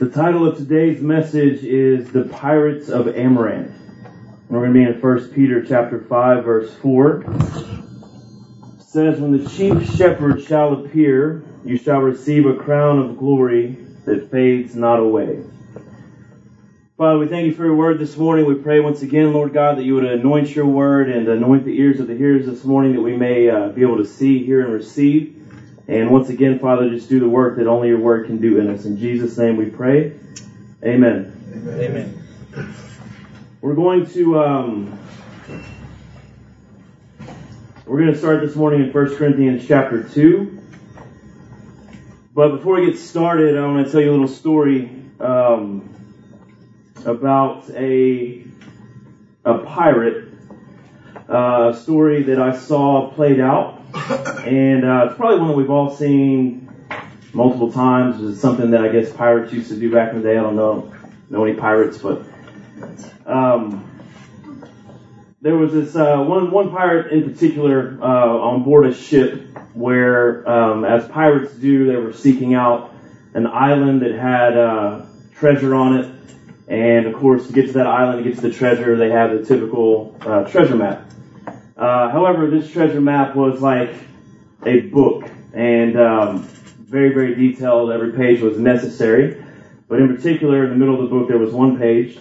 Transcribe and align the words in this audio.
The 0.00 0.08
title 0.08 0.48
of 0.48 0.56
today's 0.56 1.02
message 1.02 1.62
is 1.62 2.10
The 2.10 2.24
Pirates 2.24 2.88
of 2.88 3.08
Amaranth. 3.08 3.74
We're 4.48 4.60
going 4.60 4.72
to 4.72 4.78
be 4.78 4.82
in 4.82 4.98
1 4.98 5.28
Peter 5.32 5.62
chapter 5.62 6.00
5 6.00 6.42
verse 6.42 6.74
4. 6.76 7.20
It 7.20 8.82
says, 8.82 9.20
When 9.20 9.32
the 9.32 9.46
chief 9.46 9.86
shepherd 9.94 10.40
shall 10.40 10.72
appear, 10.72 11.42
you 11.66 11.76
shall 11.76 12.00
receive 12.00 12.46
a 12.46 12.56
crown 12.56 12.98
of 12.98 13.18
glory 13.18 13.76
that 14.06 14.30
fades 14.30 14.74
not 14.74 15.00
away. 15.00 15.44
Father, 16.96 17.18
we 17.18 17.26
thank 17.26 17.44
you 17.44 17.52
for 17.52 17.66
your 17.66 17.76
word 17.76 17.98
this 17.98 18.16
morning. 18.16 18.46
We 18.46 18.54
pray 18.54 18.80
once 18.80 19.02
again, 19.02 19.34
Lord 19.34 19.52
God, 19.52 19.76
that 19.76 19.84
you 19.84 19.92
would 19.96 20.06
anoint 20.06 20.56
your 20.56 20.64
word 20.64 21.10
and 21.10 21.28
anoint 21.28 21.66
the 21.66 21.78
ears 21.78 22.00
of 22.00 22.06
the 22.06 22.16
hearers 22.16 22.46
this 22.46 22.64
morning 22.64 22.94
that 22.94 23.02
we 23.02 23.18
may 23.18 23.50
uh, 23.50 23.68
be 23.68 23.82
able 23.82 23.98
to 23.98 24.06
see, 24.06 24.46
hear, 24.46 24.64
and 24.64 24.72
receive. 24.72 25.39
And 25.90 26.08
once 26.12 26.28
again, 26.28 26.60
Father, 26.60 26.88
just 26.88 27.08
do 27.08 27.18
the 27.18 27.28
work 27.28 27.56
that 27.56 27.66
only 27.66 27.88
your 27.88 27.98
word 27.98 28.26
can 28.26 28.40
do 28.40 28.60
in 28.60 28.70
us. 28.70 28.84
In 28.84 28.96
Jesus' 28.96 29.36
name 29.36 29.56
we 29.56 29.66
pray. 29.66 30.12
Amen. 30.84 31.34
Amen. 31.66 32.22
We're 33.60 33.74
going 33.74 34.06
to 34.10 34.38
um, 34.38 34.98
we're 37.84 37.98
going 37.98 38.12
to 38.12 38.16
start 38.16 38.40
this 38.40 38.54
morning 38.54 38.82
in 38.82 38.92
1 38.92 39.16
Corinthians 39.16 39.66
chapter 39.66 40.04
2. 40.04 40.62
But 42.34 42.58
before 42.58 42.76
we 42.76 42.86
get 42.86 42.96
started, 42.96 43.58
I 43.58 43.66
want 43.66 43.84
to 43.84 43.90
tell 43.90 44.00
you 44.00 44.10
a 44.10 44.12
little 44.12 44.28
story 44.28 44.92
um, 45.18 45.92
about 47.04 47.68
a 47.70 48.44
a 49.44 49.58
pirate 49.58 50.28
uh, 51.28 51.72
story 51.72 52.22
that 52.22 52.40
I 52.40 52.56
saw 52.56 53.10
played 53.10 53.40
out 53.40 53.79
and 54.44 54.84
uh, 54.84 55.06
it's 55.08 55.16
probably 55.16 55.38
one 55.38 55.48
that 55.48 55.56
we've 55.56 55.70
all 55.70 55.90
seen 55.90 56.68
multiple 57.32 57.72
times. 57.72 58.22
It's 58.22 58.40
something 58.40 58.70
that 58.72 58.82
I 58.82 58.88
guess 58.88 59.12
pirates 59.12 59.52
used 59.52 59.68
to 59.70 59.76
do 59.76 59.92
back 59.92 60.12
in 60.12 60.22
the 60.22 60.28
day. 60.28 60.38
I 60.38 60.42
don't 60.42 60.56
know 60.56 60.92
know 61.28 61.44
any 61.44 61.54
pirates, 61.54 61.98
but 61.98 62.24
um, 63.26 63.88
there 65.40 65.56
was 65.56 65.72
this 65.72 65.96
uh, 65.96 66.18
one 66.18 66.50
one 66.50 66.70
pirate 66.70 67.12
in 67.12 67.32
particular 67.32 67.98
uh, 68.02 68.06
on 68.06 68.64
board 68.64 68.86
a 68.86 68.94
ship 68.94 69.46
where, 69.74 70.48
um, 70.48 70.84
as 70.84 71.06
pirates 71.08 71.54
do, 71.54 71.86
they 71.86 71.96
were 71.96 72.12
seeking 72.12 72.54
out 72.54 72.92
an 73.34 73.46
island 73.46 74.02
that 74.02 74.12
had 74.12 74.56
uh, 74.56 75.02
treasure 75.34 75.74
on 75.74 75.98
it. 75.98 76.14
And 76.68 77.06
of 77.06 77.14
course, 77.14 77.46
to 77.46 77.52
get 77.52 77.66
to 77.68 77.72
that 77.74 77.86
island, 77.86 78.24
to 78.24 78.30
get 78.30 78.40
to 78.40 78.48
the 78.48 78.52
treasure, 78.52 78.96
they 78.96 79.10
have 79.10 79.30
the 79.30 79.44
typical 79.44 80.16
uh, 80.20 80.44
treasure 80.44 80.76
map. 80.76 81.04
Uh, 81.76 82.10
however, 82.10 82.48
this 82.48 82.70
treasure 82.70 83.00
map 83.00 83.34
was 83.34 83.60
like 83.60 83.94
a 84.64 84.80
book 84.80 85.28
and 85.52 85.98
um, 85.98 86.42
very, 86.42 87.12
very 87.12 87.34
detailed. 87.34 87.90
Every 87.90 88.12
page 88.12 88.40
was 88.40 88.58
necessary. 88.58 89.44
But 89.88 90.00
in 90.00 90.14
particular, 90.14 90.64
in 90.64 90.70
the 90.70 90.76
middle 90.76 90.94
of 90.94 91.02
the 91.02 91.08
book, 91.08 91.28
there 91.28 91.38
was 91.38 91.52
one 91.52 91.78
page. 91.78 92.18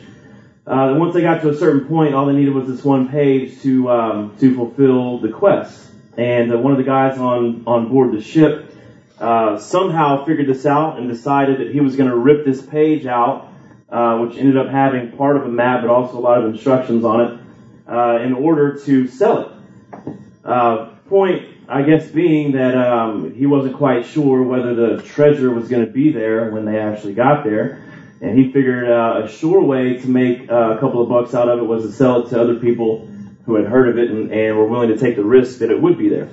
Uh, 0.65 0.95
once 0.97 1.13
they 1.13 1.21
got 1.21 1.41
to 1.41 1.49
a 1.49 1.55
certain 1.55 1.87
point, 1.87 2.13
all 2.13 2.25
they 2.25 2.33
needed 2.33 2.53
was 2.53 2.67
this 2.67 2.83
one 2.83 3.09
page 3.09 3.61
to 3.61 3.89
um, 3.89 4.37
to 4.39 4.55
fulfill 4.55 5.19
the 5.19 5.29
quest. 5.29 5.89
And 6.17 6.53
uh, 6.53 6.57
one 6.57 6.71
of 6.71 6.77
the 6.77 6.83
guys 6.83 7.17
on 7.17 7.63
on 7.65 7.89
board 7.89 8.11
the 8.13 8.21
ship 8.21 8.73
uh, 9.19 9.57
somehow 9.59 10.25
figured 10.25 10.47
this 10.47 10.65
out 10.65 10.97
and 10.97 11.09
decided 11.09 11.59
that 11.59 11.71
he 11.71 11.79
was 11.79 11.95
going 11.95 12.09
to 12.09 12.15
rip 12.15 12.45
this 12.45 12.61
page 12.61 13.05
out, 13.05 13.51
uh, 13.89 14.17
which 14.19 14.37
ended 14.37 14.57
up 14.57 14.69
having 14.69 15.11
part 15.11 15.37
of 15.37 15.43
a 15.43 15.49
map, 15.49 15.81
but 15.81 15.89
also 15.89 16.17
a 16.17 16.21
lot 16.21 16.37
of 16.41 16.45
instructions 16.53 17.03
on 17.03 17.21
it 17.21 17.39
uh, 17.87 18.19
in 18.21 18.33
order 18.33 18.79
to 18.79 19.07
sell 19.07 19.41
it. 19.41 20.13
Uh, 20.45 20.85
point, 21.09 21.45
I 21.71 21.83
guess, 21.83 22.07
being 22.07 22.53
that 22.53 22.75
um, 22.75 23.35
he 23.35 23.45
wasn't 23.45 23.77
quite 23.77 24.03
sure 24.07 24.41
whether 24.41 24.73
the 24.73 25.03
treasure 25.03 25.53
was 25.53 25.69
going 25.69 25.85
to 25.85 25.91
be 25.91 26.11
there 26.11 26.49
when 26.49 26.65
they 26.65 26.79
actually 26.79 27.13
got 27.13 27.43
there, 27.43 27.83
and 28.21 28.37
he 28.39 28.51
figured 28.51 28.89
uh, 28.89 29.21
a 29.25 29.27
sure 29.29 29.61
way 29.61 29.97
to 29.97 30.07
make 30.09 30.49
uh, 30.49 30.77
a 30.77 30.79
couple 30.79 30.99
of 31.03 31.09
bucks 31.09 31.35
out 31.35 31.47
of 31.47 31.59
it 31.59 31.63
was 31.63 31.83
to 31.83 31.91
sell 31.91 32.25
it 32.25 32.29
to 32.31 32.41
other 32.41 32.55
people 32.55 33.07
who 33.45 33.53
had 33.55 33.65
heard 33.65 33.87
of 33.87 33.99
it 33.99 34.09
and, 34.09 34.31
and 34.31 34.57
were 34.57 34.67
willing 34.67 34.89
to 34.89 34.97
take 34.97 35.15
the 35.15 35.23
risk 35.23 35.59
that 35.59 35.69
it 35.69 35.79
would 35.79 35.97
be 35.97 36.09
there. 36.09 36.29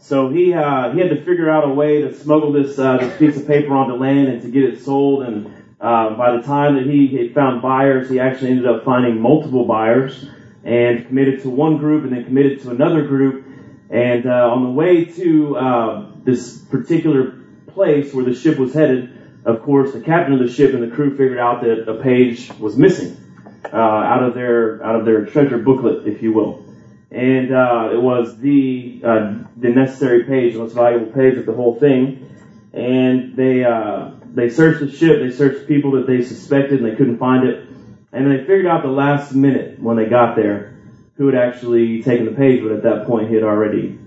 So 0.00 0.30
he 0.30 0.54
uh, 0.54 0.92
he 0.92 1.00
had 1.00 1.10
to 1.10 1.22
figure 1.22 1.50
out 1.50 1.68
a 1.68 1.72
way 1.74 2.00
to 2.00 2.14
smuggle 2.14 2.52
this 2.52 2.78
uh, 2.78 2.96
this 2.96 3.18
piece 3.18 3.36
of 3.36 3.46
paper 3.46 3.74
onto 3.74 3.94
land 3.94 4.28
and 4.28 4.40
to 4.40 4.48
get 4.48 4.64
it 4.64 4.80
sold. 4.80 5.24
And 5.24 5.46
uh, 5.80 6.16
by 6.16 6.36
the 6.36 6.42
time 6.42 6.76
that 6.76 6.86
he 6.86 7.14
had 7.16 7.34
found 7.34 7.60
buyers, 7.60 8.08
he 8.08 8.20
actually 8.20 8.52
ended 8.52 8.66
up 8.66 8.84
finding 8.84 9.20
multiple 9.20 9.66
buyers 9.66 10.24
and 10.64 11.06
committed 11.06 11.42
to 11.42 11.50
one 11.50 11.76
group 11.76 12.04
and 12.04 12.12
then 12.12 12.24
committed 12.24 12.62
to 12.62 12.70
another 12.70 13.06
group. 13.06 13.44
And 13.90 14.26
uh, 14.26 14.50
on 14.50 14.64
the 14.64 14.70
way 14.70 15.04
to 15.04 15.56
uh, 15.56 16.10
this 16.24 16.58
particular 16.58 17.38
place 17.68 18.12
where 18.12 18.24
the 18.24 18.34
ship 18.34 18.58
was 18.58 18.74
headed, 18.74 19.12
of 19.44 19.62
course, 19.62 19.92
the 19.92 20.00
captain 20.00 20.34
of 20.34 20.40
the 20.40 20.52
ship 20.52 20.74
and 20.74 20.82
the 20.82 20.94
crew 20.94 21.10
figured 21.10 21.38
out 21.38 21.62
that 21.62 21.88
a 21.88 22.02
page 22.02 22.50
was 22.58 22.76
missing 22.76 23.16
uh, 23.72 23.76
out 23.76 24.22
of 24.24 24.34
their 24.34 24.84
out 24.84 24.96
of 24.96 25.04
their 25.04 25.26
treasure 25.26 25.58
booklet, 25.58 26.06
if 26.06 26.20
you 26.22 26.32
will. 26.32 26.64
And 27.12 27.54
uh, 27.54 27.90
it 27.92 28.02
was 28.02 28.36
the 28.38 29.00
uh, 29.04 29.34
the 29.56 29.68
necessary 29.68 30.24
page, 30.24 30.54
the 30.54 30.58
most 30.58 30.74
valuable 30.74 31.12
page 31.12 31.38
of 31.38 31.46
the 31.46 31.52
whole 31.54 31.78
thing. 31.78 32.28
And 32.72 33.36
they 33.36 33.64
uh, 33.64 34.10
they 34.34 34.50
searched 34.50 34.80
the 34.80 34.90
ship, 34.90 35.20
they 35.20 35.30
searched 35.30 35.68
people 35.68 35.92
that 35.92 36.08
they 36.08 36.22
suspected, 36.22 36.82
and 36.82 36.90
they 36.90 36.96
couldn't 36.96 37.18
find 37.18 37.48
it. 37.48 37.68
And 38.12 38.30
they 38.30 38.38
figured 38.38 38.66
out 38.66 38.82
the 38.82 38.88
last 38.88 39.32
minute 39.32 39.78
when 39.78 39.96
they 39.96 40.06
got 40.06 40.34
there 40.34 40.75
who 41.16 41.26
had 41.26 41.34
actually 41.34 42.02
taken 42.02 42.26
the 42.26 42.32
page, 42.32 42.62
but 42.62 42.72
at 42.72 42.82
that 42.82 43.06
point 43.06 43.28
he 43.28 43.34
had 43.34 43.44
already 43.44 43.98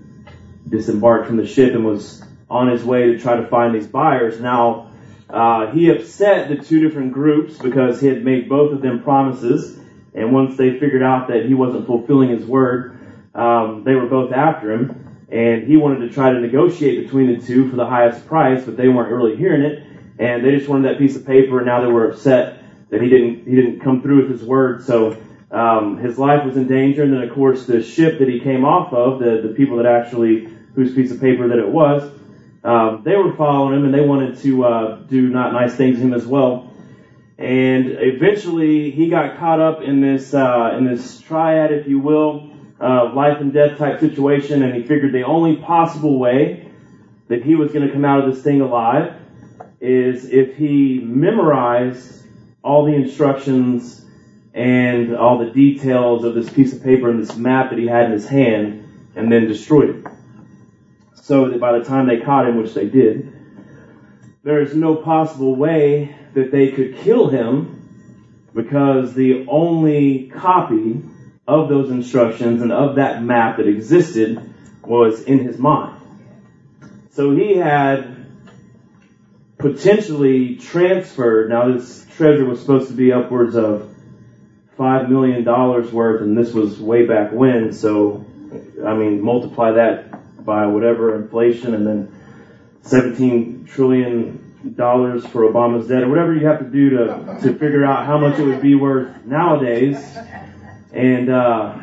disembarked 0.68 1.26
from 1.26 1.36
the 1.36 1.46
ship 1.46 1.74
and 1.74 1.84
was 1.84 2.22
on 2.48 2.68
his 2.68 2.84
way 2.84 3.12
to 3.12 3.18
try 3.18 3.36
to 3.36 3.46
find 3.46 3.74
these 3.74 3.86
buyers. 3.86 4.40
Now, 4.40 4.90
uh, 5.28 5.70
he 5.72 5.90
upset 5.90 6.48
the 6.48 6.56
two 6.56 6.80
different 6.80 7.12
groups 7.12 7.56
because 7.58 8.00
he 8.00 8.06
had 8.06 8.24
made 8.24 8.48
both 8.48 8.72
of 8.72 8.80
them 8.80 9.02
promises, 9.02 9.78
and 10.14 10.32
once 10.32 10.56
they 10.56 10.78
figured 10.78 11.02
out 11.02 11.28
that 11.28 11.46
he 11.46 11.54
wasn't 11.54 11.86
fulfilling 11.86 12.30
his 12.30 12.44
word, 12.44 12.96
um, 13.34 13.84
they 13.84 13.94
were 13.94 14.06
both 14.06 14.32
after 14.32 14.72
him, 14.72 15.06
and 15.28 15.62
he 15.64 15.76
wanted 15.76 16.00
to 16.00 16.10
try 16.10 16.30
to 16.30 16.40
negotiate 16.40 17.04
between 17.04 17.28
the 17.28 17.44
two 17.44 17.68
for 17.68 17.76
the 17.76 17.86
highest 17.86 18.26
price, 18.26 18.64
but 18.64 18.76
they 18.76 18.88
weren't 18.88 19.12
really 19.12 19.36
hearing 19.36 19.62
it, 19.62 19.84
and 20.18 20.44
they 20.44 20.50
just 20.56 20.68
wanted 20.68 20.88
that 20.88 20.98
piece 20.98 21.16
of 21.16 21.24
paper, 21.24 21.58
and 21.58 21.66
now 21.66 21.80
they 21.80 21.90
were 21.90 22.10
upset 22.10 22.58
that 22.90 23.00
he 23.00 23.08
didn't 23.08 23.46
he 23.46 23.54
didn't 23.54 23.80
come 23.80 24.02
through 24.02 24.22
with 24.22 24.30
his 24.30 24.42
word. 24.42 24.82
So 24.82 25.16
um, 25.50 25.98
his 25.98 26.18
life 26.18 26.44
was 26.44 26.56
in 26.56 26.68
danger, 26.68 27.02
and 27.02 27.12
then 27.12 27.22
of 27.22 27.34
course 27.34 27.66
the 27.66 27.82
ship 27.82 28.18
that 28.18 28.28
he 28.28 28.40
came 28.40 28.64
off 28.64 28.92
of, 28.92 29.18
the 29.18 29.42
the 29.48 29.54
people 29.54 29.78
that 29.78 29.86
actually 29.86 30.48
whose 30.74 30.94
piece 30.94 31.10
of 31.10 31.20
paper 31.20 31.48
that 31.48 31.58
it 31.58 31.68
was, 31.68 32.10
um, 32.62 33.02
they 33.04 33.16
were 33.16 33.32
following 33.34 33.78
him, 33.78 33.84
and 33.84 33.94
they 33.94 34.06
wanted 34.06 34.38
to 34.38 34.64
uh, 34.64 34.96
do 35.02 35.28
not 35.28 35.52
nice 35.52 35.74
things 35.74 35.98
to 35.98 36.04
him 36.04 36.14
as 36.14 36.26
well. 36.26 36.70
And 37.38 37.86
eventually, 37.88 38.90
he 38.90 39.08
got 39.08 39.38
caught 39.38 39.60
up 39.60 39.82
in 39.82 40.00
this 40.00 40.34
uh, 40.34 40.74
in 40.76 40.84
this 40.84 41.20
triad, 41.20 41.72
if 41.72 41.88
you 41.88 41.98
will, 41.98 42.50
uh, 42.80 43.12
life 43.14 43.40
and 43.40 43.52
death 43.52 43.78
type 43.78 43.98
situation, 43.98 44.62
and 44.62 44.74
he 44.74 44.82
figured 44.82 45.12
the 45.12 45.24
only 45.24 45.56
possible 45.56 46.18
way 46.18 46.70
that 47.28 47.42
he 47.42 47.54
was 47.54 47.72
going 47.72 47.86
to 47.86 47.92
come 47.92 48.04
out 48.04 48.22
of 48.22 48.34
this 48.34 48.42
thing 48.42 48.60
alive 48.60 49.14
is 49.80 50.26
if 50.26 50.56
he 50.56 51.00
memorized 51.02 52.26
all 52.62 52.84
the 52.84 52.94
instructions 52.94 54.04
and 54.54 55.16
all 55.16 55.38
the 55.38 55.50
details 55.50 56.24
of 56.24 56.34
this 56.34 56.50
piece 56.50 56.72
of 56.72 56.82
paper 56.82 57.08
and 57.08 57.22
this 57.22 57.36
map 57.36 57.70
that 57.70 57.78
he 57.78 57.86
had 57.86 58.06
in 58.06 58.12
his 58.12 58.26
hand 58.26 59.10
and 59.14 59.30
then 59.30 59.46
destroyed 59.46 59.90
it. 59.90 60.06
So 61.14 61.48
that 61.50 61.60
by 61.60 61.78
the 61.78 61.84
time 61.84 62.08
they 62.08 62.20
caught 62.20 62.48
him, 62.48 62.56
which 62.56 62.74
they 62.74 62.88
did, 62.88 63.32
there 64.42 64.60
is 64.62 64.74
no 64.74 64.96
possible 64.96 65.54
way 65.54 66.16
that 66.34 66.50
they 66.50 66.72
could 66.72 66.96
kill 66.98 67.28
him 67.28 67.76
because 68.54 69.14
the 69.14 69.46
only 69.48 70.28
copy 70.28 71.02
of 71.46 71.68
those 71.68 71.90
instructions 71.90 72.62
and 72.62 72.72
of 72.72 72.96
that 72.96 73.22
map 73.22 73.58
that 73.58 73.68
existed 73.68 74.52
was 74.82 75.22
in 75.22 75.40
his 75.40 75.58
mind. 75.58 76.00
So 77.10 77.32
he 77.32 77.56
had 77.56 78.26
potentially 79.58 80.56
transferred, 80.56 81.50
now 81.50 81.72
this 81.72 82.06
treasure 82.16 82.44
was 82.44 82.60
supposed 82.60 82.88
to 82.88 82.94
be 82.94 83.12
upwards 83.12 83.56
of 83.56 83.89
$5 84.80 85.10
million 85.10 85.44
worth, 85.44 86.22
and 86.22 86.38
this 86.38 86.54
was 86.54 86.80
way 86.80 87.04
back 87.06 87.32
when, 87.32 87.70
so, 87.74 88.24
I 88.82 88.94
mean, 88.94 89.20
multiply 89.20 89.72
that 89.72 90.42
by 90.42 90.66
whatever 90.68 91.14
inflation, 91.16 91.74
and 91.74 91.86
then 91.86 92.16
17 92.80 93.66
trillion 93.66 94.72
dollars 94.74 95.26
for 95.26 95.42
Obama's 95.42 95.86
debt, 95.86 96.04
or 96.04 96.08
whatever 96.08 96.34
you 96.34 96.46
have 96.46 96.60
to 96.60 96.64
do 96.64 96.90
to, 96.90 97.38
to 97.42 97.52
figure 97.52 97.84
out 97.84 98.06
how 98.06 98.16
much 98.16 98.38
it 98.38 98.44
would 98.44 98.62
be 98.62 98.74
worth 98.74 99.26
nowadays. 99.26 100.16
And, 100.94 101.28
uh, 101.28 101.78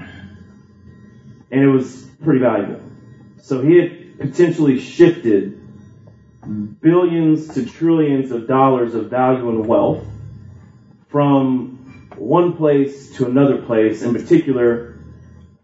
and 1.51 1.63
it 1.63 1.67
was 1.67 2.03
pretty 2.23 2.39
valuable. 2.39 2.81
So 3.43 3.61
he 3.61 3.77
had 3.77 4.17
potentially 4.17 4.79
shifted 4.79 5.61
billions 6.81 7.53
to 7.53 7.65
trillions 7.65 8.31
of 8.31 8.47
dollars 8.47 8.95
of 8.95 9.11
value 9.11 9.49
and 9.49 9.67
wealth 9.67 10.03
from 11.09 11.76
one 12.17 12.57
place 12.57 13.15
to 13.17 13.25
another 13.25 13.61
place, 13.61 14.01
in 14.01 14.13
particular 14.13 14.99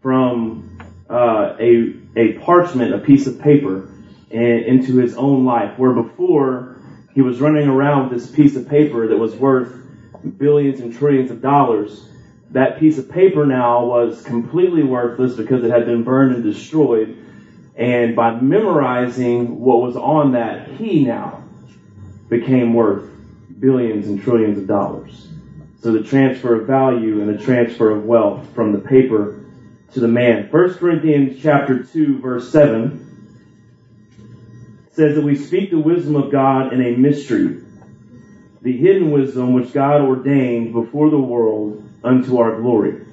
from 0.00 0.78
uh, 1.08 1.56
a, 1.58 1.94
a 2.16 2.32
parchment, 2.40 2.94
a 2.94 2.98
piece 2.98 3.26
of 3.26 3.40
paper, 3.40 3.88
and, 4.30 4.64
into 4.64 4.96
his 4.96 5.16
own 5.16 5.44
life, 5.44 5.78
where 5.78 5.92
before 5.92 6.76
he 7.14 7.22
was 7.22 7.40
running 7.40 7.68
around 7.68 8.10
with 8.10 8.20
this 8.20 8.30
piece 8.30 8.56
of 8.56 8.68
paper 8.68 9.08
that 9.08 9.16
was 9.16 9.34
worth 9.36 9.72
billions 10.38 10.80
and 10.80 10.96
trillions 10.96 11.30
of 11.30 11.40
dollars. 11.40 12.08
That 12.50 12.78
piece 12.78 12.98
of 12.98 13.10
paper 13.10 13.46
now 13.46 13.86
was 13.86 14.22
completely 14.22 14.82
worthless 14.82 15.36
because 15.36 15.64
it 15.64 15.70
had 15.70 15.86
been 15.86 16.02
burned 16.04 16.34
and 16.34 16.44
destroyed. 16.44 17.18
And 17.76 18.14
by 18.14 18.40
memorizing 18.40 19.60
what 19.60 19.80
was 19.80 19.96
on 19.96 20.32
that, 20.32 20.68
he 20.68 21.04
now 21.04 21.42
became 22.28 22.74
worth 22.74 23.10
billions 23.58 24.06
and 24.06 24.22
trillions 24.22 24.58
of 24.58 24.66
dollars. 24.66 25.28
So 25.84 25.92
the 25.92 26.02
transfer 26.02 26.58
of 26.62 26.66
value 26.66 27.20
and 27.20 27.28
the 27.28 27.44
transfer 27.44 27.90
of 27.90 28.06
wealth 28.06 28.54
from 28.54 28.72
the 28.72 28.78
paper 28.78 29.44
to 29.92 30.00
the 30.00 30.08
man. 30.08 30.48
1 30.50 30.74
Corinthians 30.76 31.42
chapter 31.42 31.82
2 31.82 32.20
verse 32.20 32.50
7 32.50 33.36
says 34.92 35.14
that 35.16 35.22
we 35.22 35.36
speak 35.36 35.70
the 35.70 35.78
wisdom 35.78 36.16
of 36.16 36.32
God 36.32 36.72
in 36.72 36.80
a 36.80 36.96
mystery, 36.96 37.60
the 38.62 38.74
hidden 38.74 39.10
wisdom 39.10 39.52
which 39.52 39.74
God 39.74 40.00
ordained 40.00 40.72
before 40.72 41.10
the 41.10 41.18
world 41.18 41.86
unto 42.02 42.38
our 42.38 42.58
glory. 42.62 43.04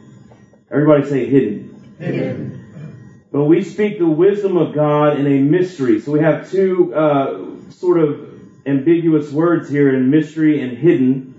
Everybody 0.72 1.10
say 1.10 1.26
hidden. 1.26 1.94
Hidden. 2.00 3.26
But 3.34 3.44
we 3.44 3.66
speak 3.66 4.00
the 4.00 4.08
wisdom 4.08 4.56
of 4.56 4.74
God 4.74 5.20
in 5.20 5.28
a 5.28 5.42
mystery. 5.42 6.00
So 6.00 6.14
we 6.14 6.22
have 6.22 6.50
two 6.50 6.96
uh, 6.96 7.72
sort 7.72 8.00
of 8.00 8.30
ambiguous 8.66 9.30
words 9.30 9.70
here 9.70 9.94
in 9.94 10.10
mystery 10.10 10.62
and 10.62 10.78
hidden, 10.78 11.31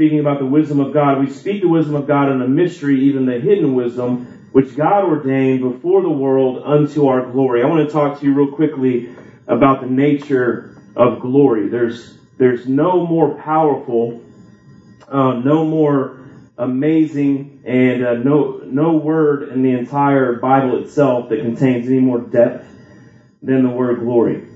speaking 0.00 0.20
about 0.20 0.38
the 0.38 0.46
wisdom 0.46 0.80
of 0.80 0.94
God. 0.94 1.20
We 1.20 1.28
speak 1.28 1.60
the 1.60 1.68
wisdom 1.68 1.94
of 1.94 2.06
God 2.06 2.30
in 2.32 2.40
a 2.40 2.48
mystery, 2.48 2.98
even 3.00 3.26
the 3.26 3.38
hidden 3.38 3.74
wisdom, 3.74 4.24
which 4.52 4.74
God 4.74 5.04
ordained 5.04 5.60
before 5.60 6.00
the 6.00 6.10
world 6.10 6.62
unto 6.64 7.06
our 7.08 7.30
glory. 7.30 7.62
I 7.62 7.66
want 7.66 7.86
to 7.86 7.92
talk 7.92 8.18
to 8.18 8.24
you 8.24 8.32
real 8.32 8.50
quickly 8.50 9.10
about 9.46 9.82
the 9.82 9.88
nature 9.88 10.70
of 10.96 11.20
glory. 11.20 11.68
There's 11.68 12.16
there's 12.38 12.66
no 12.66 13.04
more 13.04 13.34
powerful, 13.34 14.18
uh, 15.06 15.34
no 15.34 15.66
more 15.66 16.16
amazing, 16.56 17.60
and 17.66 18.02
uh, 18.02 18.14
no 18.14 18.62
no 18.64 18.96
word 18.96 19.50
in 19.50 19.60
the 19.60 19.72
entire 19.72 20.38
Bible 20.38 20.82
itself 20.82 21.28
that 21.28 21.40
contains 21.42 21.88
any 21.88 22.00
more 22.00 22.20
depth 22.20 22.64
than 23.42 23.64
the 23.64 23.70
word 23.70 23.98
glory. 23.98 24.49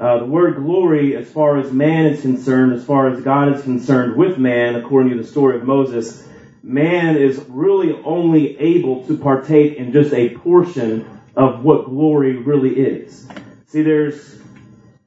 Uh, 0.00 0.20
the 0.20 0.24
word 0.24 0.56
glory, 0.56 1.14
as 1.14 1.30
far 1.30 1.58
as 1.58 1.70
man 1.70 2.06
is 2.06 2.22
concerned, 2.22 2.72
as 2.72 2.82
far 2.82 3.08
as 3.08 3.22
God 3.22 3.54
is 3.54 3.62
concerned 3.62 4.16
with 4.16 4.38
man, 4.38 4.76
according 4.76 5.10
to 5.10 5.18
the 5.18 5.28
story 5.28 5.56
of 5.56 5.64
Moses, 5.64 6.26
man 6.62 7.18
is 7.18 7.38
really 7.50 7.92
only 8.02 8.58
able 8.58 9.04
to 9.08 9.18
partake 9.18 9.76
in 9.76 9.92
just 9.92 10.14
a 10.14 10.34
portion 10.38 11.06
of 11.36 11.62
what 11.62 11.84
glory 11.84 12.38
really 12.38 12.80
is. 12.80 13.28
See, 13.66 13.82
there's 13.82 14.40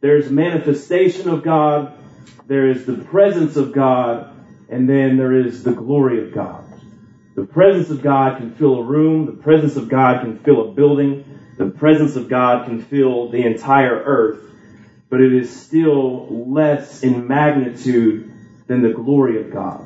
there's 0.02 0.30
manifestation 0.30 1.28
of 1.28 1.42
God, 1.42 1.98
there 2.46 2.70
is 2.70 2.86
the 2.86 2.98
presence 2.98 3.58
of 3.58 3.74
God, 3.74 4.32
and 4.70 4.88
then 4.88 5.18
there 5.18 5.34
is 5.34 5.64
the 5.64 5.74
glory 5.74 6.24
of 6.24 6.36
God. 6.36 6.64
The 7.34 7.46
presence 7.46 7.90
of 7.90 8.04
God 8.04 8.38
can 8.38 8.54
fill 8.54 8.76
a 8.76 8.84
room, 8.84 9.26
the 9.26 9.42
presence 9.42 9.76
of 9.76 9.90
God 9.90 10.22
can 10.22 10.38
fill 10.38 10.70
a 10.70 10.72
building, 10.72 11.26
the 11.58 11.72
presence 11.72 12.16
of 12.16 12.30
God 12.30 12.68
can 12.68 12.80
fill 12.80 13.30
the 13.30 13.44
entire 13.44 13.96
earth, 13.96 14.53
but 15.14 15.22
it 15.22 15.32
is 15.32 15.56
still 15.56 16.26
less 16.50 17.04
in 17.04 17.28
magnitude 17.28 18.32
than 18.66 18.82
the 18.82 18.94
glory 18.94 19.46
of 19.46 19.54
God. 19.54 19.86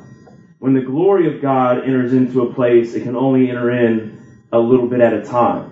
When 0.58 0.72
the 0.72 0.80
glory 0.80 1.36
of 1.36 1.42
God 1.42 1.84
enters 1.84 2.14
into 2.14 2.44
a 2.44 2.54
place, 2.54 2.94
it 2.94 3.02
can 3.02 3.14
only 3.14 3.50
enter 3.50 3.70
in 3.70 4.18
a 4.50 4.58
little 4.58 4.88
bit 4.88 5.02
at 5.02 5.12
a 5.12 5.26
time. 5.26 5.70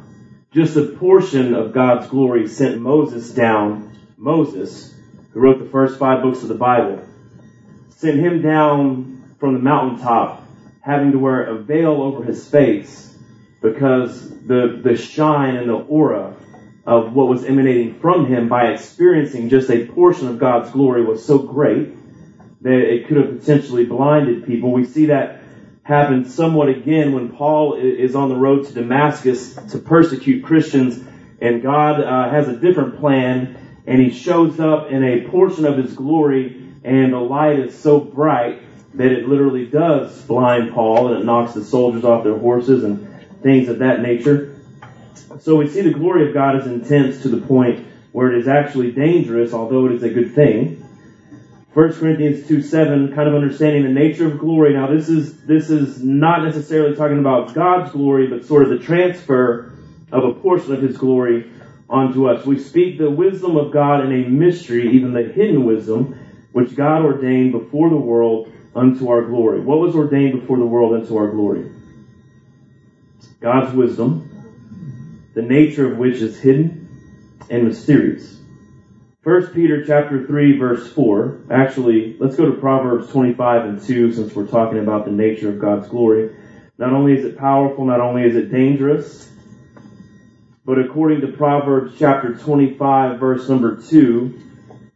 Just 0.50 0.76
a 0.76 0.82
portion 0.82 1.54
of 1.54 1.72
God's 1.72 2.06
glory 2.08 2.46
sent 2.48 2.82
Moses 2.82 3.30
down 3.30 3.96
Moses, 4.18 4.94
who 5.32 5.40
wrote 5.40 5.58
the 5.58 5.70
first 5.70 5.98
five 5.98 6.22
books 6.22 6.42
of 6.42 6.48
the 6.48 6.54
Bible, 6.54 7.02
sent 7.88 8.18
him 8.18 8.42
down 8.42 9.22
from 9.38 9.54
the 9.54 9.58
mountaintop 9.58 10.44
having 10.82 11.12
to 11.12 11.18
wear 11.18 11.44
a 11.44 11.56
veil 11.56 12.02
over 12.02 12.22
his 12.22 12.46
face 12.46 13.18
because 13.62 14.28
the, 14.44 14.82
the 14.82 14.96
shine 14.96 15.56
and 15.56 15.70
the 15.70 15.76
aura 15.76 16.35
of 16.86 17.14
what 17.14 17.28
was 17.28 17.44
emanating 17.44 17.94
from 17.94 18.26
him 18.26 18.48
by 18.48 18.68
experiencing 18.68 19.48
just 19.48 19.70
a 19.70 19.86
portion 19.86 20.28
of 20.28 20.38
God's 20.38 20.70
glory 20.70 21.04
was 21.04 21.24
so 21.24 21.38
great 21.38 21.96
that 22.62 22.78
it 22.78 23.06
could 23.06 23.16
have 23.16 23.40
potentially 23.40 23.84
blinded 23.84 24.44
people. 24.44 24.72
We 24.72 24.84
see 24.84 25.06
that 25.06 25.40
happen 25.82 26.24
somewhat 26.24 26.68
again 26.68 27.12
when 27.12 27.30
Paul 27.32 27.74
is 27.74 28.14
on 28.16 28.28
the 28.28 28.36
road 28.36 28.66
to 28.66 28.74
Damascus 28.74 29.54
to 29.72 29.78
persecute 29.78 30.44
Christians 30.44 31.02
and 31.40 31.62
God 31.62 32.00
uh, 32.00 32.30
has 32.30 32.48
a 32.48 32.56
different 32.56 32.98
plan 32.98 33.56
and 33.86 34.00
he 34.00 34.10
shows 34.10 34.58
up 34.58 34.90
in 34.90 35.04
a 35.04 35.28
portion 35.28 35.64
of 35.64 35.76
his 35.76 35.94
glory, 35.94 36.60
and 36.82 37.12
the 37.12 37.18
light 37.18 37.58
is 37.58 37.76
so 37.76 38.00
bright 38.00 38.60
that 38.94 39.12
it 39.12 39.28
literally 39.28 39.66
does 39.66 40.22
blind 40.22 40.72
Paul, 40.72 41.08
and 41.08 41.22
it 41.22 41.24
knocks 41.24 41.54
the 41.54 41.62
soldiers 41.62 42.04
off 42.04 42.24
their 42.24 42.36
horses 42.36 42.82
and 42.82 43.06
things 43.42 43.68
of 43.68 43.78
that 43.78 44.00
nature. 44.00 44.55
So 45.40 45.56
we 45.56 45.68
see 45.68 45.82
the 45.82 45.92
glory 45.92 46.28
of 46.28 46.34
God 46.34 46.56
is 46.56 46.66
intense 46.66 47.22
to 47.22 47.28
the 47.28 47.46
point 47.46 47.86
where 48.12 48.32
it 48.32 48.38
is 48.38 48.48
actually 48.48 48.92
dangerous, 48.92 49.52
although 49.52 49.86
it 49.86 49.92
is 49.92 50.02
a 50.02 50.08
good 50.08 50.34
thing. 50.34 50.82
1 51.74 51.92
Corinthians 51.94 52.48
2 52.48 52.62
7, 52.62 53.14
kind 53.14 53.28
of 53.28 53.34
understanding 53.34 53.82
the 53.82 53.90
nature 53.90 54.26
of 54.26 54.38
glory. 54.38 54.72
Now 54.72 54.86
this 54.86 55.10
is, 55.10 55.42
this 55.42 55.68
is 55.68 56.02
not 56.02 56.42
necessarily 56.42 56.96
talking 56.96 57.18
about 57.18 57.52
God's 57.52 57.92
glory, 57.92 58.28
but 58.28 58.46
sort 58.46 58.62
of 58.62 58.70
the 58.70 58.78
transfer 58.78 59.74
of 60.10 60.24
a 60.24 60.32
portion 60.32 60.72
of 60.72 60.80
His 60.80 60.96
glory 60.96 61.50
unto 61.90 62.28
us. 62.28 62.46
We 62.46 62.58
speak 62.58 62.96
the 62.96 63.10
wisdom 63.10 63.56
of 63.56 63.72
God 63.72 64.06
in 64.06 64.12
a 64.12 64.28
mystery, 64.28 64.92
even 64.92 65.12
the 65.12 65.24
hidden 65.24 65.66
wisdom, 65.66 66.18
which 66.52 66.74
God 66.74 67.02
ordained 67.02 67.52
before 67.52 67.90
the 67.90 67.96
world 67.96 68.50
unto 68.74 69.10
our 69.10 69.22
glory. 69.22 69.60
What 69.60 69.78
was 69.78 69.94
ordained 69.94 70.40
before 70.40 70.56
the 70.56 70.66
world 70.66 70.94
unto 70.94 71.16
our 71.16 71.30
glory? 71.30 71.70
God's 73.40 73.74
wisdom, 73.74 74.25
the 75.36 75.42
nature 75.42 75.92
of 75.92 75.98
which 75.98 76.16
is 76.22 76.40
hidden 76.40 76.88
and 77.50 77.64
mysterious. 77.64 78.40
1 79.22 79.48
Peter 79.48 79.84
chapter 79.84 80.26
3 80.26 80.58
verse 80.58 80.90
4. 80.90 81.40
Actually, 81.50 82.16
let's 82.18 82.36
go 82.36 82.46
to 82.50 82.58
Proverbs 82.58 83.10
25 83.10 83.64
and 83.66 83.82
2 83.82 84.14
since 84.14 84.34
we're 84.34 84.46
talking 84.46 84.78
about 84.78 85.04
the 85.04 85.10
nature 85.10 85.50
of 85.50 85.60
God's 85.60 85.88
glory. 85.88 86.34
Not 86.78 86.94
only 86.94 87.12
is 87.12 87.26
it 87.26 87.36
powerful, 87.36 87.84
not 87.84 88.00
only 88.00 88.24
is 88.24 88.34
it 88.34 88.50
dangerous, 88.50 89.30
but 90.64 90.78
according 90.78 91.20
to 91.20 91.28
Proverbs 91.28 91.96
chapter 91.98 92.34
25 92.34 93.20
verse 93.20 93.46
number 93.46 93.76
2, 93.76 94.40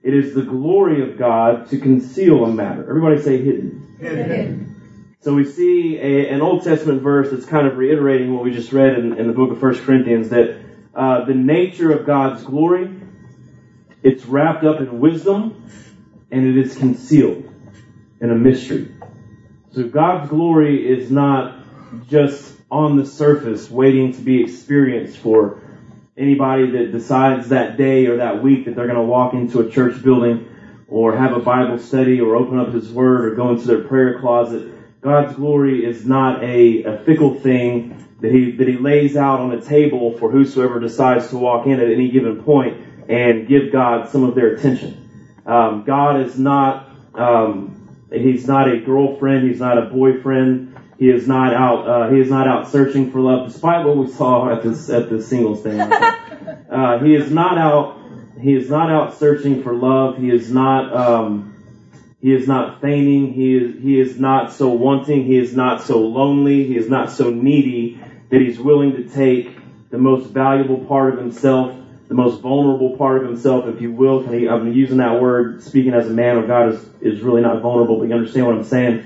it 0.03 0.15
is 0.15 0.35
the 0.35 0.43
glory 0.43 1.03
of 1.03 1.19
God 1.19 1.69
to 1.69 1.79
conceal 1.79 2.47
a 2.47 2.51
matter. 2.51 2.89
Everybody 2.89 3.21
say 3.21 3.37
hidden. 3.43 3.94
Hidden. 4.01 4.69
So 5.22 5.34
we 5.34 5.44
see 5.44 5.98
a, 5.98 6.31
an 6.31 6.41
Old 6.41 6.65
Testament 6.65 7.03
verse 7.03 7.31
that's 7.31 7.44
kind 7.44 7.67
of 7.67 7.77
reiterating 7.77 8.32
what 8.32 8.43
we 8.43 8.53
just 8.53 8.72
read 8.72 8.98
in, 8.98 9.19
in 9.19 9.27
the 9.27 9.34
book 9.34 9.50
of 9.50 9.60
1 9.60 9.84
Corinthians 9.84 10.31
that 10.31 10.56
uh, 10.94 11.27
the 11.27 11.34
nature 11.34 11.93
of 11.93 12.06
God's 12.06 12.43
glory, 12.43 12.98
it's 14.03 14.24
wrapped 14.24 14.65
up 14.65 14.81
in 14.81 14.98
wisdom 14.98 15.62
and 16.31 16.46
it 16.46 16.56
is 16.56 16.74
concealed 16.74 17.46
in 18.19 18.31
a 18.31 18.34
mystery. 18.34 18.94
So 19.72 19.89
God's 19.89 20.31
glory 20.31 20.89
is 20.89 21.10
not 21.10 21.55
just 22.08 22.58
on 22.70 22.96
the 22.96 23.05
surface 23.05 23.70
waiting 23.70 24.15
to 24.15 24.22
be 24.22 24.43
experienced 24.43 25.19
for 25.19 25.60
anybody 26.17 26.70
that 26.70 26.93
decides 26.93 27.50
that 27.50 27.77
day 27.77 28.06
or 28.06 28.17
that 28.17 28.43
week 28.43 28.65
that 28.65 28.74
they're 28.74 28.86
going 28.86 28.96
to 28.96 29.03
walk 29.03 29.34
into 29.34 29.60
a 29.60 29.69
church 29.69 30.03
building 30.03 30.48
or 30.89 31.15
have 31.15 31.36
a 31.36 31.41
Bible 31.41 31.79
study 31.79 32.22
or 32.22 32.36
open 32.36 32.58
up 32.58 32.72
His 32.72 32.91
Word 32.91 33.27
or 33.27 33.34
go 33.34 33.50
into 33.50 33.67
their 33.67 33.84
prayer 33.84 34.19
closet. 34.19 34.80
God's 35.01 35.35
glory 35.35 35.85
is 35.85 36.07
not 36.07 36.43
a, 36.43 36.83
a 36.85 36.99
fickle 36.99 37.35
thing 37.35 37.97
that 38.21 38.31
He 38.31 38.53
that 38.53 38.69
He 38.69 38.77
lays 38.77 39.17
out 39.17 39.41
on 39.41 39.53
a 39.53 39.61
table 39.61 40.17
for 40.19 40.31
whosoever 40.31 40.79
decides 40.79 41.31
to 41.31 41.39
walk 41.39 41.67
in 41.67 41.81
at 41.81 41.91
any 41.91 42.11
given 42.11 42.43
point 42.43 42.77
and 43.09 43.47
give 43.47 43.73
God 43.73 44.09
some 44.09 44.25
of 44.25 44.35
their 44.35 44.55
attention. 44.55 44.97
Um, 45.47 45.85
God 45.85 46.21
is 46.21 46.39
not 46.39 46.87
um, 47.15 47.77
He's 48.13 48.47
not 48.47 48.69
a 48.69 48.81
girlfriend. 48.81 49.49
He's 49.49 49.61
not 49.61 49.79
a 49.79 49.87
boyfriend. 49.87 50.77
He 50.99 51.09
is 51.09 51.27
not 51.27 51.55
out. 51.55 51.89
Uh, 51.89 52.11
he 52.11 52.21
is 52.21 52.29
not 52.29 52.47
out 52.47 52.69
searching 52.69 53.11
for 53.11 53.21
love, 53.21 53.51
despite 53.51 53.87
what 53.87 53.97
we 53.97 54.07
saw 54.07 54.51
at 54.51 54.63
this 54.63 54.91
at 54.91 55.09
the 55.09 55.23
singles 55.23 55.63
thing. 55.65 55.81
uh, 55.81 56.99
he 56.99 57.15
is 57.15 57.31
not 57.31 57.57
out. 57.57 57.97
He 58.39 58.55
is 58.55 58.69
not 58.69 58.91
out 58.91 59.15
searching 59.15 59.63
for 59.63 59.75
love. 59.75 60.19
He 60.19 60.29
is 60.29 60.53
not. 60.53 60.93
Um, 60.95 61.50
he 62.20 62.34
is 62.34 62.46
not 62.46 62.81
feigning. 62.81 63.32
He 63.32 63.56
is. 63.56 63.82
He 63.82 63.98
is 63.98 64.19
not 64.19 64.53
so 64.53 64.70
wanting. 64.70 65.24
He 65.24 65.39
is 65.39 65.55
not 65.55 65.82
so 65.82 66.00
lonely. 66.00 66.65
He 66.65 66.77
is 66.77 66.89
not 66.89 67.10
so 67.10 67.31
needy 67.31 67.98
that 68.29 68.41
he's 68.41 68.60
willing 68.60 68.93
to 68.93 69.05
take 69.05 69.58
the 69.91 69.98
most 69.98 70.29
valuable 70.29 70.84
part 70.84 71.12
of 71.12 71.19
himself, 71.19 71.77
the 72.08 72.15
most 72.15 72.41
vulnerable 72.41 72.96
part 72.96 73.22
of 73.22 73.24
himself, 73.24 73.67
if 73.67 73.81
you 73.81 73.93
will. 73.93 74.24
I'm 74.29 74.72
using 74.72 74.98
that 74.98 75.20
word, 75.20 75.62
speaking 75.62 75.94
as 75.94 76.08
a 76.08 76.12
man 76.12 76.36
of 76.39 76.46
God 76.46 76.69
is 76.69 76.89
is 77.00 77.22
really 77.22 77.41
not 77.43 77.62
vulnerable, 77.62 77.98
but 77.98 78.08
you 78.08 78.15
understand 78.15 78.46
what 78.46 78.55
I'm 78.56 78.65
saying 78.65 79.05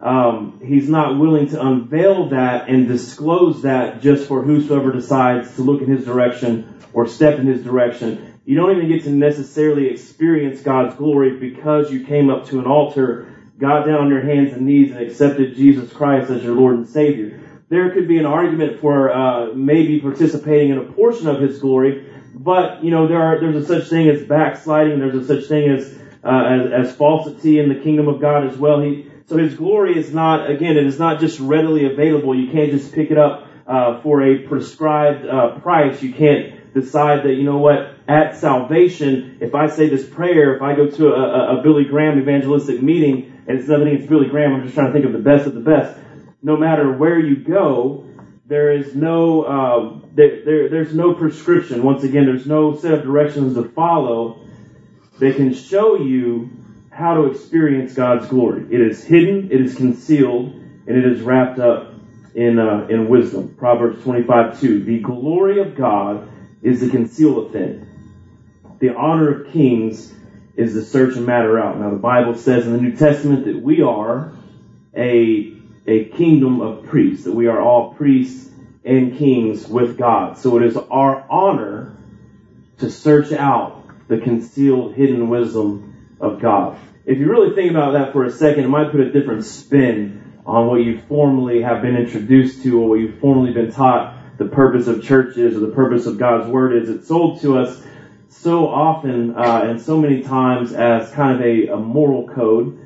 um, 0.00 0.58
he's 0.62 0.88
not 0.88 1.18
willing 1.18 1.48
to 1.48 1.64
unveil 1.64 2.30
that 2.30 2.68
and 2.68 2.88
disclose 2.88 3.62
that 3.62 4.00
just 4.00 4.26
for 4.26 4.42
whosoever 4.42 4.92
decides 4.92 5.56
to 5.56 5.62
look 5.62 5.82
in 5.82 5.88
his 5.88 6.04
direction 6.04 6.74
or 6.92 7.06
step 7.06 7.38
in 7.38 7.46
his 7.46 7.62
direction. 7.62 8.29
You 8.50 8.56
don't 8.56 8.76
even 8.76 8.88
get 8.88 9.04
to 9.04 9.10
necessarily 9.10 9.90
experience 9.90 10.60
God's 10.60 10.96
glory 10.96 11.38
because 11.38 11.92
you 11.92 12.04
came 12.04 12.30
up 12.30 12.46
to 12.46 12.58
an 12.58 12.66
altar, 12.66 13.32
got 13.58 13.86
down 13.86 14.00
on 14.00 14.08
your 14.08 14.22
hands 14.22 14.52
and 14.52 14.66
knees, 14.66 14.90
and 14.90 15.00
accepted 15.00 15.54
Jesus 15.54 15.92
Christ 15.92 16.32
as 16.32 16.42
your 16.42 16.56
Lord 16.56 16.74
and 16.74 16.88
Savior. 16.88 17.38
There 17.68 17.94
could 17.94 18.08
be 18.08 18.18
an 18.18 18.26
argument 18.26 18.80
for 18.80 19.12
uh, 19.12 19.52
maybe 19.54 20.00
participating 20.00 20.70
in 20.70 20.78
a 20.78 20.82
portion 20.82 21.28
of 21.28 21.40
His 21.40 21.60
glory, 21.60 22.12
but 22.34 22.82
you 22.82 22.90
know 22.90 23.06
there 23.06 23.22
are 23.22 23.38
there's 23.38 23.54
a 23.54 23.64
such 23.64 23.88
thing 23.88 24.08
as 24.08 24.24
backsliding. 24.24 24.98
There's 24.98 25.14
a 25.14 25.24
such 25.24 25.48
thing 25.48 25.70
as 25.70 25.96
uh, 26.24 26.72
as, 26.74 26.88
as 26.88 26.96
falsity 26.96 27.60
in 27.60 27.68
the 27.68 27.76
kingdom 27.76 28.08
of 28.08 28.20
God 28.20 28.48
as 28.48 28.58
well. 28.58 28.80
He 28.80 29.08
so 29.26 29.36
His 29.36 29.54
glory 29.54 29.96
is 29.96 30.12
not 30.12 30.50
again 30.50 30.76
it 30.76 30.86
is 30.86 30.98
not 30.98 31.20
just 31.20 31.38
readily 31.38 31.86
available. 31.86 32.34
You 32.34 32.50
can't 32.50 32.72
just 32.72 32.92
pick 32.92 33.12
it 33.12 33.16
up 33.16 33.46
uh, 33.68 34.00
for 34.00 34.22
a 34.22 34.38
prescribed 34.48 35.24
uh, 35.24 35.60
price. 35.60 36.02
You 36.02 36.12
can't 36.12 36.74
decide 36.74 37.24
that 37.24 37.34
you 37.34 37.44
know 37.44 37.58
what 37.58 37.99
at 38.10 38.36
salvation, 38.36 39.38
if 39.40 39.54
I 39.54 39.68
say 39.68 39.88
this 39.88 40.04
prayer, 40.04 40.56
if 40.56 40.62
I 40.62 40.74
go 40.74 40.90
to 40.90 41.14
a, 41.14 41.58
a, 41.58 41.62
Billy 41.62 41.84
Graham 41.84 42.18
evangelistic 42.18 42.82
meeting, 42.82 43.40
and 43.46 43.56
it's 43.56 43.68
nothing 43.68 43.86
against 43.86 44.08
Billy 44.08 44.26
Graham, 44.26 44.52
I'm 44.52 44.64
just 44.64 44.74
trying 44.74 44.88
to 44.88 44.92
think 44.92 45.04
of 45.04 45.12
the 45.12 45.20
best 45.20 45.46
of 45.46 45.54
the 45.54 45.60
best. 45.60 45.96
No 46.42 46.56
matter 46.56 46.92
where 46.92 47.20
you 47.20 47.36
go, 47.36 48.04
there 48.46 48.72
is 48.72 48.96
no 48.96 49.42
uh, 49.42 50.00
there, 50.12 50.44
there, 50.44 50.68
there's 50.68 50.92
no 50.92 51.14
prescription. 51.14 51.84
Once 51.84 52.02
again, 52.02 52.26
there's 52.26 52.48
no 52.48 52.76
set 52.76 52.94
of 52.94 53.04
directions 53.04 53.54
to 53.54 53.68
follow 53.68 54.40
that 55.20 55.36
can 55.36 55.54
show 55.54 55.96
you 55.96 56.50
how 56.90 57.14
to 57.14 57.26
experience 57.26 57.94
God's 57.94 58.26
glory. 58.26 58.66
It 58.74 58.80
is 58.80 59.04
hidden, 59.04 59.52
it 59.52 59.60
is 59.60 59.76
concealed, 59.76 60.52
and 60.88 60.96
it 60.96 61.06
is 61.06 61.20
wrapped 61.20 61.60
up 61.60 61.94
in 62.34 62.58
uh, 62.58 62.88
in 62.90 63.08
wisdom. 63.08 63.54
Proverbs 63.56 64.02
25:2. 64.02 64.84
The 64.84 64.98
glory 64.98 65.60
of 65.60 65.76
God 65.76 66.28
is 66.60 66.80
the 66.80 66.88
conceal 66.88 67.46
a 67.46 67.50
thing 67.50 67.86
the 68.80 68.94
honor 68.96 69.42
of 69.42 69.52
kings 69.52 70.12
is 70.56 70.72
to 70.72 70.82
search 70.82 71.16
a 71.16 71.20
matter 71.20 71.58
out. 71.58 71.78
Now 71.78 71.90
the 71.90 71.96
Bible 71.96 72.34
says 72.34 72.66
in 72.66 72.72
the 72.72 72.80
New 72.80 72.96
Testament 72.96 73.44
that 73.44 73.62
we 73.62 73.82
are 73.82 74.32
a, 74.96 75.54
a 75.86 76.04
kingdom 76.06 76.60
of 76.60 76.84
priests, 76.84 77.24
that 77.24 77.34
we 77.34 77.46
are 77.46 77.60
all 77.60 77.94
priests 77.94 78.50
and 78.84 79.16
kings 79.16 79.68
with 79.68 79.96
God. 79.96 80.38
So 80.38 80.56
it 80.56 80.64
is 80.64 80.76
our 80.76 81.24
honor 81.30 81.96
to 82.78 82.90
search 82.90 83.32
out 83.32 83.84
the 84.08 84.18
concealed 84.18 84.94
hidden 84.94 85.28
wisdom 85.28 86.16
of 86.20 86.40
God. 86.40 86.78
If 87.04 87.18
you 87.18 87.30
really 87.30 87.54
think 87.54 87.70
about 87.70 87.92
that 87.92 88.12
for 88.12 88.24
a 88.24 88.30
second, 88.30 88.64
it 88.64 88.68
might 88.68 88.90
put 88.90 89.00
a 89.00 89.12
different 89.12 89.44
spin 89.44 90.40
on 90.46 90.66
what 90.66 90.76
you 90.76 91.00
formerly 91.02 91.62
have 91.62 91.82
been 91.82 91.96
introduced 91.96 92.62
to 92.62 92.80
or 92.80 92.88
what 92.88 93.00
you've 93.00 93.18
formerly 93.20 93.52
been 93.52 93.70
taught 93.70 94.16
the 94.38 94.46
purpose 94.46 94.86
of 94.86 95.02
churches 95.02 95.54
or 95.54 95.60
the 95.60 95.74
purpose 95.74 96.06
of 96.06 96.18
God's 96.18 96.48
word 96.48 96.82
is. 96.82 96.88
It's 96.88 97.08
sold 97.08 97.42
to 97.42 97.58
us 97.58 97.82
so 98.30 98.68
often 98.68 99.36
uh, 99.36 99.62
and 99.64 99.82
so 99.82 100.00
many 100.00 100.22
times 100.22 100.72
as 100.72 101.10
kind 101.10 101.34
of 101.34 101.44
a, 101.44 101.66
a 101.68 101.76
moral 101.76 102.28
code, 102.28 102.78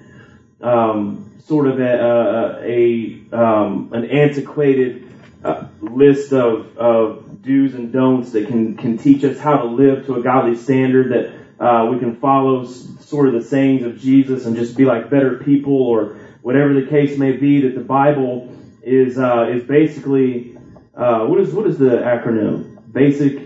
um, 0.62 1.30
sort 1.44 1.66
of 1.66 1.78
a, 1.78 2.62
a, 2.62 3.30
a 3.30 3.38
um, 3.38 3.90
an 3.92 4.10
antiquated 4.10 5.12
uh, 5.44 5.66
list 5.82 6.32
of, 6.32 6.76
of 6.78 7.42
do's 7.42 7.74
and 7.74 7.92
don'ts 7.92 8.32
that 8.32 8.48
can 8.48 8.76
can 8.78 8.96
teach 8.96 9.22
us 9.22 9.38
how 9.38 9.58
to 9.58 9.64
live 9.64 10.06
to 10.06 10.14
a 10.14 10.22
godly 10.22 10.56
standard 10.56 11.12
that 11.12 11.62
uh, 11.62 11.90
we 11.90 11.98
can 11.98 12.16
follow 12.16 12.64
sort 12.64 13.28
of 13.28 13.34
the 13.34 13.42
sayings 13.42 13.84
of 13.84 14.00
Jesus 14.00 14.46
and 14.46 14.56
just 14.56 14.76
be 14.76 14.86
like 14.86 15.10
better 15.10 15.36
people 15.36 15.74
or 15.74 16.16
whatever 16.40 16.72
the 16.72 16.86
case 16.86 17.18
may 17.18 17.32
be. 17.32 17.60
That 17.60 17.74
the 17.74 17.84
Bible 17.84 18.50
is 18.82 19.18
uh, 19.18 19.50
is 19.52 19.62
basically 19.64 20.56
uh, 20.94 21.26
what 21.26 21.38
is 21.38 21.52
what 21.52 21.66
is 21.66 21.78
the 21.78 21.98
acronym? 21.98 22.70
Basic 22.90 23.43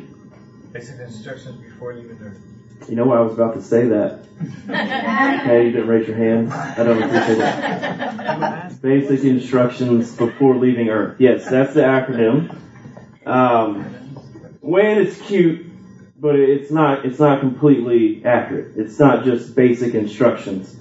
Basic 0.78 1.00
instructions 1.00 1.56
before 1.56 1.92
leaving 1.92 2.16
Earth. 2.22 2.88
You 2.88 2.94
know 2.94 3.04
what? 3.04 3.18
I 3.18 3.22
was 3.22 3.34
about 3.34 3.54
to 3.54 3.60
say 3.60 3.88
that. 3.88 4.20
hey, 5.44 5.66
you 5.66 5.72
didn't 5.72 5.88
raise 5.88 6.06
your 6.06 6.16
hands. 6.16 6.52
I 6.52 6.84
don't 6.84 7.02
appreciate 7.02 7.38
that. 7.38 8.80
Basic 8.80 9.24
instructions 9.24 10.14
before 10.14 10.54
leaving 10.54 10.88
Earth. 10.88 11.16
Yes, 11.18 11.50
that's 11.50 11.74
the 11.74 11.80
acronym. 11.80 12.56
Um, 13.26 13.82
when 14.60 14.98
it's 14.98 15.20
cute, 15.20 15.66
but 16.20 16.36
it's 16.36 16.70
not. 16.70 17.04
It's 17.04 17.18
not 17.18 17.40
completely 17.40 18.24
accurate. 18.24 18.76
It's 18.76 19.00
not 19.00 19.24
just 19.24 19.56
basic 19.56 19.96
instructions 19.96 20.80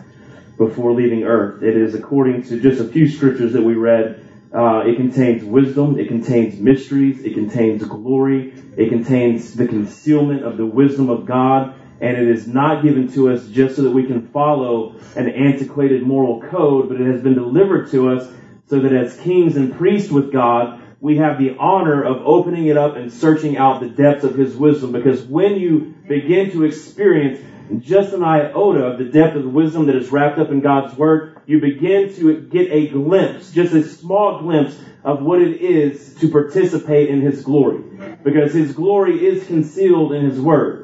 before 0.60 0.92
leaving 0.92 1.24
Earth. 1.24 1.64
It 1.64 1.76
is 1.76 1.96
according 1.96 2.44
to 2.44 2.60
just 2.60 2.80
a 2.80 2.88
few 2.88 3.10
scriptures 3.10 3.54
that 3.54 3.64
we 3.64 3.74
read 3.74 4.27
uh, 4.54 4.84
it 4.86 4.96
contains 4.96 5.44
wisdom. 5.44 6.00
It 6.00 6.08
contains 6.08 6.60
mysteries. 6.60 7.24
It 7.24 7.34
contains 7.34 7.84
glory. 7.84 8.54
It 8.78 8.90
contains 8.90 9.54
the 9.54 9.68
concealment 9.68 10.44
of 10.44 10.58
the 10.58 10.66
wisdom 10.66 11.10
of 11.10 11.26
God. 11.26 11.76
And 12.00 12.16
it 12.16 12.28
is 12.28 12.48
not 12.48 12.84
given 12.84 13.12
to 13.14 13.30
us 13.30 13.48
just 13.48 13.76
so 13.76 13.84
that 13.84 13.92
we 13.92 14.06
can 14.06 14.28
follow 14.28 14.96
an 15.16 15.30
antiquated 15.30 16.04
moral 16.04 16.42
code, 16.42 16.90
but 16.90 17.02
it 17.02 17.08
has 17.08 17.22
been 17.22 17.34
delivered 17.34 17.90
to 17.92 18.12
us 18.12 18.32
so 18.68 18.80
that 18.82 18.94
as 18.94 19.20
kings 19.20 19.58
and 19.58 19.76
priests 19.76 20.12
with 20.12 20.32
God, 20.32 20.82
we 21.00 21.18
have 21.18 21.38
the 21.38 21.56
honor 21.58 22.04
of 22.04 22.26
opening 22.26 22.68
it 22.68 22.78
up 22.78 22.96
and 22.96 23.12
searching 23.12 23.58
out 23.58 23.80
the 23.80 23.90
depths 23.90 24.24
of 24.24 24.36
His 24.36 24.56
wisdom. 24.56 24.92
Because 24.92 25.24
when 25.24 25.56
you 25.56 25.96
begin 26.08 26.52
to 26.52 26.64
experience 26.64 27.40
just 27.80 28.14
an 28.14 28.24
iota 28.24 28.86
of 28.86 28.98
the 28.98 29.06
depth 29.06 29.36
of 29.36 29.44
the 29.44 29.50
wisdom 29.50 29.88
that 29.88 29.96
is 29.96 30.12
wrapped 30.12 30.40
up 30.40 30.50
in 30.50 30.62
God's 30.62 30.98
Word, 30.98 31.37
you 31.48 31.62
begin 31.62 32.14
to 32.16 32.42
get 32.42 32.72
a 32.72 32.90
glimpse, 32.90 33.52
just 33.52 33.74
a 33.74 33.82
small 33.82 34.42
glimpse 34.42 34.78
of 35.04 35.24
what 35.24 35.42
it 35.42 35.62
is 35.62 36.14
to 36.16 36.30
participate 36.30 37.10
in 37.10 37.22
His 37.22 37.42
glory. 37.42 37.84
Because 38.24 38.54
His 38.54 38.74
glory 38.74 39.26
is 39.26 39.48
concealed 39.48 40.12
in 40.12 40.30
His 40.30 40.40
Word. 40.40 40.84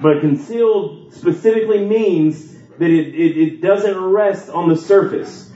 But 0.00 0.20
concealed 0.20 1.14
specifically 1.14 1.86
means 1.86 2.52
that 2.78 2.90
it, 2.90 3.14
it, 3.14 3.36
it 3.38 3.60
doesn't 3.62 3.98
rest 3.98 4.50
on 4.50 4.68
the 4.68 4.76
surface. 4.76 5.50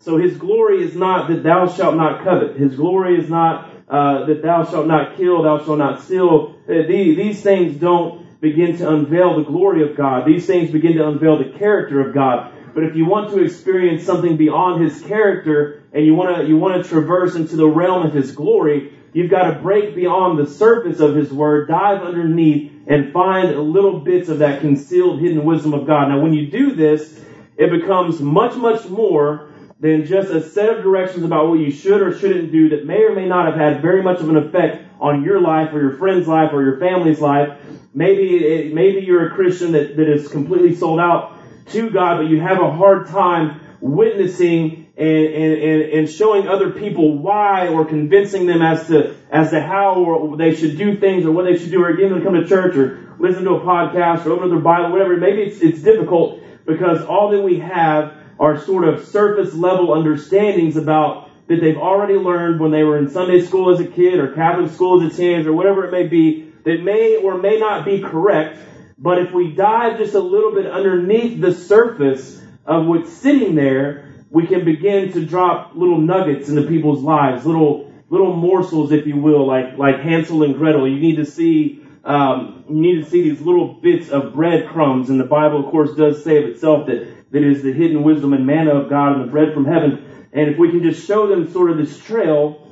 So 0.00 0.18
His 0.18 0.36
glory 0.36 0.82
is 0.82 0.96
not 0.96 1.28
that 1.28 1.44
thou 1.44 1.68
shalt 1.68 1.94
not 1.94 2.24
covet. 2.24 2.56
His 2.56 2.74
glory 2.74 3.16
is 3.16 3.30
not 3.30 3.70
uh, 3.88 4.24
that 4.26 4.42
thou 4.42 4.64
shalt 4.64 4.86
not 4.86 5.16
kill, 5.16 5.42
thou 5.42 5.58
shalt 5.64 5.78
not 5.78 6.02
steal. 6.02 6.54
Uh, 6.68 6.86
these, 6.88 7.16
these 7.16 7.42
things 7.42 7.76
don't 7.76 8.24
begin 8.40 8.76
to 8.78 8.88
unveil 8.88 9.36
the 9.36 9.44
glory 9.44 9.88
of 9.88 9.96
God. 9.96 10.26
These 10.26 10.46
things 10.46 10.70
begin 10.70 10.96
to 10.96 11.08
unveil 11.08 11.38
the 11.38 11.58
character 11.58 12.00
of 12.00 12.14
God. 12.14 12.52
But 12.74 12.84
if 12.84 12.94
you 12.94 13.04
want 13.06 13.30
to 13.30 13.42
experience 13.42 14.04
something 14.04 14.36
beyond 14.36 14.82
His 14.82 15.00
character 15.02 15.82
and 15.92 16.04
you 16.04 16.14
want 16.14 16.36
to, 16.36 16.46
you 16.46 16.56
want 16.56 16.82
to 16.82 16.88
traverse 16.88 17.34
into 17.34 17.56
the 17.56 17.66
realm 17.66 18.06
of 18.06 18.14
His 18.14 18.32
glory, 18.32 18.94
you've 19.12 19.30
got 19.30 19.50
to 19.50 19.60
break 19.60 19.94
beyond 19.94 20.38
the 20.38 20.46
surface 20.46 21.00
of 21.00 21.14
His 21.14 21.32
Word, 21.32 21.68
dive 21.68 22.02
underneath, 22.02 22.72
and 22.86 23.12
find 23.12 23.56
little 23.58 24.00
bits 24.00 24.28
of 24.28 24.38
that 24.38 24.60
concealed 24.60 25.20
hidden 25.20 25.44
wisdom 25.44 25.74
of 25.74 25.86
God. 25.86 26.08
Now 26.08 26.20
when 26.20 26.32
you 26.32 26.50
do 26.50 26.74
this, 26.74 27.20
it 27.56 27.70
becomes 27.70 28.20
much, 28.20 28.54
much 28.56 28.88
more 28.88 29.50
than 29.80 30.04
just 30.04 30.30
a 30.30 30.42
set 30.42 30.68
of 30.68 30.82
directions 30.82 31.24
about 31.24 31.48
what 31.48 31.58
you 31.58 31.70
should 31.70 32.02
or 32.02 32.16
shouldn't 32.16 32.52
do 32.52 32.68
that 32.68 32.84
may 32.84 33.02
or 33.02 33.14
may 33.14 33.26
not 33.26 33.46
have 33.46 33.56
had 33.56 33.80
very 33.82 34.02
much 34.02 34.20
of 34.20 34.28
an 34.28 34.36
effect 34.36 34.84
on 35.00 35.24
your 35.24 35.40
life 35.40 35.72
or 35.72 35.80
your 35.80 35.96
friend's 35.96 36.28
life 36.28 36.50
or 36.52 36.62
your 36.62 36.78
family's 36.78 37.20
life. 37.20 37.58
Maybe 37.94 38.36
it, 38.36 38.74
maybe 38.74 39.00
you're 39.00 39.28
a 39.28 39.34
Christian 39.34 39.72
that, 39.72 39.96
that 39.96 40.08
is 40.08 40.28
completely 40.28 40.74
sold 40.74 41.00
out 41.00 41.39
to 41.66 41.90
God, 41.90 42.18
but 42.18 42.26
you 42.28 42.40
have 42.40 42.60
a 42.60 42.70
hard 42.70 43.08
time 43.08 43.60
witnessing 43.80 44.92
and, 44.96 45.08
and, 45.08 45.82
and, 45.82 46.10
showing 46.10 46.46
other 46.46 46.70
people 46.72 47.16
why 47.18 47.68
or 47.68 47.86
convincing 47.86 48.44
them 48.44 48.60
as 48.60 48.86
to 48.88 49.16
as 49.30 49.50
to 49.50 49.60
how 49.62 49.94
or 49.94 50.36
they 50.36 50.54
should 50.54 50.76
do 50.76 50.96
things 50.96 51.24
or 51.24 51.32
what 51.32 51.44
they 51.44 51.56
should 51.56 51.70
do 51.70 51.82
or 51.82 51.92
getting 51.94 52.10
them 52.10 52.18
to 52.18 52.24
come 52.24 52.34
to 52.34 52.46
church 52.46 52.76
or 52.76 53.14
listen 53.18 53.44
to 53.44 53.52
a 53.52 53.60
podcast 53.60 54.26
or 54.26 54.32
open 54.32 54.50
their 54.50 54.58
Bible, 54.58 54.90
whatever. 54.90 55.16
Maybe 55.16 55.42
it's, 55.42 55.60
it's 55.62 55.80
difficult 55.80 56.40
because 56.66 57.02
all 57.06 57.30
that 57.30 57.40
we 57.40 57.60
have 57.60 58.14
are 58.38 58.58
sort 58.58 58.86
of 58.86 59.06
surface 59.06 59.54
level 59.54 59.92
understandings 59.92 60.76
about 60.76 61.30
that 61.46 61.60
they've 61.60 61.78
already 61.78 62.14
learned 62.14 62.60
when 62.60 62.70
they 62.70 62.82
were 62.82 62.98
in 62.98 63.08
Sunday 63.08 63.40
school 63.40 63.72
as 63.72 63.80
a 63.80 63.86
kid 63.86 64.18
or 64.18 64.34
Catholic 64.34 64.70
school 64.70 65.02
as 65.02 65.12
a 65.12 65.16
teenager 65.16 65.50
or 65.50 65.52
whatever 65.54 65.84
it 65.84 65.92
may 65.92 66.06
be 66.06 66.52
that 66.64 66.82
may 66.82 67.16
or 67.16 67.38
may 67.38 67.58
not 67.58 67.84
be 67.84 68.00
correct 68.00 68.58
but 69.00 69.18
if 69.18 69.32
we 69.32 69.52
dive 69.52 69.96
just 69.96 70.14
a 70.14 70.20
little 70.20 70.52
bit 70.52 70.66
underneath 70.66 71.40
the 71.40 71.54
surface 71.54 72.40
of 72.66 72.86
what's 72.86 73.10
sitting 73.10 73.54
there, 73.54 74.12
we 74.28 74.46
can 74.46 74.64
begin 74.64 75.12
to 75.12 75.24
drop 75.24 75.72
little 75.74 75.98
nuggets 75.98 76.50
into 76.50 76.68
people's 76.68 77.02
lives, 77.02 77.46
little 77.46 77.92
little 78.10 78.36
morsels, 78.36 78.92
if 78.92 79.06
you 79.06 79.16
will, 79.16 79.46
like 79.46 79.78
like 79.78 80.00
Hansel 80.00 80.42
and 80.42 80.54
Gretel. 80.54 80.86
You 80.86 81.00
need 81.00 81.16
to 81.16 81.24
see 81.24 81.82
um, 82.04 82.64
you 82.68 82.76
need 82.76 83.04
to 83.04 83.10
see 83.10 83.22
these 83.22 83.40
little 83.40 83.80
bits 83.80 84.10
of 84.10 84.34
breadcrumbs, 84.34 85.08
and 85.08 85.18
the 85.18 85.24
Bible, 85.24 85.64
of 85.64 85.70
course, 85.70 85.94
does 85.94 86.22
say 86.22 86.36
of 86.36 86.50
itself 86.50 86.86
that 86.86 87.30
that 87.32 87.42
is 87.42 87.62
the 87.62 87.72
hidden 87.72 88.02
wisdom 88.02 88.34
and 88.34 88.46
manna 88.46 88.74
of 88.74 88.90
God 88.90 89.12
and 89.14 89.22
the 89.26 89.30
bread 89.30 89.54
from 89.54 89.64
heaven. 89.64 90.28
And 90.32 90.50
if 90.50 90.58
we 90.58 90.70
can 90.70 90.82
just 90.82 91.06
show 91.06 91.26
them 91.26 91.50
sort 91.50 91.70
of 91.70 91.78
this 91.78 91.98
trail, 92.04 92.70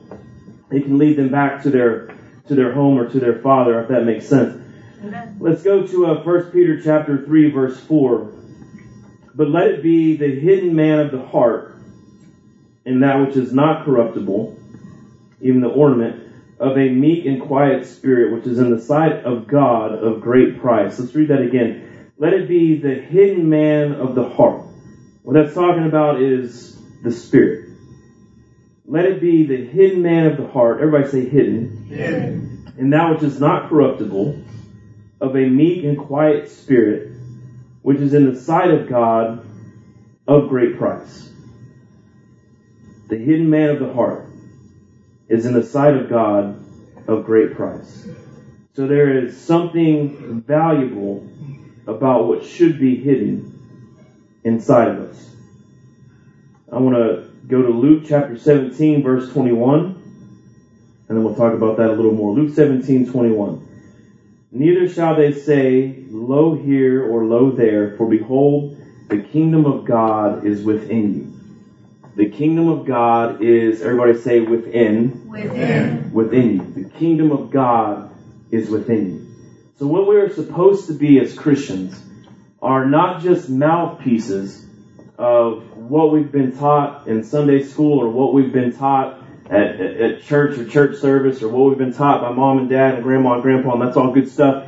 it 0.70 0.82
can 0.84 0.98
lead 0.98 1.16
them 1.16 1.30
back 1.30 1.62
to 1.62 1.70
their 1.70 2.14
to 2.48 2.54
their 2.54 2.72
home 2.74 2.98
or 2.98 3.08
to 3.08 3.18
their 3.18 3.40
Father, 3.40 3.80
if 3.80 3.88
that 3.88 4.04
makes 4.04 4.28
sense. 4.28 4.67
Let's 5.38 5.62
go 5.62 5.86
to 5.86 6.06
uh, 6.06 6.24
1 6.24 6.50
Peter 6.50 6.80
chapter 6.82 7.24
3 7.24 7.50
verse 7.50 7.78
4. 7.80 8.32
But 9.34 9.50
let 9.50 9.68
it 9.68 9.82
be 9.82 10.16
the 10.16 10.40
hidden 10.40 10.74
man 10.74 10.98
of 11.00 11.12
the 11.12 11.24
heart 11.24 11.76
in 12.84 13.00
that 13.00 13.20
which 13.20 13.36
is 13.36 13.52
not 13.52 13.84
corruptible, 13.84 14.58
even 15.40 15.60
the 15.60 15.68
ornament 15.68 16.32
of 16.58 16.76
a 16.76 16.88
meek 16.88 17.24
and 17.26 17.40
quiet 17.40 17.86
spirit, 17.86 18.32
which 18.32 18.46
is 18.46 18.58
in 18.58 18.70
the 18.70 18.80
sight 18.80 19.24
of 19.24 19.46
God 19.46 19.92
of 19.92 20.20
great 20.20 20.60
price. 20.60 20.98
Let's 20.98 21.14
read 21.14 21.28
that 21.28 21.42
again. 21.42 22.10
Let 22.18 22.32
it 22.32 22.48
be 22.48 22.80
the 22.80 22.94
hidden 22.94 23.48
man 23.48 23.92
of 23.92 24.16
the 24.16 24.28
heart. 24.28 24.62
What 25.22 25.34
that's 25.34 25.54
talking 25.54 25.86
about 25.86 26.20
is 26.20 26.76
the 27.02 27.12
spirit. 27.12 27.68
Let 28.86 29.04
it 29.04 29.20
be 29.20 29.46
the 29.46 29.66
hidden 29.66 30.02
man 30.02 30.26
of 30.26 30.36
the 30.36 30.48
heart. 30.48 30.80
Everybody 30.80 31.08
say 31.10 31.28
hidden. 31.28 31.86
Hidden. 31.88 32.72
And 32.78 32.92
that 32.92 33.10
which 33.10 33.22
is 33.22 33.38
not 33.38 33.68
corruptible, 33.68 34.42
of 35.20 35.36
a 35.36 35.48
meek 35.48 35.84
and 35.84 35.98
quiet 35.98 36.48
spirit, 36.48 37.12
which 37.82 37.98
is 37.98 38.14
in 38.14 38.32
the 38.32 38.38
sight 38.38 38.70
of 38.70 38.88
God 38.88 39.44
of 40.26 40.48
great 40.48 40.78
price. 40.78 41.32
The 43.08 43.16
hidden 43.16 43.48
man 43.48 43.70
of 43.70 43.80
the 43.80 43.92
heart 43.92 44.26
is 45.28 45.46
in 45.46 45.54
the 45.54 45.62
sight 45.62 45.94
of 45.94 46.08
God 46.08 46.62
of 47.06 47.24
great 47.24 47.54
price. 47.54 48.06
So 48.74 48.86
there 48.86 49.24
is 49.24 49.36
something 49.38 50.42
valuable 50.42 51.26
about 51.86 52.28
what 52.28 52.44
should 52.44 52.78
be 52.78 52.96
hidden 52.96 53.58
inside 54.44 54.88
of 54.88 55.00
us. 55.00 55.34
I 56.70 56.78
want 56.78 56.96
to 56.96 57.30
go 57.48 57.62
to 57.62 57.70
Luke 57.70 58.04
chapter 58.06 58.38
17 58.38 59.02
verse 59.02 59.32
21 59.32 59.98
and 61.08 61.16
then 61.16 61.24
we'll 61.24 61.34
talk 61.34 61.54
about 61.54 61.78
that 61.78 61.88
a 61.90 61.92
little 61.94 62.12
more. 62.12 62.34
Luke 62.34 62.54
17, 62.54 63.10
21. 63.10 63.67
Neither 64.50 64.88
shall 64.88 65.16
they 65.16 65.32
say, 65.32 66.04
Lo 66.10 66.54
here 66.54 67.04
or 67.04 67.24
lo 67.26 67.50
there, 67.50 67.96
for 67.96 68.08
behold, 68.08 68.76
the 69.08 69.22
kingdom 69.22 69.66
of 69.66 69.84
God 69.84 70.46
is 70.46 70.64
within 70.64 71.14
you. 71.14 71.26
The 72.16 72.30
kingdom 72.30 72.68
of 72.68 72.86
God 72.86 73.42
is, 73.42 73.82
everybody 73.82 74.14
say 74.14 74.40
within, 74.40 75.28
Within. 75.28 76.12
within 76.12 76.50
you. 76.56 76.82
The 76.82 76.88
kingdom 76.88 77.30
of 77.30 77.50
God 77.50 78.10
is 78.50 78.70
within 78.70 79.12
you. 79.12 79.20
So 79.76 79.86
what 79.86 80.06
we're 80.06 80.30
supposed 80.30 80.86
to 80.86 80.94
be 80.94 81.20
as 81.20 81.38
Christians 81.38 82.02
are 82.62 82.86
not 82.86 83.20
just 83.20 83.50
mouthpieces 83.50 84.66
of 85.18 85.76
what 85.76 86.10
we've 86.10 86.32
been 86.32 86.56
taught 86.56 87.06
in 87.06 87.22
Sunday 87.22 87.62
school 87.62 88.00
or 88.00 88.08
what 88.08 88.32
we've 88.32 88.52
been 88.52 88.72
taught 88.72 89.17
at, 89.50 89.80
at, 89.80 90.22
church 90.22 90.58
or 90.58 90.66
church 90.66 90.98
service 90.98 91.42
or 91.42 91.48
what 91.48 91.68
we've 91.68 91.78
been 91.78 91.92
taught 91.92 92.20
by 92.20 92.32
mom 92.32 92.58
and 92.58 92.68
dad 92.68 92.94
and 92.94 93.02
grandma 93.02 93.34
and 93.34 93.42
grandpa 93.42 93.72
and 93.72 93.82
that's 93.82 93.96
all 93.96 94.12
good 94.12 94.28
stuff. 94.28 94.66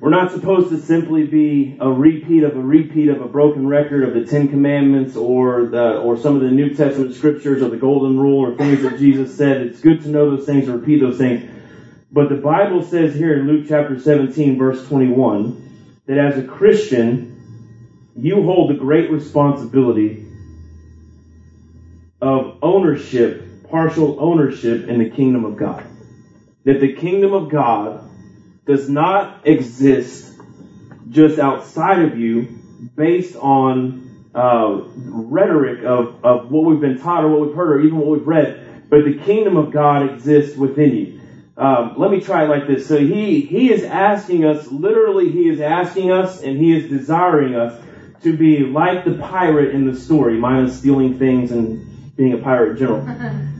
We're 0.00 0.10
not 0.10 0.30
supposed 0.30 0.68
to 0.70 0.78
simply 0.78 1.26
be 1.26 1.76
a 1.80 1.90
repeat 1.90 2.42
of 2.42 2.56
a 2.56 2.60
repeat 2.60 3.08
of 3.08 3.22
a 3.22 3.28
broken 3.28 3.66
record 3.66 4.04
of 4.04 4.14
the 4.14 4.30
Ten 4.30 4.48
Commandments 4.48 5.16
or 5.16 5.66
the, 5.66 5.98
or 5.98 6.16
some 6.18 6.36
of 6.36 6.42
the 6.42 6.50
New 6.50 6.74
Testament 6.74 7.14
scriptures 7.14 7.62
or 7.62 7.70
the 7.70 7.76
Golden 7.76 8.18
Rule 8.18 8.40
or 8.40 8.56
things 8.56 8.82
that 8.82 8.98
Jesus 8.98 9.36
said. 9.36 9.62
It's 9.62 9.80
good 9.80 10.02
to 10.02 10.08
know 10.08 10.36
those 10.36 10.46
things 10.46 10.68
and 10.68 10.80
repeat 10.80 11.00
those 11.00 11.18
things. 11.18 11.50
But 12.12 12.28
the 12.28 12.36
Bible 12.36 12.82
says 12.82 13.14
here 13.14 13.38
in 13.38 13.46
Luke 13.46 13.66
chapter 13.68 13.98
17 13.98 14.58
verse 14.58 14.86
21 14.86 16.02
that 16.06 16.18
as 16.18 16.38
a 16.38 16.46
Christian, 16.46 18.12
you 18.16 18.42
hold 18.42 18.70
the 18.70 18.74
great 18.74 19.10
responsibility 19.10 20.26
of 22.20 22.58
ownership, 22.62 23.45
partial 23.70 24.16
ownership 24.20 24.88
in 24.88 24.98
the 24.98 25.10
kingdom 25.10 25.44
of 25.44 25.56
God. 25.56 25.84
That 26.64 26.80
the 26.80 26.94
kingdom 26.94 27.32
of 27.32 27.50
God 27.50 28.00
does 28.64 28.88
not 28.88 29.46
exist 29.46 30.34
just 31.08 31.38
outside 31.38 32.02
of 32.02 32.18
you 32.18 32.48
based 32.96 33.36
on 33.36 34.02
uh, 34.34 34.82
rhetoric 34.96 35.84
of, 35.84 36.24
of 36.24 36.50
what 36.50 36.64
we've 36.64 36.80
been 36.80 36.98
taught 36.98 37.24
or 37.24 37.30
what 37.30 37.46
we've 37.46 37.56
heard 37.56 37.78
or 37.78 37.80
even 37.80 37.98
what 37.98 38.08
we've 38.08 38.26
read, 38.26 38.62
but 38.90 39.04
the 39.04 39.18
kingdom 39.18 39.56
of 39.56 39.72
God 39.72 40.02
exists 40.10 40.56
within 40.56 40.94
you. 40.94 41.20
Um, 41.56 41.94
let 41.96 42.10
me 42.10 42.20
try 42.20 42.44
it 42.44 42.48
like 42.48 42.66
this. 42.66 42.86
So 42.86 42.98
he 42.98 43.40
he 43.40 43.70
is 43.70 43.82
asking 43.82 44.44
us, 44.44 44.70
literally, 44.70 45.30
he 45.30 45.48
is 45.48 45.60
asking 45.60 46.10
us, 46.10 46.42
and 46.42 46.58
he 46.58 46.70
is 46.70 46.90
desiring 46.90 47.54
us 47.54 47.80
to 48.22 48.36
be 48.36 48.60
like 48.60 49.04
the 49.04 49.14
pirate 49.14 49.74
in 49.74 49.86
the 49.86 49.96
story, 49.96 50.36
minus 50.38 50.78
stealing 50.78 51.18
things 51.18 51.52
and 51.52 52.14
being 52.14 52.34
a 52.34 52.38
pirate 52.38 52.78
general. 52.78 53.08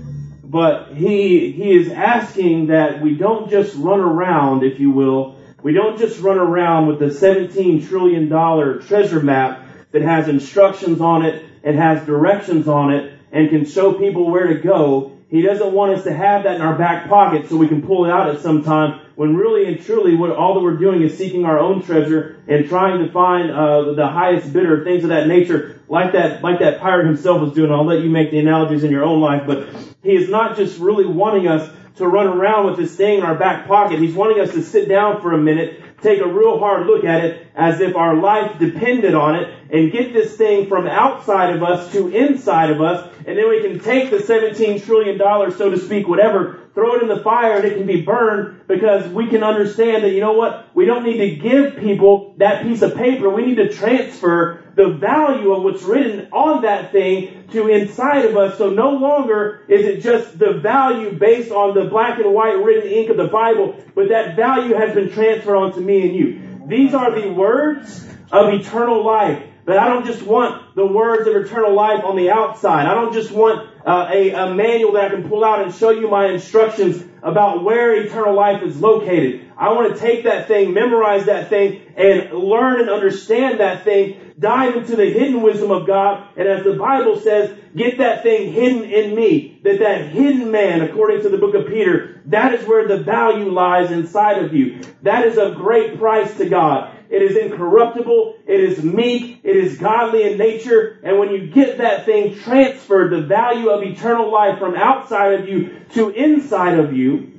But 0.49 0.95
he 0.95 1.51
he 1.51 1.75
is 1.75 1.91
asking 1.91 2.69
that 2.69 3.03
we 3.03 3.17
don't 3.17 3.51
just 3.51 3.77
run 3.77 3.99
around, 3.99 4.63
if 4.63 4.79
you 4.79 4.93
will, 4.93 5.35
we 5.61 5.73
don't 5.73 5.99
just 5.99 6.21
run 6.21 6.39
around 6.39 6.87
with 6.87 7.01
the 7.01 7.11
17 7.11 7.85
trillion 7.85 8.29
dollar 8.29 8.79
treasure 8.79 9.21
map 9.21 9.67
that 9.91 10.03
has 10.03 10.29
instructions 10.29 11.01
on 11.01 11.25
it 11.25 11.45
and 11.65 11.77
has 11.77 12.07
directions 12.07 12.69
on 12.69 12.93
it 12.93 13.13
and 13.33 13.51
can 13.51 13.65
show 13.65 13.95
people 13.95 14.31
where 14.31 14.47
to 14.47 14.61
go. 14.61 15.11
He 15.29 15.43
doesn't 15.43 15.73
want 15.73 15.99
us 15.99 16.05
to 16.05 16.15
have 16.15 16.45
that 16.45 16.55
in 16.55 16.63
our 16.63 16.79
back 16.79 17.09
pocket 17.09 17.49
so 17.49 17.57
we 17.57 17.67
can 17.67 17.83
pull 17.83 18.05
it 18.05 18.13
out 18.13 18.29
at 18.29 18.41
some 18.41 18.63
time 18.63 19.01
when 19.17 19.35
really 19.35 19.67
and 19.67 19.81
truly 19.81 20.15
what 20.15 20.31
all 20.31 20.55
that 20.55 20.61
we're 20.61 20.77
doing 20.77 21.03
is 21.03 21.19
seeking 21.19 21.45
our 21.45 21.59
own 21.59 21.83
treasure 21.83 22.36
and 22.49 22.69
trying 22.69 23.05
to 23.05 23.11
find 23.13 23.51
uh, 23.51 23.93
the 23.93 24.07
highest 24.07 24.53
bidder, 24.53 24.85
things 24.85 25.03
of 25.03 25.11
that 25.11 25.27
nature, 25.27 25.81
like 25.89 26.13
that 26.13 26.43
like 26.43 26.61
that 26.61 26.81
pirate 26.81 27.07
himself 27.07 27.41
was 27.41 27.53
doing. 27.53 27.71
I'll 27.71 27.85
let 27.85 28.03
you 28.03 28.11
make 28.11 28.31
the 28.31 28.39
analogies 28.39 28.85
in 28.85 28.91
your 28.91 29.05
own 29.05 29.21
life, 29.21 29.43
but 29.47 29.69
he 30.03 30.15
is 30.15 30.29
not 30.29 30.57
just 30.57 30.79
really 30.79 31.07
wanting 31.07 31.49
us 31.49 31.69
to 31.97 32.07
run 32.07 32.27
around 32.27 32.67
with 32.67 32.77
this 32.77 32.95
thing 32.95 33.19
in 33.19 33.25
our 33.25 33.35
back 33.35 33.67
pocket. 33.67 33.99
He's 33.99 34.15
wanting 34.15 34.41
us 34.41 34.53
to 34.53 34.63
sit 34.63 34.89
down 34.89 35.21
for 35.21 35.33
a 35.33 35.39
minute, 35.39 35.81
take 36.03 36.21
a 36.21 36.27
real 36.27 36.59
hard 36.59 36.87
look 36.87 37.05
at 37.05 37.25
it 37.25 37.47
as 37.55 37.81
if 37.81 37.97
our 37.97 38.17
life 38.17 38.59
depended 38.59 39.15
on 39.15 39.37
it, 39.37 39.53
and 39.71 39.91
get 39.91 40.13
this 40.13 40.37
thing 40.37 40.67
from 40.69 40.87
outside 40.87 41.57
of 41.57 41.63
us 41.63 41.91
to 41.93 42.09
inside 42.09 42.71
of 42.71 42.81
us, 42.81 43.11
and 43.27 43.37
then 43.37 43.49
we 43.49 43.63
can 43.63 43.79
take 43.81 44.11
the 44.11 44.21
17 44.21 44.81
trillion 44.83 45.19
dollars, 45.19 45.57
so 45.57 45.71
to 45.71 45.79
speak, 45.79 46.07
whatever, 46.07 46.61
throw 46.75 46.95
it 46.97 47.03
in 47.03 47.09
the 47.09 47.21
fire 47.21 47.57
and 47.57 47.65
it 47.65 47.77
can 47.77 47.87
be 47.87 48.03
burned 48.03 48.61
because 48.69 49.09
we 49.09 49.27
can 49.29 49.43
understand 49.43 50.05
that, 50.05 50.11
you 50.11 50.21
know 50.21 50.35
what, 50.35 50.67
we 50.75 50.85
don't 50.85 51.05
need 51.05 51.17
to 51.17 51.37
give 51.37 51.77
people 51.77 52.35
that 52.37 52.63
piece 52.63 52.83
of 52.83 52.95
paper. 52.95 53.31
We 53.31 53.47
need 53.47 53.57
to 53.57 53.73
transfer 53.73 54.63
the 54.77 54.91
value 54.91 55.53
of 55.53 55.63
what's 55.65 55.83
written 55.83 56.29
on 56.33 56.63
that 56.63 56.93
thing 56.93 57.49
to 57.51 57.69
inside 57.69 58.27
of 58.27 58.37
us. 58.37 58.59
So 58.59 58.71
no 58.71 58.91
longer 58.91 59.65
is 59.69 59.87
it 59.87 60.03
just 60.03 60.39
the 60.39 60.53
value 60.53 61.19
based 61.19 61.51
on 61.51 61.75
the 61.75 61.87
black 61.87 62.19
and 62.19 62.33
white 62.33 62.63
written 62.63 62.91
ink 62.91 63.09
of 63.09 63.17
the 63.17 63.29
Bible, 63.29 63.83
but 63.95 64.11
that 64.11 64.37
value 64.37 64.75
has 64.75 64.95
been 64.95 65.11
transferred 65.11 65.57
onto 65.57 65.81
me 65.81 66.03
and 66.03 66.15
you. 66.15 66.69
These 66.69 66.95
are 66.95 67.19
the 67.19 67.33
words 67.33 68.07
of 68.31 68.53
eternal 68.53 69.05
life. 69.05 69.43
But 69.65 69.79
I 69.79 69.89
don't 69.89 70.07
just 70.07 70.23
want 70.23 70.77
the 70.77 70.87
words 70.87 71.27
of 71.27 71.35
eternal 71.35 71.75
life 71.75 72.05
on 72.05 72.17
the 72.17 72.31
outside. 72.31 72.87
I 72.87 72.95
don't 72.95 73.13
just 73.13 73.33
want 73.33 73.69
uh, 73.85 74.09
a, 74.13 74.31
a 74.31 74.55
manual 74.55 74.93
that 74.93 75.07
I 75.07 75.09
can 75.09 75.29
pull 75.29 75.45
out 75.45 75.63
and 75.63 75.75
show 75.75 75.91
you 75.91 76.09
my 76.09 76.29
instructions 76.29 77.03
about 77.23 77.65
where 77.65 77.95
eternal 77.95 78.35
life 78.35 78.63
is 78.63 78.81
located. 78.81 79.51
I 79.57 79.73
want 79.73 79.95
to 79.95 80.01
take 80.01 80.25
that 80.25 80.49
thing, 80.49 80.75
memorize 80.75 81.27
that 81.27 81.49
thing, 81.49 81.81
and 81.97 82.33
learn 82.33 82.81
and 82.81 82.91
understand 82.91 83.61
that 83.61 83.85
thing, 83.85 84.35
dive 84.39 84.77
into 84.77 84.97
the 84.97 85.11
hidden 85.11 85.43
wisdom 85.43 85.71
of 85.71 85.87
God, 85.87 86.29
and 86.37 86.47
as 86.47 86.65
the 86.65 86.75
Bible 86.75 87.19
says, 87.19 87.57
get 87.75 87.99
that 87.99 88.23
thing 88.23 88.53
hidden 88.53 88.85
in 88.85 89.15
me. 89.15 89.61
That 89.65 89.79
that 89.79 90.09
hidden 90.11 90.51
man, 90.51 90.83
according 90.83 91.23
to 91.23 91.29
the 91.29 91.39
book 91.39 91.55
of 91.55 91.67
Peter, 91.67 92.21
that 92.27 92.55
is 92.55 92.67
where 92.67 92.87
the 92.87 92.99
value 92.99 93.51
lies 93.51 93.91
inside 93.91 94.45
of 94.45 94.55
you. 94.55 94.81
That 95.03 95.27
is 95.27 95.39
of 95.39 95.57
great 95.57 95.99
price 95.99 96.37
to 96.39 96.49
God. 96.49 96.96
It 97.09 97.23
is 97.23 97.37
incorruptible. 97.37 98.37
It 98.47 98.61
is 98.61 98.83
meek. 98.83 99.41
It 99.45 99.57
is 99.57 99.79
godly 99.79 100.31
in 100.31 100.39
nature. 100.39 100.99
And 101.03 101.19
when 101.19 101.31
you 101.31 101.47
get 101.47 101.79
that 101.79 102.05
thing 102.05 102.35
transferred, 102.35 103.13
the 103.13 103.23
value 103.23 103.69
of 103.69 103.83
eternal 103.83 104.33
life 104.33 104.59
from 104.59 104.75
outside 104.75 105.41
of 105.41 105.49
you 105.49 105.81
to 105.93 106.11
inside 106.11 106.79
of 106.79 106.93
you, 106.93 107.33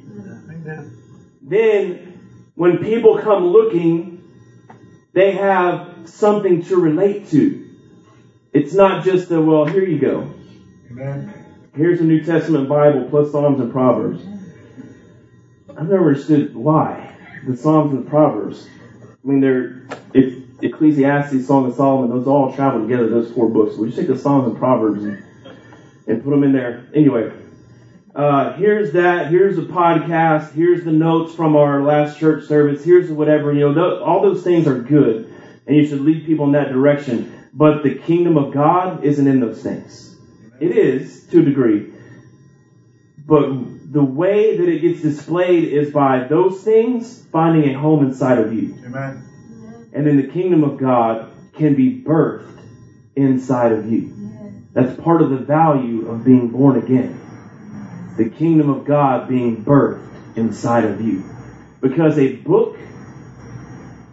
then 1.41 2.51
when 2.55 2.77
people 2.79 3.19
come 3.19 3.47
looking, 3.47 4.23
they 5.13 5.31
have 5.31 5.95
something 6.05 6.63
to 6.65 6.77
relate 6.77 7.29
to. 7.29 7.63
It's 8.53 8.73
not 8.73 9.03
just 9.03 9.31
a, 9.31 9.41
well, 9.41 9.65
here 9.65 9.85
you 9.85 9.99
go. 9.99 10.33
Amen. 10.91 11.33
Here's 11.75 12.01
a 12.01 12.03
New 12.03 12.23
Testament 12.23 12.67
Bible 12.67 13.07
plus 13.09 13.31
Psalms 13.31 13.59
and 13.59 13.71
Proverbs. 13.71 14.23
I've 15.69 15.87
never 15.87 16.07
understood 16.07 16.55
why 16.55 17.15
the 17.45 17.55
Psalms 17.55 17.93
and 17.93 18.07
Proverbs. 18.07 18.67
I 19.27 19.29
mean, 19.29 19.41
they're 19.41 19.81
Ecclesiastes, 20.61 21.45
Song 21.45 21.65
of 21.65 21.73
Solomon, 21.73 22.09
those 22.09 22.27
all 22.27 22.53
travel 22.53 22.81
together. 22.81 23.09
Those 23.09 23.29
four 23.31 23.49
books. 23.49 23.77
We 23.77 23.87
just 23.87 23.99
take 23.99 24.07
the 24.07 24.17
Psalms 24.17 24.47
and 24.47 24.57
Proverbs 24.57 25.03
and, 25.03 25.21
and 26.07 26.23
put 26.23 26.29
them 26.29 26.43
in 26.43 26.53
there. 26.53 26.85
Anyway, 26.93 27.33
uh, 28.15 28.53
here's 28.53 28.93
that. 28.93 29.29
Here's 29.29 29.57
the 29.57 29.63
podcast. 29.63 30.53
Here's 30.53 30.85
the 30.85 30.93
notes 30.93 31.35
from 31.35 31.57
our 31.57 31.83
last 31.83 32.17
church 32.17 32.45
service. 32.45 32.83
Here's 32.83 33.11
whatever. 33.11 33.51
You 33.51 33.71
know, 33.71 33.73
th- 33.73 34.01
all 34.01 34.21
those 34.21 34.43
things 34.43 34.65
are 34.65 34.79
good, 34.79 35.31
and 35.67 35.75
you 35.75 35.85
should 35.85 36.01
lead 36.01 36.25
people 36.25 36.45
in 36.45 36.53
that 36.53 36.69
direction. 36.69 37.31
But 37.53 37.83
the 37.83 37.95
kingdom 37.95 38.37
of 38.37 38.53
God 38.53 39.03
isn't 39.03 39.27
in 39.27 39.41
those 39.41 39.61
things. 39.61 40.17
It 40.61 40.71
is 40.71 41.27
to 41.27 41.41
a 41.41 41.43
degree, 41.43 41.93
but 43.27 43.51
the 43.89 44.03
way 44.03 44.57
that 44.57 44.67
it 44.67 44.81
gets 44.81 45.01
displayed 45.01 45.63
is 45.63 45.91
by 45.91 46.27
those 46.27 46.61
things 46.61 47.23
finding 47.31 47.73
a 47.73 47.79
home 47.79 48.05
inside 48.05 48.37
of 48.37 48.53
you. 48.53 48.75
Amen. 48.85 49.23
And 49.93 50.05
then 50.05 50.17
the 50.17 50.27
kingdom 50.27 50.63
of 50.63 50.77
God 50.77 51.31
can 51.55 51.75
be 51.75 52.01
birthed 52.01 52.59
inside 53.15 53.71
of 53.71 53.89
you. 53.89 54.13
That's 54.73 54.99
part 54.99 55.21
of 55.21 55.29
the 55.29 55.37
value 55.37 56.07
of 56.09 56.25
being 56.25 56.49
born 56.49 56.77
again. 56.77 57.17
the 58.17 58.29
kingdom 58.29 58.69
of 58.69 58.83
God 58.85 59.29
being 59.29 59.63
birthed 59.63 60.01
inside 60.35 60.85
of 60.85 61.01
you. 61.01 61.23
Because 61.81 62.17
a 62.17 62.35
book, 62.35 62.77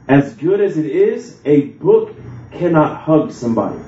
as 0.06 0.34
good 0.34 0.60
as 0.60 0.76
it 0.76 0.86
is, 0.86 1.40
a 1.44 1.62
book 1.62 2.14
cannot 2.52 3.00
hug 3.00 3.32
somebody. 3.32 3.80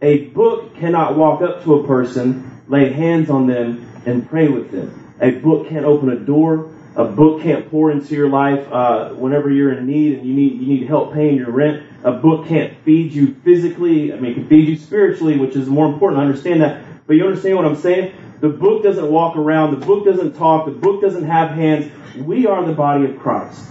A 0.00 0.26
book 0.26 0.76
cannot 0.76 1.16
walk 1.16 1.42
up 1.42 1.64
to 1.64 1.74
a 1.76 1.86
person, 1.86 2.62
lay 2.68 2.92
hands 2.92 3.30
on 3.30 3.46
them, 3.46 3.90
and 4.06 4.28
pray 4.28 4.48
with 4.48 4.70
them. 4.70 4.97
A 5.20 5.30
book 5.30 5.68
can't 5.68 5.84
open 5.84 6.10
a 6.10 6.16
door. 6.16 6.70
A 6.96 7.04
book 7.04 7.42
can't 7.42 7.70
pour 7.70 7.90
into 7.90 8.14
your 8.14 8.28
life 8.28 8.66
uh, 8.72 9.10
whenever 9.10 9.50
you're 9.50 9.72
in 9.72 9.86
need 9.86 10.18
and 10.18 10.26
you 10.26 10.34
need 10.34 10.60
you 10.60 10.66
need 10.66 10.88
help 10.88 11.14
paying 11.14 11.36
your 11.36 11.50
rent. 11.50 11.84
A 12.02 12.12
book 12.12 12.46
can't 12.46 12.76
feed 12.84 13.12
you 13.12 13.34
physically. 13.44 14.12
I 14.12 14.16
mean, 14.16 14.32
it 14.32 14.34
can 14.34 14.48
feed 14.48 14.68
you 14.68 14.76
spiritually, 14.76 15.38
which 15.38 15.54
is 15.54 15.68
more 15.68 15.86
important. 15.86 16.20
I 16.20 16.24
understand 16.24 16.62
that, 16.62 16.82
but 17.06 17.14
you 17.14 17.24
understand 17.24 17.56
what 17.56 17.66
I'm 17.66 17.76
saying? 17.76 18.14
The 18.40 18.48
book 18.48 18.82
doesn't 18.82 19.10
walk 19.10 19.36
around. 19.36 19.80
The 19.80 19.86
book 19.86 20.04
doesn't 20.04 20.36
talk. 20.36 20.66
The 20.66 20.72
book 20.72 21.00
doesn't 21.00 21.24
have 21.24 21.50
hands. 21.50 21.90
We 22.16 22.46
are 22.46 22.64
the 22.64 22.72
body 22.72 23.04
of 23.04 23.18
Christ. 23.18 23.64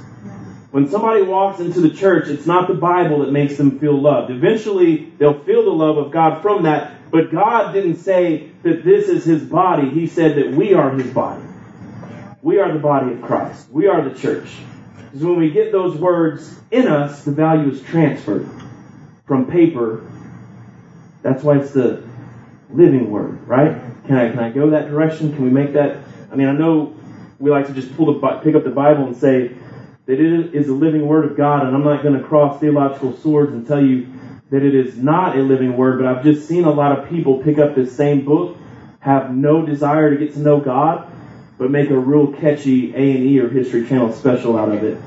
When 0.71 0.89
somebody 0.89 1.21
walks 1.21 1.61
into 1.61 1.79
the 1.79 1.89
church, 1.89 2.27
it's 2.27 2.45
not 2.45 2.67
the 2.67 2.73
Bible 2.73 3.19
that 3.19 3.31
makes 3.31 3.55
them 3.55 3.79
feel 3.79 3.99
loved. 3.99 4.29
Eventually, 4.29 5.11
they'll 5.17 5.39
feel 5.43 5.63
the 5.63 5.71
love 5.71 5.97
of 5.97 6.11
God 6.11 6.41
from 6.41 6.63
that, 6.63 6.91
but 7.11 7.31
God 7.31 7.73
didn't 7.73 7.97
say 7.97 8.51
that 8.63 8.83
this 8.83 9.09
is 9.09 9.25
His 9.25 9.43
body. 9.43 9.89
He 9.89 10.07
said 10.07 10.35
that 10.37 10.51
we 10.51 10.73
are 10.73 10.91
His 10.91 11.11
body. 11.11 11.43
We 12.41 12.59
are 12.59 12.71
the 12.71 12.79
body 12.79 13.13
of 13.13 13.21
Christ. 13.21 13.69
We 13.71 13.87
are 13.87 14.07
the 14.07 14.17
church. 14.17 14.57
Because 14.95 15.23
when 15.23 15.37
we 15.37 15.51
get 15.51 15.71
those 15.71 15.97
words 15.97 16.59
in 16.71 16.87
us, 16.87 17.23
the 17.23 17.31
value 17.31 17.71
is 17.71 17.81
transferred 17.81 18.47
from 19.25 19.47
paper. 19.49 20.09
That's 21.21 21.43
why 21.43 21.57
it's 21.57 21.71
the 21.71 22.03
living 22.69 23.09
word, 23.09 23.47
right? 23.47 23.81
Can 24.05 24.17
I, 24.17 24.29
can 24.29 24.39
I 24.39 24.51
go 24.51 24.69
that 24.69 24.89
direction? 24.89 25.33
Can 25.33 25.43
we 25.43 25.49
make 25.49 25.73
that? 25.73 25.97
I 26.31 26.35
mean, 26.35 26.47
I 26.47 26.53
know 26.53 26.95
we 27.39 27.51
like 27.51 27.67
to 27.67 27.73
just 27.73 27.95
pull 27.95 28.19
the, 28.19 28.39
pick 28.43 28.55
up 28.55 28.63
the 28.63 28.69
Bible 28.69 29.07
and 29.07 29.15
say 29.15 29.51
that 30.05 30.19
it 30.19 30.55
is 30.55 30.69
a 30.69 30.73
living 30.73 31.07
word 31.07 31.25
of 31.25 31.37
God, 31.37 31.65
and 31.65 31.75
I'm 31.75 31.83
not 31.83 32.03
going 32.03 32.19
to 32.19 32.25
cross 32.25 32.59
theological 32.59 33.13
swords 33.17 33.51
and 33.51 33.67
tell 33.67 33.83
you 33.83 34.07
that 34.49 34.63
it 34.63 34.73
is 34.73 34.97
not 34.97 35.37
a 35.37 35.41
living 35.41 35.75
word, 35.75 35.99
but 35.99 36.07
I've 36.07 36.23
just 36.23 36.47
seen 36.47 36.63
a 36.63 36.71
lot 36.71 36.97
of 36.97 37.09
people 37.09 37.43
pick 37.43 37.57
up 37.57 37.75
this 37.75 37.95
same 37.95 38.23
book, 38.23 38.57
have 38.99 39.33
no 39.33 39.65
desire 39.65 40.09
to 40.11 40.17
get 40.17 40.33
to 40.33 40.39
know 40.39 40.59
God, 40.59 41.11
but 41.57 41.69
make 41.69 41.89
a 41.89 41.97
real 41.97 42.33
catchy 42.33 42.93
A&E 42.95 43.39
or 43.39 43.49
History 43.49 43.87
Channel 43.87 44.13
special 44.13 44.57
out 44.57 44.69
of 44.69 44.83
it. 44.83 44.97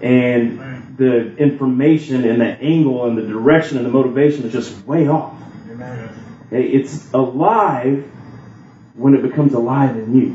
And 0.00 0.96
the 0.96 1.36
information 1.36 2.24
and 2.24 2.40
the 2.40 2.46
angle 2.46 3.06
and 3.06 3.18
the 3.18 3.26
direction 3.26 3.78
and 3.78 3.86
the 3.86 3.90
motivation 3.90 4.44
is 4.44 4.52
just 4.52 4.86
way 4.86 5.08
off. 5.08 5.34
It's 6.50 7.12
alive 7.12 8.04
when 8.94 9.14
it 9.14 9.22
becomes 9.22 9.54
alive 9.54 9.96
in 9.96 10.14
you. 10.14 10.30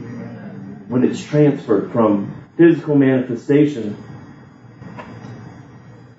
When 0.89 1.03
it's 1.03 1.23
transferred 1.23 1.91
from 1.91 2.35
physical 2.57 2.95
manifestation 2.95 3.95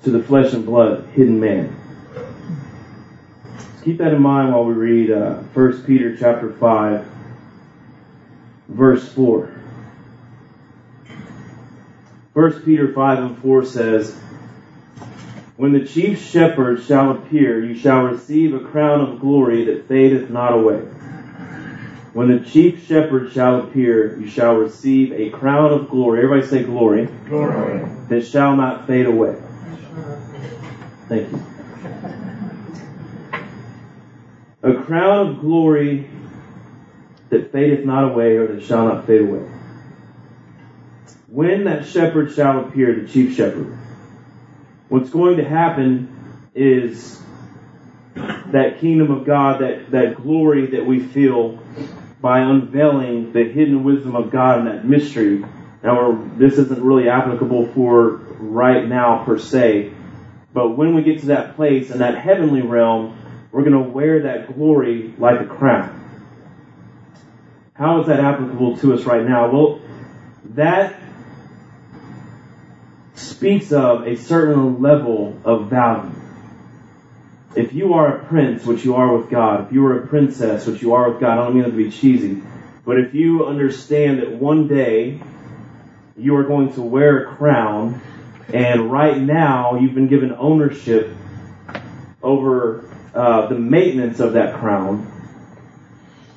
to 0.05 0.11
the 0.11 0.23
flesh 0.23 0.55
and 0.55 0.65
blood 0.65 1.07
hidden 1.09 1.41
man. 1.41 1.77
Keep 3.83 3.99
that 3.99 4.13
in 4.13 4.23
mind 4.23 4.53
while 4.53 4.65
we 4.65 4.75
read 4.75 5.11
uh, 5.11 5.37
1 5.55 5.83
Peter 5.83 6.17
chapter 6.17 6.51
5 6.51 7.07
verse 8.71 9.13
4. 9.13 9.51
1 12.33 12.63
Peter 12.63 12.93
5 12.93 13.19
and 13.19 13.39
4 13.39 13.65
says, 13.65 14.17
When 15.57 15.73
the 15.73 15.85
chief 15.85 16.19
shepherd 16.19 16.81
shall 16.81 17.11
appear, 17.11 17.63
you 17.63 17.75
shall 17.75 18.05
receive 18.05 18.55
a 18.55 18.61
crown 18.61 19.01
of 19.01 19.21
glory 19.21 19.65
that 19.65 19.87
fadeth 19.87 20.31
not 20.31 20.55
away. 20.55 20.81
When 22.13 22.29
the 22.29 22.41
chief 22.41 22.85
shepherd 22.85 23.31
shall 23.31 23.61
appear, 23.61 24.17
you 24.17 24.27
shall 24.27 24.57
receive 24.57 25.13
a 25.13 25.31
crown 25.31 25.73
of 25.73 25.91
glory. 25.91 26.25
Everybody 26.25 26.47
say 26.47 26.65
glory. 26.65 27.09
Glory. 27.29 27.87
That 28.09 28.25
shall 28.25 28.57
not 28.57 28.87
fade 28.87 29.07
away. 29.07 29.37
Thank 31.09 31.31
you. 31.33 31.50
A 34.63 34.75
crown 34.75 35.29
of 35.29 35.41
glory 35.41 36.11
that 37.31 37.51
fadeth 37.51 37.87
not 37.87 38.13
away 38.13 38.37
or 38.37 38.47
that 38.49 38.63
shall 38.63 38.87
not 38.87 39.07
fade 39.07 39.23
away. 39.23 39.49
When 41.29 41.65
that 41.65 41.87
shepherd 41.87 42.33
shall 42.33 42.67
appear, 42.67 43.01
the 43.01 43.09
chief 43.09 43.37
shepherd, 43.37 43.79
what's 44.89 45.09
going 45.11 45.39
to 45.39 45.49
happen 45.49 46.15
is 46.55 47.23
that 48.15 48.81
kingdom 48.81 49.11
of 49.11 49.25
God, 49.25 49.63
that, 49.63 49.91
that 49.93 50.17
glory 50.17 50.67
that 50.73 50.85
we 50.85 51.01
feel 51.01 51.59
by 52.21 52.41
unveiling 52.41 53.33
the 53.33 53.45
hidden 53.45 53.83
wisdom 53.85 54.15
of 54.15 54.31
God 54.31 54.59
and 54.59 54.67
that 54.69 54.85
mystery. 54.85 55.45
Now, 55.83 56.23
this 56.37 56.59
isn't 56.59 56.83
really 56.83 57.09
applicable 57.09 57.69
for 57.69 58.17
right 58.41 58.87
now 58.87 59.25
per 59.25 59.39
se, 59.39 59.95
but 60.53 60.77
when 60.77 60.95
we 60.95 61.03
get 61.03 61.21
to 61.21 61.27
that 61.27 61.57
place 61.57 61.91
in 61.91 61.99
that 61.99 62.19
heavenly 62.19 62.61
realm, 62.61 63.17
we're 63.53 63.63
going 63.63 63.85
to 63.85 63.91
wear 63.91 64.23
that 64.23 64.55
glory 64.55 65.15
like 65.19 65.41
a 65.41 65.47
crown. 65.47 65.97
How 67.75 68.01
is 68.03 68.09
that 68.09 68.21
applicable 68.21 68.77
to 68.79 68.95
us 68.95 69.05
right 69.05 69.27
now? 69.27 69.51
Well, 69.51 69.81
that 70.51 71.01
speaks 73.15 73.73
of 73.73 74.07
a 74.07 74.17
certain 74.17 74.83
level 74.83 75.41
of 75.45 75.71
value. 75.71 76.13
If 77.57 77.73
you 77.73 77.95
are 77.95 78.19
a 78.19 78.25
prince, 78.27 78.65
which 78.65 78.85
you 78.85 78.95
are 78.95 79.17
with 79.17 79.31
God, 79.31 79.67
if 79.67 79.73
you 79.73 79.85
are 79.87 79.99
a 79.99 80.07
princess, 80.07 80.67
which 80.67 80.83
you 80.83 80.95
are 80.95 81.11
with 81.11 81.21
God, 81.21 81.39
I 81.39 81.45
don't 81.45 81.55
mean 81.55 81.65
that 81.65 81.71
to 81.71 81.77
be 81.77 81.91
cheesy, 81.91 82.43
but 82.85 82.99
if 82.99 83.15
you 83.15 83.47
understand 83.47 84.21
that 84.21 84.31
one 84.31 84.69
day 84.69 85.21
you 86.17 86.37
are 86.37 86.45
going 86.45 86.73
to 86.75 86.83
wear 86.83 87.25
a 87.25 87.37
crown, 87.37 88.01
and 88.53 88.93
right 88.93 89.19
now 89.19 89.77
you've 89.77 89.95
been 89.95 90.09
given 90.09 90.33
ownership 90.33 91.15
over 92.23 92.85
uh, 93.15 93.47
the 93.49 93.57
maintenance 93.57 94.21
of 94.21 94.35
that 94.35 94.59
crown, 94.59 95.11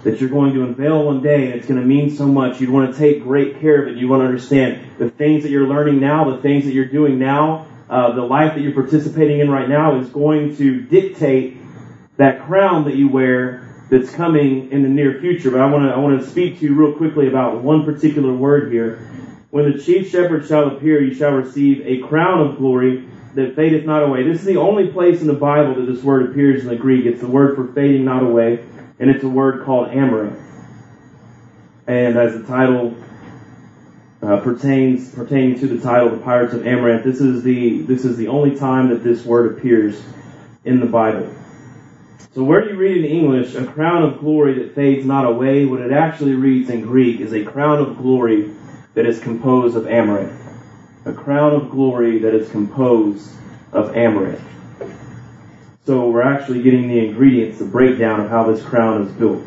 that 0.04 0.20
you're 0.20 0.30
going 0.30 0.54
to 0.54 0.64
unveil 0.64 1.06
one 1.06 1.22
day, 1.22 1.46
and 1.46 1.54
it's 1.54 1.68
going 1.68 1.80
to 1.80 1.86
mean 1.86 2.10
so 2.10 2.26
much. 2.28 2.60
You'd 2.60 2.70
want 2.70 2.94
to 2.94 2.98
take 2.98 3.24
great 3.24 3.62
care 3.62 3.82
of 3.82 3.88
it. 3.88 3.98
You 3.98 4.08
want 4.08 4.22
to 4.22 4.26
understand 4.26 4.86
the 4.98 5.10
things 5.10 5.44
that 5.44 5.50
you're 5.50 5.68
learning 5.68 6.00
now, 6.00 6.36
the 6.36 6.42
things 6.42 6.66
that 6.66 6.74
you're 6.74 6.86
doing 6.86 7.20
now, 7.20 7.68
uh, 7.90 8.14
the 8.14 8.22
life 8.22 8.56
that 8.56 8.62
you're 8.62 8.74
participating 8.74 9.40
in 9.40 9.50
right 9.50 9.70
now 9.70 10.00
is 10.00 10.10
going 10.10 10.58
to 10.58 10.82
dictate 10.82 11.58
that 12.18 12.46
crown 12.46 12.86
that 12.86 12.96
you 12.96 13.08
wear 13.10 13.70
that's 13.90 14.12
coming 14.12 14.72
in 14.72 14.82
the 14.82 14.90
near 14.90 15.20
future. 15.20 15.52
But 15.52 15.62
I 15.62 15.68
want 15.68 15.86
to 15.86 15.94
I 15.94 16.00
want 16.00 16.20
to 16.20 16.30
speak 16.30 16.60
to 16.60 16.66
you 16.66 16.74
real 16.74 16.98
quickly 16.98 17.28
about 17.28 17.62
one 17.62 17.86
particular 17.86 18.34
word 18.34 18.72
here. 18.72 19.08
When 19.52 19.72
the 19.72 19.78
chief 19.78 20.10
shepherd 20.10 20.48
shall 20.48 20.76
appear, 20.76 21.04
you 21.04 21.14
shall 21.14 21.32
receive 21.32 21.86
a 21.86 22.00
crown 22.08 22.42
of 22.42 22.58
glory 22.58 23.08
that 23.36 23.56
fadeth 23.56 23.86
not 23.86 24.04
away. 24.04 24.24
This 24.24 24.40
is 24.40 24.46
the 24.46 24.58
only 24.58 24.88
place 24.88 25.22
in 25.22 25.28
the 25.28 25.34
Bible 25.34 25.76
that 25.76 25.92
this 25.92 26.04
word 26.04 26.32
appears 26.32 26.64
in 26.64 26.70
the 26.70 26.76
Greek. 26.76 27.06
It's 27.06 27.22
the 27.22 27.28
word 27.28 27.56
for 27.56 27.68
fading 27.74 28.06
not 28.06 28.24
away, 28.24 28.64
and 29.00 29.10
it's 29.10 29.24
a 29.24 29.30
word 29.30 29.66
called 29.66 29.90
amaranth. 29.90 30.40
And 31.88 32.18
as 32.18 32.40
the 32.40 32.48
title 32.48 32.96
uh, 34.24 34.40
pertains 34.40 35.14
pertaining 35.14 35.60
to 35.60 35.68
the 35.68 35.80
title, 35.80 36.10
the 36.10 36.18
Pirates 36.18 36.54
of 36.54 36.66
Amaranth. 36.66 37.04
This 37.04 37.20
is 37.20 37.44
the 37.44 37.82
this 37.82 38.06
is 38.06 38.16
the 38.16 38.30
only 38.30 38.58
time 38.58 38.90
that 38.90 39.04
this 39.04 39.26
word 39.26 39.58
appears 39.58 40.02
in 40.64 40.80
the 40.80 40.86
Bible. 40.86 41.34
So 42.34 42.44
where 42.44 42.68
you 42.68 42.76
read 42.76 42.98
in 42.98 43.06
English 43.06 43.54
a 43.56 43.66
crown 43.66 44.04
of 44.04 44.20
glory 44.20 44.64
that 44.64 44.76
fades 44.76 45.06
not 45.06 45.26
away? 45.26 45.66
What 45.66 45.82
it 45.82 45.92
actually 45.92 46.36
reads 46.36 46.70
in 46.70 46.82
Greek 46.82 47.20
is 47.20 47.34
a 47.34 47.44
crown 47.44 47.80
of 47.80 47.98
glory 47.98 48.52
that 48.94 49.06
is 49.06 49.20
composed 49.20 49.76
of 49.76 49.88
amaranth. 49.88 50.43
A 51.06 51.14
crown 51.14 51.54
of 51.54 51.70
glory 51.70 52.20
that 52.20 52.34
is 52.34 52.50
composed 52.50 53.30
of 53.72 53.96
amaranth. 53.96 54.42
So 55.86 56.10
we're 56.10 56.22
actually 56.22 56.64
getting 56.64 56.88
the 56.88 57.06
ingredients, 57.06 57.60
the 57.60 57.66
breakdown 57.66 58.22
of 58.22 58.30
how 58.30 58.52
this 58.52 58.64
crown 58.64 59.02
is 59.04 59.12
built. 59.12 59.44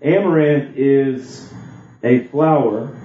Amaranth 0.00 0.76
is 0.76 1.52
a 2.02 2.20
flower 2.28 2.96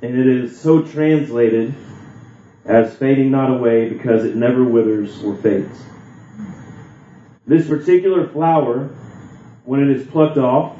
and 0.00 0.18
it 0.18 0.26
is 0.26 0.60
so 0.60 0.82
translated 0.82 1.74
as 2.64 2.94
fading 2.96 3.30
not 3.30 3.50
away 3.50 3.88
because 3.88 4.24
it 4.24 4.36
never 4.36 4.64
withers 4.64 5.22
or 5.22 5.36
fades. 5.36 5.78
This 7.46 7.66
particular 7.66 8.26
flower, 8.28 8.88
when 9.64 9.82
it 9.82 9.96
is 9.96 10.06
plucked 10.06 10.38
off, 10.38 10.76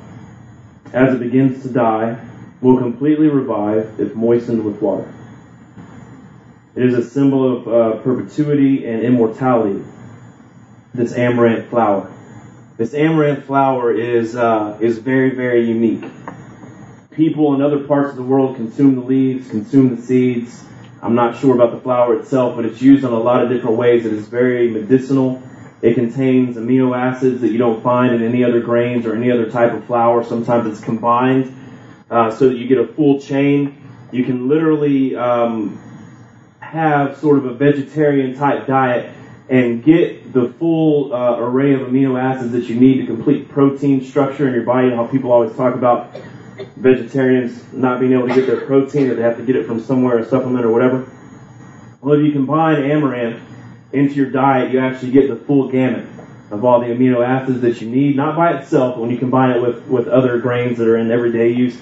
as 0.93 1.15
it 1.15 1.21
begins 1.21 1.63
to 1.63 1.69
die, 1.69 2.19
will 2.65 2.79
completely 2.79 3.29
revive 3.29 4.01
if 4.01 4.17
moistened 4.17 4.65
with 4.65 4.83
water. 4.83 5.13
It 6.75 6.85
is 6.85 6.95
a 6.95 7.09
symbol 7.09 7.57
of 7.57 7.69
uh, 7.69 8.03
perpetuity 8.03 8.87
and 8.87 9.03
immortality, 9.03 9.85
this 10.93 11.13
amaranth 11.13 11.71
flower. 11.71 12.11
This 12.77 12.95
amaranth 12.95 13.45
flower 13.45 13.93
is, 13.93 14.35
uh, 14.35 14.79
is 14.81 14.99
very, 14.99 15.31
very 15.31 15.69
unique 15.69 16.05
people 17.15 17.55
in 17.55 17.63
other 17.63 17.79
parts 17.79 18.11
of 18.11 18.17
the 18.17 18.23
world 18.23 18.57
consume 18.57 18.97
the 18.97 19.01
leaves, 19.01 19.49
consume 19.49 19.95
the 19.95 20.03
seeds. 20.03 20.65
I'm 21.03 21.15
not 21.15 21.37
sure 21.37 21.55
about 21.55 21.73
the 21.73 21.81
flower 21.81 22.19
itself, 22.19 22.57
but 22.57 22.65
it's 22.65 22.81
used 22.83 23.05
in 23.05 23.13
a 23.13 23.19
lot 23.19 23.43
of 23.43 23.51
different 23.51 23.77
ways. 23.77 24.07
It 24.07 24.13
is 24.13 24.27
very 24.27 24.71
medicinal. 24.71 25.43
It 25.83 25.95
contains 25.95 26.57
amino 26.57 26.97
acids 26.97 27.41
that 27.43 27.49
you 27.49 27.59
don't 27.59 27.83
find 27.83 28.15
in 28.15 28.23
any 28.23 28.43
other 28.43 28.61
grains 28.61 29.07
or 29.07 29.15
any 29.15 29.31
other 29.31 29.51
type 29.51 29.73
of 29.73 29.85
flour. 29.85 30.25
Sometimes 30.25 30.67
it's 30.67 30.85
combined 30.85 31.55
uh, 32.15 32.31
so 32.31 32.49
that 32.49 32.57
you 32.57 32.69
get 32.69 32.79
a 32.79 32.87
full 32.87 33.21
chain. 33.21 33.77
You 34.13 34.25
can 34.25 34.49
literally 34.49 35.17
um, 35.17 35.81
have 36.61 37.19
sort 37.19 37.39
of 37.39 37.47
a 37.47 37.55
vegetarian 37.55 38.37
type 38.37 38.67
diet 38.67 39.13
and 39.49 39.83
get 39.83 40.33
the 40.33 40.49
full 40.55 41.13
uh, 41.13 41.37
array 41.39 41.75
of 41.75 41.81
amino 41.81 42.19
acids 42.21 42.53
that 42.53 42.65
you 42.65 42.77
need 42.77 43.01
to 43.01 43.07
complete 43.07 43.49
protein 43.49 44.03
structure 44.03 44.47
in 44.47 44.55
your 44.55 44.63
body. 44.63 44.89
And 44.89 44.97
how 44.97 45.07
people 45.07 45.33
always 45.33 45.55
talk 45.57 45.75
about 45.75 46.15
vegetarians 46.77 47.73
not 47.73 47.99
being 47.99 48.13
able 48.13 48.29
to 48.29 48.35
get 48.35 48.47
their 48.47 48.65
protein 48.65 49.11
or 49.11 49.15
they 49.15 49.23
have 49.23 49.37
to 49.37 49.45
get 49.45 49.57
it 49.57 49.67
from 49.67 49.81
somewhere, 49.81 50.19
a 50.19 50.27
supplement 50.27 50.65
or 50.65 50.71
whatever. 50.71 51.11
Well, 52.01 52.19
if 52.19 52.25
you 52.25 52.33
combine 52.33 52.83
amaranth 52.83 53.43
into 53.93 54.15
your 54.15 54.31
diet, 54.31 54.73
you 54.73 54.79
actually 54.79 55.11
get 55.11 55.29
the 55.29 55.37
full 55.37 55.69
gamut 55.69 56.07
of 56.51 56.65
all 56.65 56.81
the 56.81 56.87
amino 56.87 57.27
acids 57.27 57.61
that 57.63 57.81
you 57.81 57.91
need, 57.91 58.17
not 58.17 58.37
by 58.37 58.57
itself. 58.57 58.97
When 58.97 59.11
you 59.11 59.19
combine 59.19 59.57
it 59.57 59.63
with, 59.63 59.83
with 59.87 60.09
other 60.09 60.39
grains 60.39 60.79
that 60.79 60.87
are 60.87 60.97
in 60.97 61.11
everyday 61.11 61.51
use, 61.51 61.77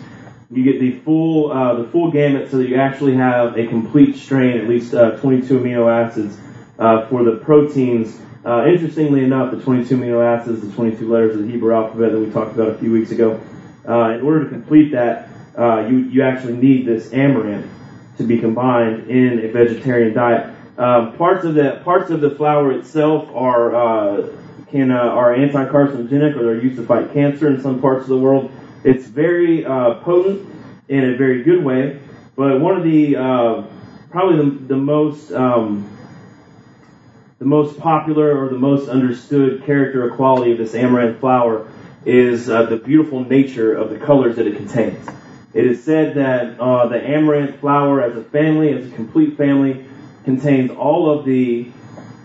you 0.52 0.64
get 0.64 0.80
the 0.80 0.98
full 1.00 1.50
uh, 1.50 1.74
the 1.76 1.88
full 1.88 2.10
gamut, 2.10 2.50
so 2.50 2.58
that 2.58 2.68
you 2.68 2.76
actually 2.76 3.14
have 3.14 3.56
a 3.56 3.66
complete 3.66 4.16
strain, 4.16 4.58
at 4.58 4.68
least 4.68 4.92
uh, 4.92 5.12
22 5.12 5.58
amino 5.58 5.90
acids 5.90 6.38
uh, 6.78 7.06
for 7.06 7.24
the 7.24 7.36
proteins. 7.36 8.20
Uh, 8.44 8.66
interestingly 8.66 9.24
enough, 9.24 9.50
the 9.50 9.62
22 9.62 9.96
amino 9.96 10.22
acids, 10.22 10.60
the 10.60 10.70
22 10.72 11.10
letters 11.10 11.36
of 11.36 11.46
the 11.46 11.50
Hebrew 11.50 11.74
alphabet 11.74 12.12
that 12.12 12.18
we 12.18 12.30
talked 12.30 12.54
about 12.54 12.68
a 12.68 12.74
few 12.74 12.92
weeks 12.92 13.12
ago, 13.12 13.40
uh, 13.88 14.10
in 14.10 14.20
order 14.20 14.44
to 14.44 14.50
complete 14.50 14.92
that, 14.92 15.28
uh, 15.56 15.86
you 15.88 15.98
you 15.98 16.22
actually 16.22 16.56
need 16.56 16.86
this 16.86 17.12
amaranth 17.14 17.70
to 18.18 18.24
be 18.24 18.38
combined 18.38 19.08
in 19.08 19.44
a 19.44 19.48
vegetarian 19.48 20.12
diet. 20.12 20.54
Parts 20.76 21.44
of 21.44 21.54
the 21.54 21.80
parts 21.82 22.10
of 22.10 22.20
the 22.20 22.30
flour 22.30 22.72
itself 22.72 23.30
are 23.34 24.28
can 24.70 24.90
are 24.90 25.34
anti-carcinogenic 25.34 26.36
or 26.36 26.44
they're 26.44 26.60
used 26.60 26.76
to 26.76 26.84
fight 26.84 27.12
cancer 27.14 27.48
in 27.48 27.62
some 27.62 27.80
parts 27.80 28.02
of 28.02 28.08
the 28.08 28.18
world. 28.18 28.50
It's 28.84 29.06
very 29.06 29.64
uh, 29.64 29.94
potent 30.00 30.48
in 30.88 31.12
a 31.12 31.16
very 31.16 31.42
good 31.42 31.64
way, 31.64 32.00
but 32.36 32.60
one 32.60 32.76
of 32.76 32.84
the 32.84 33.16
uh, 33.16 33.62
probably 34.10 34.36
the, 34.44 34.50
the 34.66 34.76
most 34.76 35.32
um, 35.32 35.88
the 37.38 37.44
most 37.44 37.78
popular 37.78 38.38
or 38.40 38.48
the 38.48 38.58
most 38.58 38.88
understood 38.88 39.64
character 39.64 40.06
or 40.06 40.16
quality 40.16 40.52
of 40.52 40.58
this 40.58 40.74
amaranth 40.74 41.18
flower 41.20 41.68
is 42.04 42.48
uh, 42.48 42.64
the 42.64 42.76
beautiful 42.76 43.24
nature 43.24 43.74
of 43.74 43.90
the 43.90 43.98
colors 43.98 44.36
that 44.36 44.46
it 44.46 44.56
contains. 44.56 45.08
It 45.54 45.66
is 45.66 45.84
said 45.84 46.14
that 46.14 46.58
uh, 46.58 46.88
the 46.88 47.04
amaranth 47.04 47.60
flower, 47.60 48.00
as 48.00 48.16
a 48.16 48.24
family, 48.24 48.72
as 48.72 48.86
a 48.86 48.90
complete 48.90 49.36
family, 49.36 49.84
contains 50.24 50.70
all 50.70 51.10
of 51.10 51.24
the 51.24 51.70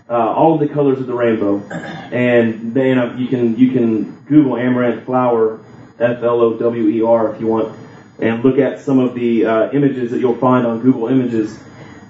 uh, 0.08 0.14
all 0.14 0.54
of 0.54 0.60
the 0.60 0.72
colors 0.72 0.98
of 0.98 1.06
the 1.06 1.14
rainbow. 1.14 1.58
And 1.68 2.72
then 2.72 2.98
uh, 2.98 3.16
you 3.16 3.28
can 3.28 3.56
you 3.58 3.70
can 3.72 4.20
Google 4.24 4.56
amaranth 4.56 5.04
flower, 5.04 5.60
F 5.98 6.22
L 6.22 6.40
O 6.40 6.56
W 6.56 6.88
E 6.88 7.02
R, 7.02 7.34
if 7.34 7.40
you 7.40 7.46
want, 7.46 7.76
and 8.18 8.44
look 8.44 8.58
at 8.58 8.80
some 8.80 8.98
of 8.98 9.14
the 9.14 9.46
uh, 9.46 9.70
images 9.72 10.10
that 10.10 10.20
you'll 10.20 10.36
find 10.36 10.66
on 10.66 10.80
Google 10.80 11.08
Images. 11.08 11.58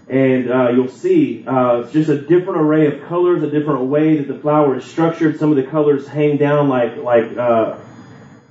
And 0.09 0.51
uh, 0.51 0.71
you'll 0.71 0.89
see 0.89 1.47
uh, 1.47 1.81
it's 1.81 1.93
just 1.93 2.09
a 2.09 2.19
different 2.19 2.61
array 2.61 2.87
of 2.87 3.07
colors, 3.09 3.43
a 3.43 3.51
different 3.51 3.83
way 3.87 4.17
that 4.17 4.33
the 4.33 4.39
flower 4.41 4.77
is 4.77 4.85
structured. 4.85 5.39
Some 5.39 5.51
of 5.51 5.57
the 5.57 5.65
colors 5.65 6.09
hang 6.09 6.39
down 6.39 6.71
like 6.71 6.97
like 6.97 7.37
uh, 7.37 7.77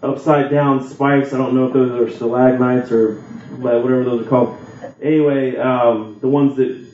upside 0.03 0.51
down 0.51 0.87
spikes. 0.87 1.33
I 1.33 1.37
don't 1.37 1.55
know 1.55 1.67
if 1.67 1.73
those 1.73 1.91
are 1.91 2.15
stalagmites 2.15 2.91
or 2.91 3.15
whatever 3.57 4.03
those 4.03 4.25
are 4.25 4.29
called. 4.29 4.57
Anyway, 5.01 5.57
um, 5.57 6.17
the 6.21 6.27
ones 6.27 6.57
that 6.57 6.87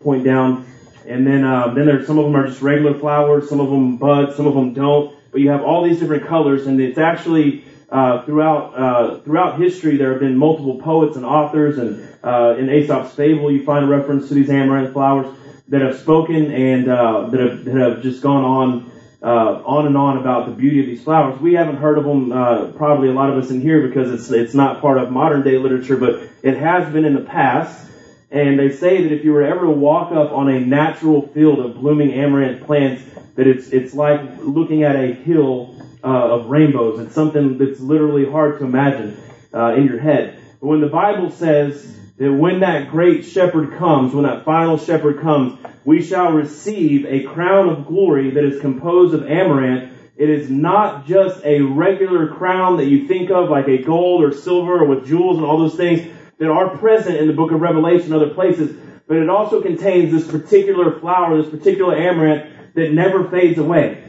point 0.00 0.24
down, 0.24 0.66
and 1.06 1.26
then 1.26 1.44
um, 1.44 1.74
then 1.74 1.84
there's 1.84 2.06
some 2.06 2.18
of 2.18 2.24
them 2.24 2.36
are 2.36 2.46
just 2.46 2.62
regular 2.62 2.98
flowers, 2.98 3.48
some 3.48 3.60
of 3.60 3.68
them 3.68 3.98
bud, 3.98 4.34
some 4.34 4.46
of 4.46 4.54
them 4.54 4.72
don't. 4.72 5.14
But 5.30 5.42
you 5.42 5.50
have 5.50 5.62
all 5.62 5.84
these 5.84 6.00
different 6.00 6.26
colors, 6.26 6.66
and 6.66 6.80
it's 6.80 6.96
actually 6.98 7.64
uh, 7.90 8.22
throughout 8.22 8.74
uh, 8.74 9.18
throughout 9.20 9.58
history 9.58 9.96
there 9.96 10.10
have 10.10 10.20
been 10.20 10.36
multiple 10.36 10.78
poets 10.80 11.16
and 11.16 11.24
authors, 11.24 11.78
and 11.78 12.06
uh, 12.22 12.54
in 12.58 12.68
Aesop's 12.68 13.14
fable 13.14 13.50
you 13.50 13.64
find 13.64 13.84
a 13.86 13.88
reference 13.88 14.28
to 14.28 14.34
these 14.34 14.50
amaranth 14.50 14.92
flowers 14.92 15.34
that 15.68 15.80
have 15.80 15.98
spoken 15.98 16.52
and 16.52 16.88
uh, 16.88 17.28
that 17.28 17.40
have 17.40 17.64
that 17.64 17.74
have 17.74 18.02
just 18.02 18.22
gone 18.22 18.44
on 18.44 18.90
uh, 19.22 19.62
on 19.64 19.86
and 19.86 19.96
on 19.96 20.18
about 20.18 20.46
the 20.46 20.52
beauty 20.52 20.80
of 20.80 20.86
these 20.86 21.02
flowers. 21.02 21.40
We 21.40 21.54
haven't 21.54 21.76
heard 21.76 21.96
of 21.96 22.04
them, 22.04 22.30
probably 22.76 23.08
a 23.08 23.12
lot 23.12 23.30
of 23.30 23.42
us 23.42 23.50
in 23.50 23.62
here, 23.62 23.86
because 23.88 24.12
it's 24.12 24.30
it's 24.30 24.54
not 24.54 24.82
part 24.82 24.98
of 24.98 25.10
modern 25.10 25.42
day 25.42 25.56
literature, 25.56 25.96
but 25.96 26.20
it 26.42 26.58
has 26.58 26.92
been 26.92 27.06
in 27.06 27.14
the 27.14 27.24
past. 27.24 27.86
And 28.30 28.58
they 28.58 28.70
say 28.70 29.02
that 29.02 29.10
if 29.10 29.24
you 29.24 29.32
were 29.32 29.42
ever 29.42 29.62
to 29.62 29.70
walk 29.70 30.12
up 30.12 30.32
on 30.32 30.50
a 30.50 30.60
natural 30.60 31.26
field 31.28 31.60
of 31.60 31.76
blooming 31.76 32.12
amaranth 32.12 32.66
plants, 32.66 33.02
that 33.36 33.46
it's 33.46 33.70
it's 33.70 33.94
like 33.94 34.20
looking 34.40 34.82
at 34.82 34.96
a 34.96 35.14
hill 35.14 35.74
uh, 36.02 36.06
of 36.06 36.46
rainbows. 36.46 36.98
and 36.98 37.10
something 37.12 37.58
that's 37.58 37.80
literally 37.80 38.30
hard 38.30 38.58
to 38.58 38.64
imagine 38.64 39.16
uh, 39.52 39.74
in 39.74 39.86
your 39.86 39.98
head. 39.98 40.38
But 40.60 40.66
when 40.66 40.80
the 40.80 40.88
Bible 40.88 41.30
says 41.30 41.96
that 42.18 42.32
when 42.32 42.60
that 42.60 42.90
great 42.90 43.24
shepherd 43.24 43.78
comes, 43.78 44.14
when 44.14 44.24
that 44.24 44.44
final 44.44 44.76
shepherd 44.76 45.20
comes, 45.20 45.58
we 45.84 46.02
shall 46.02 46.32
receive 46.32 47.06
a 47.06 47.22
crown 47.24 47.68
of 47.68 47.86
glory 47.86 48.30
that 48.30 48.44
is 48.44 48.60
composed 48.60 49.14
of 49.14 49.28
amaranth. 49.30 49.92
It 50.16 50.28
is 50.28 50.50
not 50.50 51.06
just 51.06 51.44
a 51.44 51.60
regular 51.60 52.34
crown 52.34 52.78
that 52.78 52.86
you 52.86 53.06
think 53.06 53.30
of 53.30 53.48
like 53.48 53.68
a 53.68 53.82
gold 53.82 54.24
or 54.24 54.32
silver 54.32 54.82
or 54.82 54.86
with 54.86 55.06
jewels 55.06 55.36
and 55.36 55.46
all 55.46 55.58
those 55.58 55.76
things 55.76 56.12
that 56.38 56.50
are 56.50 56.76
present 56.76 57.16
in 57.16 57.26
the 57.26 57.32
book 57.32 57.52
of 57.52 57.60
Revelation 57.60 58.12
and 58.12 58.22
other 58.22 58.34
places, 58.34 58.76
but 59.06 59.16
it 59.16 59.28
also 59.28 59.62
contains 59.62 60.12
this 60.12 60.26
particular 60.26 60.98
flower, 61.00 61.40
this 61.40 61.50
particular 61.50 61.96
amaranth 61.96 62.74
that 62.74 62.92
never 62.92 63.28
fades 63.30 63.58
away. 63.58 64.07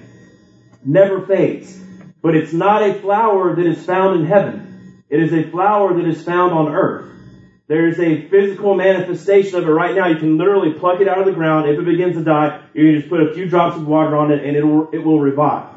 Never 0.84 1.26
fades. 1.26 1.78
But 2.22 2.36
it's 2.36 2.54
not 2.54 2.84
a 2.84 2.94
flower 2.96 3.56
that 3.56 3.66
is 3.66 3.84
found 3.84 4.20
in 4.20 4.26
heaven. 4.26 5.04
It 5.10 5.22
is 5.22 5.34
a 5.34 5.50
flower 5.50 5.94
that 5.96 6.06
is 6.08 6.24
found 6.24 6.54
on 6.54 6.74
earth. 6.74 7.10
There 7.68 7.88
is 7.88 8.00
a 8.00 8.28
physical 8.30 8.74
manifestation 8.74 9.60
of 9.60 9.68
it 9.68 9.72
right 9.72 9.96
now. 9.96 10.08
You 10.08 10.18
can 10.18 10.38
literally 10.38 10.74
pluck 10.74 11.02
it 11.02 11.08
out 11.08 11.20
of 11.20 11.26
the 11.26 11.32
ground. 11.32 11.70
If 11.70 11.80
it 11.80 11.86
begins 11.86 12.16
to 12.16 12.24
die, 12.24 12.64
you 12.74 12.86
can 12.86 12.96
just 13.00 13.10
put 13.10 13.22
a 13.22 13.34
few 13.34 13.48
drops 13.48 13.78
of 13.78 13.88
water 13.88 14.16
on 14.16 14.32
it 14.32 14.44
and 14.44 14.58
it 14.58 14.64
will, 14.64 14.90
it 14.92 15.00
will 15.00 15.20
revive. 15.20 15.68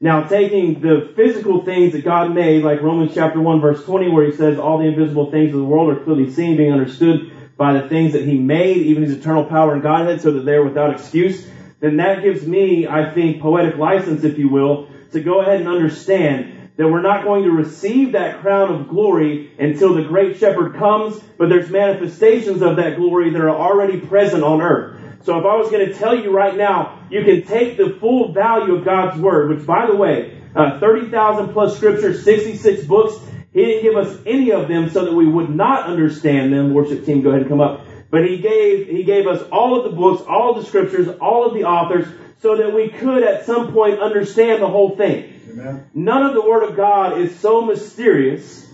Now, 0.00 0.24
taking 0.24 0.80
the 0.80 1.12
physical 1.16 1.64
things 1.64 1.94
that 1.94 2.04
God 2.04 2.34
made, 2.34 2.62
like 2.62 2.82
Romans 2.82 3.12
chapter 3.14 3.40
1 3.40 3.60
verse 3.62 3.82
20, 3.84 4.10
where 4.10 4.26
he 4.26 4.36
says 4.36 4.58
all 4.58 4.78
the 4.78 4.84
invisible 4.84 5.30
things 5.30 5.54
of 5.54 5.60
the 5.60 5.64
world 5.64 5.90
are 5.90 6.04
clearly 6.04 6.30
seen, 6.30 6.58
being 6.58 6.72
understood 6.72 7.32
by 7.56 7.72
the 7.80 7.88
things 7.88 8.12
that 8.12 8.26
he 8.26 8.38
made, 8.38 8.76
even 8.76 9.02
his 9.02 9.16
eternal 9.16 9.46
power 9.46 9.72
and 9.72 9.82
Godhead, 9.82 10.20
so 10.20 10.32
that 10.32 10.44
they're 10.44 10.62
without 10.62 10.92
excuse, 10.92 11.48
then 11.80 11.96
that 11.98 12.22
gives 12.22 12.46
me, 12.46 12.86
I 12.86 13.12
think, 13.12 13.40
poetic 13.40 13.76
license, 13.76 14.24
if 14.24 14.38
you 14.38 14.48
will, 14.48 14.88
to 15.12 15.20
go 15.20 15.40
ahead 15.40 15.60
and 15.60 15.68
understand 15.68 16.70
that 16.76 16.88
we're 16.88 17.02
not 17.02 17.24
going 17.24 17.44
to 17.44 17.50
receive 17.50 18.12
that 18.12 18.40
crown 18.40 18.74
of 18.74 18.88
glory 18.88 19.50
until 19.58 19.94
the 19.94 20.04
great 20.04 20.36
shepherd 20.36 20.74
comes, 20.74 21.18
but 21.38 21.48
there's 21.48 21.70
manifestations 21.70 22.60
of 22.60 22.76
that 22.76 22.96
glory 22.96 23.30
that 23.30 23.40
are 23.40 23.48
already 23.48 23.98
present 23.98 24.42
on 24.42 24.60
earth. 24.60 25.24
So 25.24 25.38
if 25.38 25.44
I 25.44 25.56
was 25.56 25.70
going 25.70 25.86
to 25.86 25.94
tell 25.94 26.14
you 26.14 26.30
right 26.30 26.56
now, 26.56 27.00
you 27.10 27.24
can 27.24 27.42
take 27.42 27.76
the 27.76 27.96
full 27.98 28.32
value 28.32 28.76
of 28.76 28.84
God's 28.84 29.20
Word, 29.20 29.50
which 29.50 29.66
by 29.66 29.86
the 29.86 29.96
way, 29.96 30.40
uh, 30.54 30.78
30,000 30.78 31.52
plus 31.52 31.76
scriptures, 31.76 32.24
66 32.24 32.84
books, 32.84 33.18
He 33.52 33.64
didn't 33.64 33.82
give 33.82 33.96
us 33.96 34.18
any 34.26 34.52
of 34.52 34.68
them 34.68 34.90
so 34.90 35.04
that 35.06 35.14
we 35.14 35.26
would 35.26 35.50
not 35.50 35.86
understand 35.86 36.52
them. 36.52 36.74
Worship 36.74 37.04
team, 37.04 37.22
go 37.22 37.30
ahead 37.30 37.42
and 37.42 37.50
come 37.50 37.60
up. 37.60 37.85
But 38.10 38.28
He 38.28 38.38
gave, 38.38 38.88
He 38.88 39.04
gave 39.04 39.26
us 39.26 39.42
all 39.50 39.78
of 39.78 39.90
the 39.90 39.96
books, 39.96 40.22
all 40.28 40.50
of 40.50 40.62
the 40.62 40.68
scriptures, 40.68 41.08
all 41.20 41.46
of 41.46 41.54
the 41.54 41.64
authors, 41.64 42.06
so 42.40 42.56
that 42.56 42.72
we 42.72 42.88
could 42.88 43.22
at 43.22 43.46
some 43.46 43.72
point 43.72 44.00
understand 44.00 44.62
the 44.62 44.68
whole 44.68 44.96
thing. 44.96 45.40
Amen. 45.50 45.86
None 45.94 46.22
of 46.26 46.34
the 46.34 46.42
Word 46.42 46.68
of 46.68 46.76
God 46.76 47.18
is 47.18 47.38
so 47.38 47.62
mysterious 47.62 48.66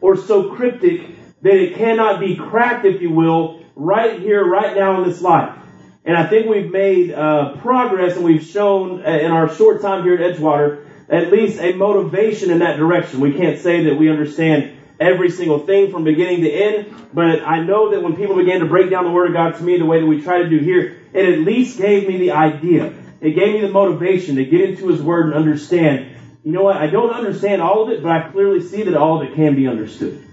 or 0.00 0.16
so 0.16 0.54
cryptic 0.54 1.02
that 1.42 1.54
it 1.54 1.76
cannot 1.76 2.20
be 2.20 2.36
cracked, 2.36 2.84
if 2.84 3.00
you 3.00 3.10
will, 3.10 3.62
right 3.76 4.20
here, 4.20 4.44
right 4.44 4.76
now 4.76 5.02
in 5.02 5.08
this 5.08 5.20
life. 5.20 5.56
And 6.04 6.16
I 6.16 6.26
think 6.26 6.48
we've 6.48 6.70
made 6.70 7.12
uh, 7.12 7.56
progress 7.58 8.16
and 8.16 8.24
we've 8.24 8.42
shown 8.42 9.04
uh, 9.04 9.10
in 9.10 9.30
our 9.30 9.54
short 9.54 9.82
time 9.82 10.02
here 10.02 10.14
at 10.14 10.36
Edgewater 10.36 10.86
at 11.10 11.32
least 11.32 11.60
a 11.60 11.72
motivation 11.72 12.50
in 12.50 12.60
that 12.60 12.76
direction. 12.76 13.20
We 13.20 13.34
can't 13.34 13.58
say 13.58 13.84
that 13.84 13.96
we 13.96 14.08
understand 14.08 14.76
every 15.00 15.30
single 15.30 15.60
thing 15.60 15.90
from 15.90 16.04
beginning 16.04 16.42
to 16.42 16.50
end, 16.50 16.94
but 17.12 17.42
I 17.42 17.62
know 17.64 17.90
that 17.90 18.02
when 18.02 18.16
people 18.16 18.36
began 18.36 18.60
to 18.60 18.66
break 18.66 18.90
down 18.90 19.04
the 19.04 19.10
Word 19.10 19.28
of 19.28 19.32
God 19.32 19.56
to 19.56 19.62
me 19.62 19.78
the 19.78 19.86
way 19.86 20.00
that 20.00 20.06
we 20.06 20.22
try 20.22 20.38
to 20.38 20.48
do 20.48 20.58
here, 20.58 20.98
it 21.12 21.28
at 21.28 21.38
least 21.40 21.78
gave 21.78 22.06
me 22.06 22.18
the 22.18 22.32
idea. 22.32 22.92
It 23.20 23.32
gave 23.32 23.54
me 23.54 23.60
the 23.62 23.72
motivation 23.72 24.36
to 24.36 24.44
get 24.44 24.60
into 24.60 24.88
His 24.88 25.02
Word 25.02 25.26
and 25.26 25.34
understand 25.34 26.16
you 26.42 26.52
know 26.52 26.62
what? 26.62 26.78
I 26.78 26.86
don't 26.86 27.10
understand 27.10 27.60
all 27.60 27.82
of 27.82 27.90
it, 27.90 28.02
but 28.02 28.12
I 28.12 28.30
clearly 28.30 28.62
see 28.62 28.84
that 28.84 28.94
all 28.94 29.20
of 29.20 29.28
it 29.28 29.34
can 29.34 29.56
be 29.56 29.68
understood. 29.68 30.24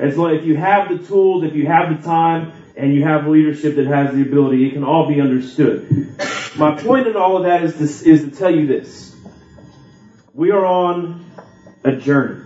And 0.00 0.12
so 0.12 0.26
if 0.26 0.44
you 0.44 0.56
have 0.56 0.88
the 0.88 1.06
tools, 1.06 1.44
if 1.44 1.54
you 1.54 1.66
have 1.66 1.96
the 1.96 2.02
time, 2.02 2.52
and 2.76 2.94
you 2.94 3.04
have 3.04 3.26
leadership 3.26 3.76
that 3.76 3.86
has 3.86 4.14
the 4.14 4.22
ability, 4.22 4.66
it 4.66 4.72
can 4.72 4.84
all 4.84 5.06
be 5.06 5.20
understood. 5.20 5.86
My 6.56 6.80
point 6.80 7.06
in 7.06 7.16
all 7.16 7.36
of 7.36 7.44
that 7.44 7.62
is 7.62 7.76
to, 7.76 8.10
is 8.10 8.24
to 8.24 8.30
tell 8.30 8.54
you 8.54 8.66
this. 8.66 9.14
We 10.32 10.50
are 10.50 10.64
on 10.64 11.24
a 11.84 11.92
journey. 11.92 12.39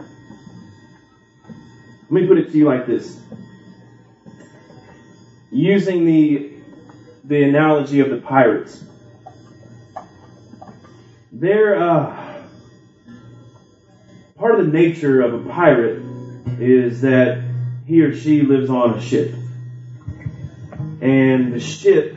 Let 2.10 2.22
me 2.22 2.26
put 2.26 2.38
it 2.38 2.52
to 2.52 2.58
you 2.58 2.66
like 2.66 2.86
this. 2.86 3.18
Using 5.50 6.04
the, 6.04 6.52
the 7.24 7.44
analogy 7.44 8.00
of 8.00 8.10
the 8.10 8.18
pirates. 8.18 8.84
There, 11.32 11.82
uh, 11.82 12.42
part 14.36 14.60
of 14.60 14.66
the 14.66 14.72
nature 14.72 15.22
of 15.22 15.46
a 15.46 15.48
pirate 15.50 16.02
is 16.60 17.00
that 17.00 17.42
he 17.86 18.02
or 18.02 18.14
she 18.14 18.42
lives 18.42 18.68
on 18.68 18.98
a 18.98 19.00
ship. 19.00 19.34
And 21.00 21.54
the 21.54 21.60
ship 21.60 22.16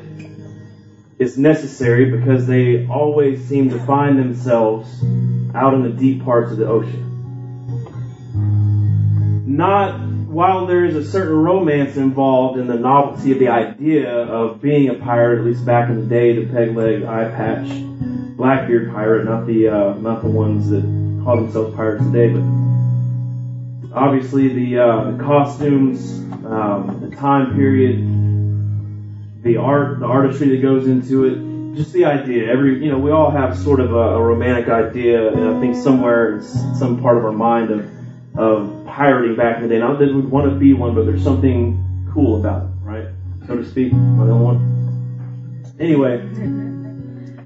is 1.18 1.38
necessary 1.38 2.12
because 2.12 2.46
they 2.46 2.88
always 2.88 3.44
seem 3.46 3.70
to 3.70 3.80
find 3.86 4.20
themselves 4.20 4.90
out 5.56 5.74
in 5.74 5.84
the 5.84 5.90
deep 5.90 6.24
parts 6.24 6.52
of 6.52 6.58
the 6.58 6.68
ocean. 6.68 7.07
Not 9.58 10.00
while 10.28 10.68
there 10.68 10.86
is 10.86 10.96
a 10.96 11.04
certain 11.04 11.36
romance 11.36 11.98
involved 11.98 12.60
in 12.60 12.68
the 12.68 12.76
novelty 12.76 13.32
of 13.32 13.40
the 13.40 13.48
idea 13.48 14.08
of 14.08 14.62
being 14.62 14.90
a 14.90 14.94
pirate, 14.94 15.40
at 15.40 15.46
least 15.46 15.66
back 15.66 15.90
in 15.90 16.00
the 16.00 16.06
day, 16.06 16.46
the 16.46 16.54
peg 16.54 16.76
leg, 16.76 17.02
eye 17.02 17.32
patch, 17.32 17.68
Blackbeard 18.38 18.92
pirate, 18.92 19.26
not 19.26 19.48
the 19.48 19.68
uh, 19.68 19.94
not 19.96 20.22
the 20.22 20.30
ones 20.30 20.70
that 20.70 20.84
call 21.24 21.38
themselves 21.38 21.76
pirates 21.76 22.06
today, 22.06 22.32
but 22.34 23.98
obviously 23.98 24.50
the 24.50 24.78
uh, 24.78 25.12
the 25.12 25.24
costumes, 25.24 26.20
um, 26.46 27.00
the 27.10 27.16
time 27.16 27.56
period, 27.56 27.98
the 29.42 29.58
art, 29.58 30.00
the 30.00 30.06
artistry 30.06 30.50
that 30.50 30.62
goes 30.62 30.86
into 30.86 31.26
it, 31.26 31.76
just 31.76 31.94
the 31.94 32.06
idea. 32.06 32.48
Every 32.48 32.84
you 32.84 32.92
know, 32.92 33.00
we 33.00 33.10
all 33.10 33.32
have 33.32 33.58
sort 33.58 33.80
of 33.80 33.92
a, 33.92 34.18
a 34.18 34.22
romantic 34.22 34.70
idea, 34.70 35.34
and 35.34 35.58
I 35.58 35.60
think 35.60 35.76
somewhere 35.76 36.36
in 36.36 36.44
some 36.44 37.02
part 37.02 37.18
of 37.18 37.26
our 37.26 37.32
mind 37.32 37.72
of 37.72 37.90
of 38.38 38.77
pirating 38.98 39.36
back 39.36 39.58
in 39.58 39.64
the 39.64 39.70
day. 39.70 39.80
Not 39.80 40.00
that 40.00 40.12
we'd 40.12 40.26
want 40.26 40.50
to 40.50 40.58
be 40.58 40.74
one, 40.74 40.96
but 40.96 41.06
there's 41.06 41.24
something 41.24 42.10
cool 42.12 42.40
about 42.40 42.64
it, 42.64 42.70
right? 42.82 43.06
So 43.46 43.56
to 43.56 43.64
speak. 43.64 43.94
Another 43.94 44.36
one. 44.36 44.74
Anyway, 45.80 46.18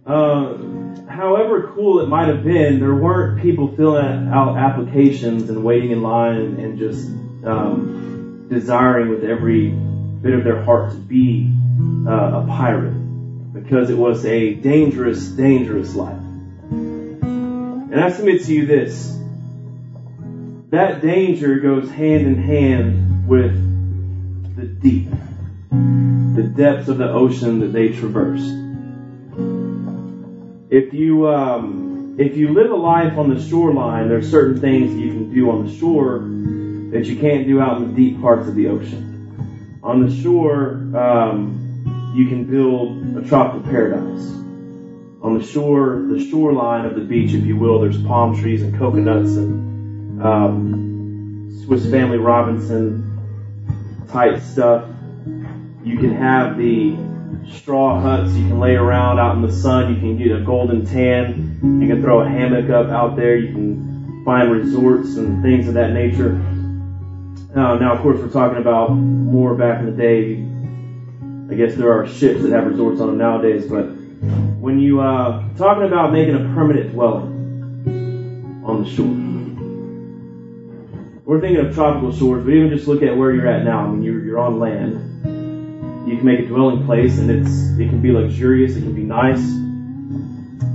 uh, 0.05 1.11
however 1.11 1.73
cool 1.75 1.99
it 1.99 2.07
might 2.07 2.29
have 2.29 2.45
been, 2.45 2.79
there 2.79 2.95
weren't 2.95 3.41
people 3.41 3.75
filling 3.75 4.29
out 4.29 4.57
applications 4.57 5.49
and 5.49 5.65
waiting 5.65 5.91
in 5.91 6.01
line 6.01 6.57
and 6.57 6.79
just 6.79 7.09
um, 7.45 8.47
desiring 8.49 9.09
with 9.09 9.25
every 9.25 9.71
bit 10.21 10.33
of 10.33 10.45
their 10.45 10.63
heart 10.63 10.91
to 10.91 10.97
be 10.97 11.53
uh, 12.07 12.43
a 12.43 12.45
pirate 12.47 12.93
because 13.51 13.89
it 13.89 13.97
was 13.97 14.25
a 14.25 14.53
dangerous, 14.53 15.27
dangerous 15.27 15.95
life. 15.95 16.17
And 16.71 17.99
I 17.99 18.09
submit 18.09 18.45
to 18.45 18.53
you 18.53 18.65
this 18.65 19.20
that 20.71 21.01
danger 21.01 21.59
goes 21.59 21.91
hand 21.91 22.25
in 22.25 22.35
hand 22.35 23.27
with 23.27 23.51
the 24.55 24.63
deep, 24.63 25.09
the 25.69 26.43
depths 26.43 26.87
of 26.87 26.97
the 26.97 27.11
ocean 27.11 27.59
that 27.59 27.67
they 27.67 27.89
traversed. 27.91 28.53
If 30.69 30.93
you 30.93 31.27
um, 31.27 32.15
if 32.17 32.37
you 32.37 32.53
live 32.53 32.71
a 32.71 32.75
life 32.75 33.17
on 33.17 33.29
the 33.29 33.41
shoreline, 33.41 34.07
there's 34.07 34.31
certain 34.31 34.61
things 34.61 34.93
that 34.93 34.99
you 34.99 35.11
can 35.11 35.33
do 35.33 35.51
on 35.51 35.65
the 35.65 35.77
shore 35.77 36.19
that 36.91 37.05
you 37.05 37.19
can't 37.19 37.45
do 37.45 37.59
out 37.59 37.81
in 37.81 37.89
the 37.89 37.93
deep 37.93 38.21
parts 38.21 38.47
of 38.47 38.55
the 38.55 38.69
ocean. 38.69 39.79
On 39.83 40.05
the 40.05 40.21
shore, 40.21 40.75
um, 40.95 42.13
you 42.15 42.27
can 42.29 42.45
build 42.45 43.17
a 43.17 43.27
tropical 43.27 43.69
paradise. 43.69 44.29
On 45.21 45.37
the 45.37 45.43
shore, 45.43 46.05
the 46.09 46.23
shoreline 46.23 46.85
of 46.85 46.95
the 46.95 47.01
beach, 47.01 47.33
if 47.33 47.45
you 47.45 47.57
will, 47.57 47.81
there's 47.81 48.01
palm 48.03 48.39
trees 48.39 48.61
and 48.61 48.77
coconuts 48.77 49.35
and 49.35 49.70
um, 50.23 51.63
Swiss 51.65 51.89
Family 51.89 52.17
Robinson 52.17 53.07
type 54.09 54.41
stuff. 54.41 54.87
You 55.83 55.97
can 55.97 56.13
have 56.13 56.57
the 56.57 56.95
straw 57.49 57.99
huts 57.99 58.33
you 58.33 58.47
can 58.47 58.59
lay 58.59 58.75
around 58.75 59.19
out 59.19 59.35
in 59.35 59.41
the 59.41 59.51
sun. 59.51 59.93
You 59.93 59.99
can 59.99 60.17
get 60.17 60.31
a 60.31 60.41
golden 60.41 60.85
tan. 60.85 61.79
You 61.81 61.87
can 61.87 62.01
throw 62.01 62.21
a 62.21 62.29
hammock 62.29 62.69
up 62.69 62.89
out 62.89 63.15
there. 63.15 63.35
You 63.35 63.53
can 63.53 64.23
find 64.25 64.51
resorts 64.51 65.15
and 65.15 65.41
things 65.41 65.67
of 65.67 65.73
that 65.75 65.91
nature. 65.93 66.35
Uh, 67.55 67.75
now, 67.75 67.93
of 67.93 68.01
course, 68.01 68.19
we're 68.19 68.29
talking 68.29 68.59
about 68.59 68.91
more 68.91 69.55
back 69.55 69.79
in 69.79 69.85
the 69.85 69.91
day. 69.91 70.45
I 71.51 71.57
guess 71.57 71.75
there 71.75 71.91
are 71.91 72.07
ships 72.07 72.43
that 72.43 72.51
have 72.51 72.65
resorts 72.65 73.01
on 73.01 73.07
them 73.07 73.17
nowadays, 73.17 73.65
but 73.65 73.83
when 74.61 74.79
you 74.79 75.01
uh, 75.01 75.43
talking 75.57 75.83
about 75.83 76.13
making 76.13 76.35
a 76.35 76.53
permanent 76.53 76.91
dwelling 76.91 78.63
on 78.63 78.83
the 78.83 78.89
shore, 78.89 79.30
we're 81.25 81.41
thinking 81.41 81.65
of 81.65 81.73
tropical 81.73 82.11
shores, 82.11 82.43
but 82.43 82.51
even 82.51 82.69
just 82.69 82.87
look 82.87 83.03
at 83.03 83.15
where 83.15 83.33
you're 83.33 83.47
at 83.47 83.63
now. 83.63 83.85
I 83.85 83.87
mean, 83.89 84.03
you're, 84.03 84.23
you're 84.23 84.39
on 84.39 84.59
land 84.59 85.11
you 86.05 86.17
can 86.17 86.25
make 86.25 86.39
a 86.39 86.47
dwelling 86.47 86.85
place 86.85 87.19
and 87.19 87.29
it's 87.29 87.69
it 87.79 87.89
can 87.89 88.01
be 88.01 88.11
luxurious, 88.11 88.75
it 88.75 88.81
can 88.81 88.95
be 88.95 89.03
nice. 89.03 89.41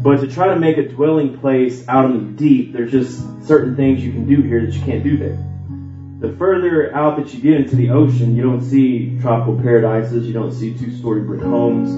But 0.03 0.21
to 0.21 0.29
try 0.29 0.49
to 0.49 0.59
make 0.59 0.79
a 0.79 0.89
dwelling 0.89 1.39
place 1.39 1.87
out 1.89 2.05
in 2.07 2.13
the 2.13 2.33
deep, 2.39 2.73
there's 2.73 2.93
just 2.93 3.21
certain 3.45 3.75
things 3.75 4.05
you 4.05 4.13
can 4.13 4.27
do 4.27 4.41
here 4.41 4.65
that 4.65 4.73
you 4.73 4.83
can't 4.83 5.03
do 5.03 5.17
there. 5.17 5.39
The 6.21 6.37
further 6.37 6.95
out 6.95 7.19
that 7.19 7.35
you 7.35 7.41
get 7.41 7.55
into 7.55 7.75
the 7.75 7.91
ocean, 7.91 8.37
you 8.37 8.43
don't 8.43 8.63
see 8.63 9.19
tropical 9.21 9.61
paradises, 9.61 10.27
you 10.27 10.33
don't 10.33 10.53
see 10.53 10.79
two-story 10.79 11.23
brick 11.23 11.43
homes, 11.43 11.91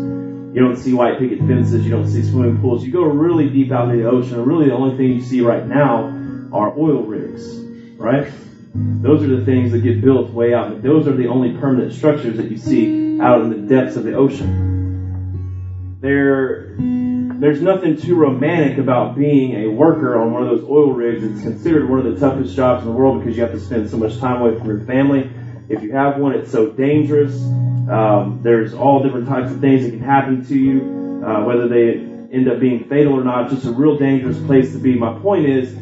you 0.56 0.60
don't 0.60 0.76
see 0.76 0.94
white 0.94 1.18
picket 1.18 1.38
fences, 1.40 1.84
you 1.84 1.90
don't 1.90 2.08
see 2.08 2.22
swimming 2.22 2.60
pools. 2.60 2.84
You 2.84 2.92
go 2.92 3.04
really 3.04 3.48
deep 3.50 3.70
out 3.70 3.90
into 3.90 4.02
the 4.02 4.08
ocean, 4.08 4.34
and 4.34 4.46
really 4.46 4.66
the 4.66 4.74
only 4.74 4.96
thing 4.96 5.12
you 5.12 5.22
see 5.22 5.42
right 5.42 5.66
now 5.66 6.06
are 6.52 6.76
oil 6.76 7.02
rigs, 7.02 7.58
right? 8.08 8.32
Those 9.02 9.22
are 9.22 9.36
the 9.36 9.44
things 9.44 9.72
that 9.72 9.80
get 9.80 10.00
built 10.00 10.30
way 10.30 10.54
out. 10.54 10.82
Those 10.82 11.06
are 11.06 11.14
the 11.14 11.26
only 11.26 11.58
permanent 11.58 11.92
structures 11.92 12.38
that 12.38 12.50
you 12.50 12.56
see 12.56 13.20
out 13.20 13.42
in 13.42 13.50
the 13.50 13.74
depths 13.74 13.96
of 13.96 14.04
the 14.04 14.14
ocean. 14.14 15.98
There, 16.00 16.74
there's 16.78 17.60
nothing 17.60 17.96
too 18.00 18.14
romantic 18.16 18.78
about 18.78 19.16
being 19.16 19.64
a 19.64 19.68
worker 19.68 20.18
on 20.18 20.32
one 20.32 20.42
of 20.42 20.48
those 20.48 20.68
oil 20.68 20.92
rigs. 20.92 21.22
It's 21.22 21.42
considered 21.42 21.90
one 21.90 22.06
of 22.06 22.14
the 22.14 22.18
toughest 22.18 22.56
jobs 22.56 22.82
in 22.84 22.88
the 22.90 22.96
world 22.96 23.20
because 23.20 23.36
you 23.36 23.42
have 23.42 23.52
to 23.52 23.60
spend 23.60 23.90
so 23.90 23.98
much 23.98 24.18
time 24.18 24.40
away 24.40 24.58
from 24.58 24.68
your 24.68 24.84
family. 24.86 25.30
If 25.68 25.82
you 25.82 25.92
have 25.92 26.18
one, 26.18 26.32
it's 26.32 26.50
so 26.50 26.70
dangerous. 26.70 27.34
Um, 27.90 28.40
there's 28.42 28.72
all 28.72 29.02
different 29.02 29.28
types 29.28 29.50
of 29.50 29.60
things 29.60 29.84
that 29.84 29.90
can 29.90 30.00
happen 30.00 30.46
to 30.46 30.54
you, 30.54 31.22
uh, 31.26 31.44
whether 31.44 31.68
they 31.68 32.06
end 32.32 32.48
up 32.48 32.60
being 32.60 32.88
fatal 32.88 33.14
or 33.14 33.24
not. 33.24 33.50
Just 33.50 33.66
a 33.66 33.72
real 33.72 33.98
dangerous 33.98 34.38
place 34.46 34.72
to 34.72 34.78
be. 34.78 34.94
My 34.94 35.18
point 35.18 35.46
is, 35.46 35.74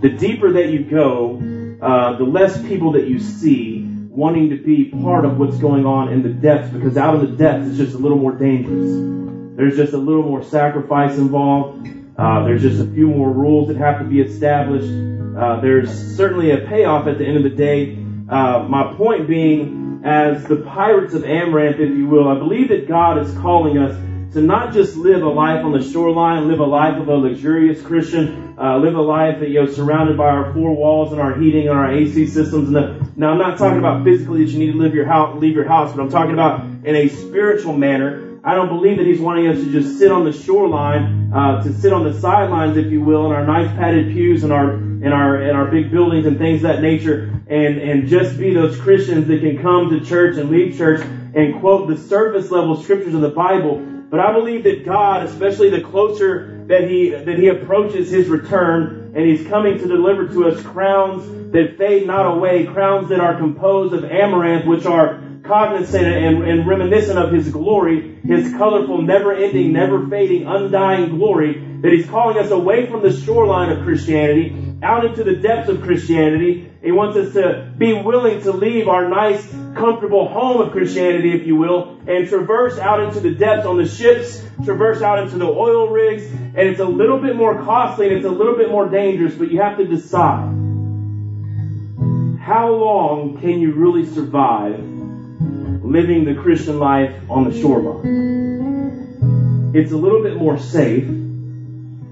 the 0.00 0.08
deeper 0.08 0.52
that 0.52 0.70
you 0.70 0.84
go, 0.84 1.38
uh, 1.82 2.16
the 2.16 2.24
less 2.24 2.60
people 2.62 2.92
that 2.92 3.08
you 3.08 3.18
see 3.18 3.86
wanting 4.10 4.50
to 4.50 4.56
be 4.56 4.86
part 5.02 5.24
of 5.24 5.38
what's 5.38 5.56
going 5.58 5.86
on 5.86 6.12
in 6.12 6.22
the 6.22 6.28
depths 6.28 6.70
because 6.70 6.96
out 6.96 7.14
in 7.14 7.20
the 7.20 7.36
depths 7.36 7.68
it's 7.68 7.76
just 7.78 7.94
a 7.94 7.98
little 7.98 8.18
more 8.18 8.32
dangerous. 8.32 9.56
There's 9.56 9.76
just 9.76 9.92
a 9.92 9.98
little 9.98 10.22
more 10.22 10.42
sacrifice 10.42 11.16
involved. 11.16 11.88
Uh, 12.18 12.44
there's 12.44 12.62
just 12.62 12.80
a 12.80 12.90
few 12.92 13.06
more 13.06 13.30
rules 13.30 13.68
that 13.68 13.76
have 13.76 13.98
to 14.00 14.04
be 14.04 14.20
established. 14.20 14.90
Uh, 15.38 15.60
there's 15.60 15.90
certainly 16.16 16.50
a 16.50 16.66
payoff 16.66 17.06
at 17.06 17.18
the 17.18 17.24
end 17.24 17.36
of 17.36 17.44
the 17.44 17.50
day. 17.50 17.96
Uh, 18.28 18.66
my 18.68 18.92
point 18.94 19.26
being, 19.26 20.02
as 20.04 20.44
the 20.44 20.56
pirates 20.56 21.14
of 21.14 21.24
Amaranth, 21.24 21.78
if 21.78 21.96
you 21.96 22.06
will, 22.06 22.28
I 22.28 22.34
believe 22.34 22.68
that 22.68 22.88
God 22.88 23.18
is 23.18 23.32
calling 23.38 23.78
us 23.78 23.96
to 24.32 24.40
not 24.40 24.72
just 24.72 24.96
live 24.96 25.22
a 25.22 25.28
life 25.28 25.64
on 25.64 25.72
the 25.72 25.82
shoreline, 25.82 26.46
live 26.46 26.60
a 26.60 26.64
life 26.64 27.00
of 27.00 27.08
a 27.08 27.14
luxurious 27.14 27.82
Christian, 27.82 28.54
uh, 28.58 28.78
live 28.78 28.94
a 28.94 29.00
life 29.00 29.40
that 29.40 29.48
you 29.48 29.60
know 29.60 29.66
surrounded 29.66 30.16
by 30.16 30.28
our 30.28 30.52
four 30.54 30.74
walls 30.74 31.12
and 31.12 31.20
our 31.20 31.36
heating 31.38 31.68
and 31.68 31.76
our 31.76 31.92
AC 31.92 32.26
systems. 32.28 32.68
And 32.68 32.76
the, 32.76 33.10
now 33.16 33.32
I'm 33.32 33.38
not 33.38 33.58
talking 33.58 33.78
about 33.78 34.04
physically 34.04 34.44
that 34.44 34.50
you 34.52 34.58
need 34.60 34.72
to 34.72 34.78
live 34.78 34.94
your 34.94 35.06
house, 35.06 35.40
leave 35.40 35.54
your 35.54 35.66
house, 35.66 35.92
but 35.92 36.00
I'm 36.00 36.10
talking 36.10 36.34
about 36.34 36.64
in 36.84 36.94
a 36.94 37.08
spiritual 37.08 37.76
manner. 37.76 38.38
I 38.44 38.54
don't 38.54 38.68
believe 38.68 38.98
that 38.98 39.06
He's 39.06 39.20
wanting 39.20 39.48
us 39.48 39.58
to 39.58 39.70
just 39.70 39.98
sit 39.98 40.12
on 40.12 40.24
the 40.24 40.32
shoreline, 40.32 41.32
uh, 41.32 41.62
to 41.64 41.72
sit 41.72 41.92
on 41.92 42.04
the 42.04 42.18
sidelines, 42.18 42.76
if 42.76 42.90
you 42.90 43.02
will, 43.02 43.26
in 43.26 43.32
our 43.32 43.44
nice 43.44 43.68
padded 43.76 44.12
pews 44.12 44.44
and 44.44 44.52
our 44.52 44.74
in 44.74 45.08
our 45.12 45.42
in 45.42 45.56
our 45.56 45.70
big 45.70 45.90
buildings 45.90 46.26
and 46.26 46.38
things 46.38 46.62
that 46.62 46.82
nature, 46.82 47.42
and 47.48 47.78
and 47.78 48.06
just 48.06 48.38
be 48.38 48.54
those 48.54 48.80
Christians 48.80 49.26
that 49.26 49.40
can 49.40 49.60
come 49.60 49.90
to 49.90 50.04
church 50.04 50.36
and 50.38 50.50
leave 50.50 50.78
church 50.78 51.04
and 51.34 51.60
quote 51.60 51.88
the 51.88 51.96
surface 51.96 52.50
level 52.50 52.76
scriptures 52.76 53.14
of 53.14 53.20
the 53.20 53.28
Bible 53.28 53.99
but 54.10 54.20
I 54.20 54.32
believe 54.32 54.64
that 54.64 54.84
God, 54.84 55.24
especially 55.24 55.70
the 55.70 55.82
closer 55.82 56.64
that 56.66 56.90
He 56.90 57.10
that 57.10 57.38
He 57.38 57.48
approaches 57.48 58.10
His 58.10 58.28
return, 58.28 59.12
and 59.14 59.24
He's 59.24 59.46
coming 59.46 59.78
to 59.78 59.86
deliver 59.86 60.28
to 60.28 60.48
us 60.48 60.62
crowns 60.62 61.52
that 61.52 61.78
fade 61.78 62.06
not 62.06 62.26
away, 62.26 62.66
crowns 62.66 63.08
that 63.08 63.20
are 63.20 63.36
composed 63.36 63.94
of 63.94 64.04
amaranth, 64.04 64.66
which 64.66 64.84
are 64.84 65.22
cognizant 65.42 66.06
and, 66.06 66.44
and 66.44 66.66
reminiscent 66.66 67.18
of 67.18 67.32
His 67.32 67.50
glory, 67.50 68.20
His 68.22 68.52
colorful, 68.54 69.02
never-ending, 69.02 69.72
never-fading, 69.72 70.46
undying 70.46 71.16
glory. 71.16 71.66
That 71.82 71.92
He's 71.92 72.06
calling 72.08 72.36
us 72.36 72.50
away 72.50 72.86
from 72.86 73.02
the 73.02 73.12
shoreline 73.12 73.70
of 73.70 73.84
Christianity, 73.84 74.76
out 74.82 75.04
into 75.04 75.24
the 75.24 75.36
depths 75.36 75.70
of 75.70 75.82
Christianity. 75.82 76.70
He 76.82 76.92
wants 76.92 77.16
us 77.16 77.32
to 77.34 77.72
be 77.76 77.94
willing 77.94 78.42
to 78.42 78.52
leave 78.52 78.86
our 78.88 79.08
nice, 79.08 79.46
comfortable 79.74 80.28
home 80.28 80.60
of 80.60 80.72
Christianity, 80.72 81.32
if 81.32 81.46
you 81.46 81.56
will, 81.56 81.99
and 82.10 82.28
traverse 82.28 82.78
out 82.78 83.00
into 83.02 83.20
the 83.20 83.30
depths 83.30 83.64
on 83.66 83.76
the 83.76 83.86
ships, 83.86 84.44
traverse 84.64 85.00
out 85.00 85.20
into 85.20 85.38
the 85.38 85.46
oil 85.46 85.88
rigs, 85.88 86.24
and 86.24 86.58
it's 86.58 86.80
a 86.80 86.84
little 86.84 87.18
bit 87.18 87.36
more 87.36 87.62
costly 87.62 88.08
and 88.08 88.16
it's 88.16 88.26
a 88.26 88.30
little 88.30 88.56
bit 88.56 88.70
more 88.70 88.88
dangerous, 88.88 89.34
but 89.34 89.50
you 89.50 89.60
have 89.60 89.78
to 89.78 89.86
decide. 89.86 90.56
How 92.40 92.72
long 92.72 93.38
can 93.40 93.60
you 93.60 93.72
really 93.72 94.04
survive 94.06 94.80
living 95.84 96.24
the 96.24 96.34
Christian 96.34 96.78
life 96.78 97.14
on 97.30 97.48
the 97.48 97.58
shoreline? 97.58 98.10
It's 99.74 99.92
a 99.92 99.96
little 99.96 100.22
bit 100.22 100.36
more 100.36 100.58
safe 100.58 101.08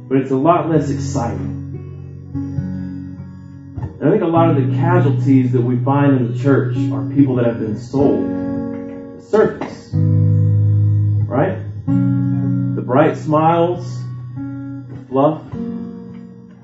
but 0.09 0.19
it's 0.19 0.31
a 0.31 0.37
lot 0.37 0.71
less 0.71 0.91
exciting. 0.91 1.57
And 4.01 4.09
I 4.09 4.11
think 4.11 4.23
a 4.23 4.27
lot 4.27 4.51
of 4.51 4.57
the 4.57 4.75
casualties 4.77 5.53
that 5.53 5.61
we 5.61 5.77
find 5.85 6.17
in 6.17 6.33
the 6.33 6.39
church 6.39 6.77
are 6.93 7.05
people 7.15 7.37
that 7.37 7.45
have 7.45 7.61
been 7.61 7.79
sold 7.79 8.58
surface. 9.29 9.91
Right? 9.93 11.59
The 11.87 12.83
bright 12.83 13.17
smiles, 13.17 13.85
the 14.35 15.05
fluff, 15.09 15.43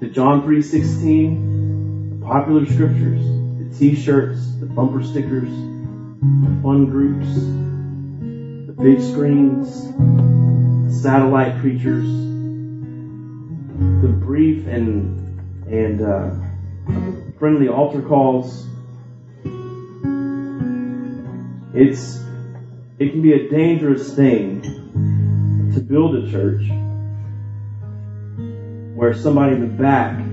the 0.01 0.07
John 0.07 0.43
3.16, 0.43 2.19
the 2.21 2.27
popular 2.27 2.65
scriptures, 2.65 3.23
the 3.59 3.75
t-shirts, 3.79 4.55
the 4.61 4.67
bumper 4.67 5.05
stickers, 5.05 5.51
the 5.51 6.59
fun 6.63 6.87
groups, 6.87 7.29
the 8.67 8.73
big 8.73 9.01
screens, 9.01 9.93
the 10.87 11.01
satellite 11.03 11.61
preachers, 11.61 12.07
the 14.01 14.09
brief 14.09 14.67
and 14.67 15.21
and 15.69 16.01
uh, 16.01 16.31
friendly 17.39 17.69
altar 17.69 18.01
calls. 18.01 18.67
It's 21.75 22.25
it 22.99 23.11
can 23.11 23.23
be 23.23 23.33
a 23.33 23.49
dangerous 23.49 24.15
thing 24.15 24.63
to 25.75 25.81
build 25.81 26.15
a 26.15 26.31
church 26.31 26.63
where 28.95 29.13
somebody 29.13 29.57
in 29.57 29.61
the 29.63 29.67
back 29.67 30.25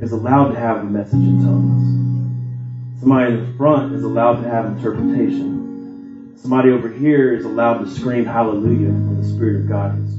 is 0.00 0.12
allowed 0.12 0.52
to 0.52 0.58
have 0.58 0.78
a 0.78 0.84
message 0.84 1.20
in 1.20 1.44
tongues. 1.44 3.00
Somebody 3.00 3.34
in 3.34 3.50
the 3.50 3.56
front 3.58 3.92
is 3.92 4.02
allowed 4.02 4.40
to 4.40 4.48
have 4.48 4.64
interpretation. 4.76 6.32
Somebody 6.36 6.70
over 6.70 6.88
here 6.88 7.34
is 7.34 7.44
allowed 7.44 7.80
to 7.80 7.90
scream 7.90 8.24
hallelujah 8.24 8.88
when 8.88 9.20
the 9.20 9.28
Spirit 9.28 9.56
of 9.56 9.68
God 9.68 9.98
is. 10.02 10.14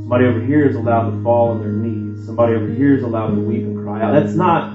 Somebody 0.00 0.24
over 0.24 0.40
here 0.40 0.66
is 0.66 0.76
allowed 0.76 1.10
to 1.10 1.22
fall 1.22 1.50
on 1.50 1.60
their 1.60 1.72
knees. 1.72 2.24
Somebody 2.24 2.54
over 2.54 2.68
here 2.68 2.94
is 2.94 3.02
allowed 3.02 3.34
to 3.34 3.40
weep 3.42 3.64
and 3.64 3.84
cry 3.84 4.00
out. 4.00 4.12
That's 4.12 4.34
not 4.34 4.72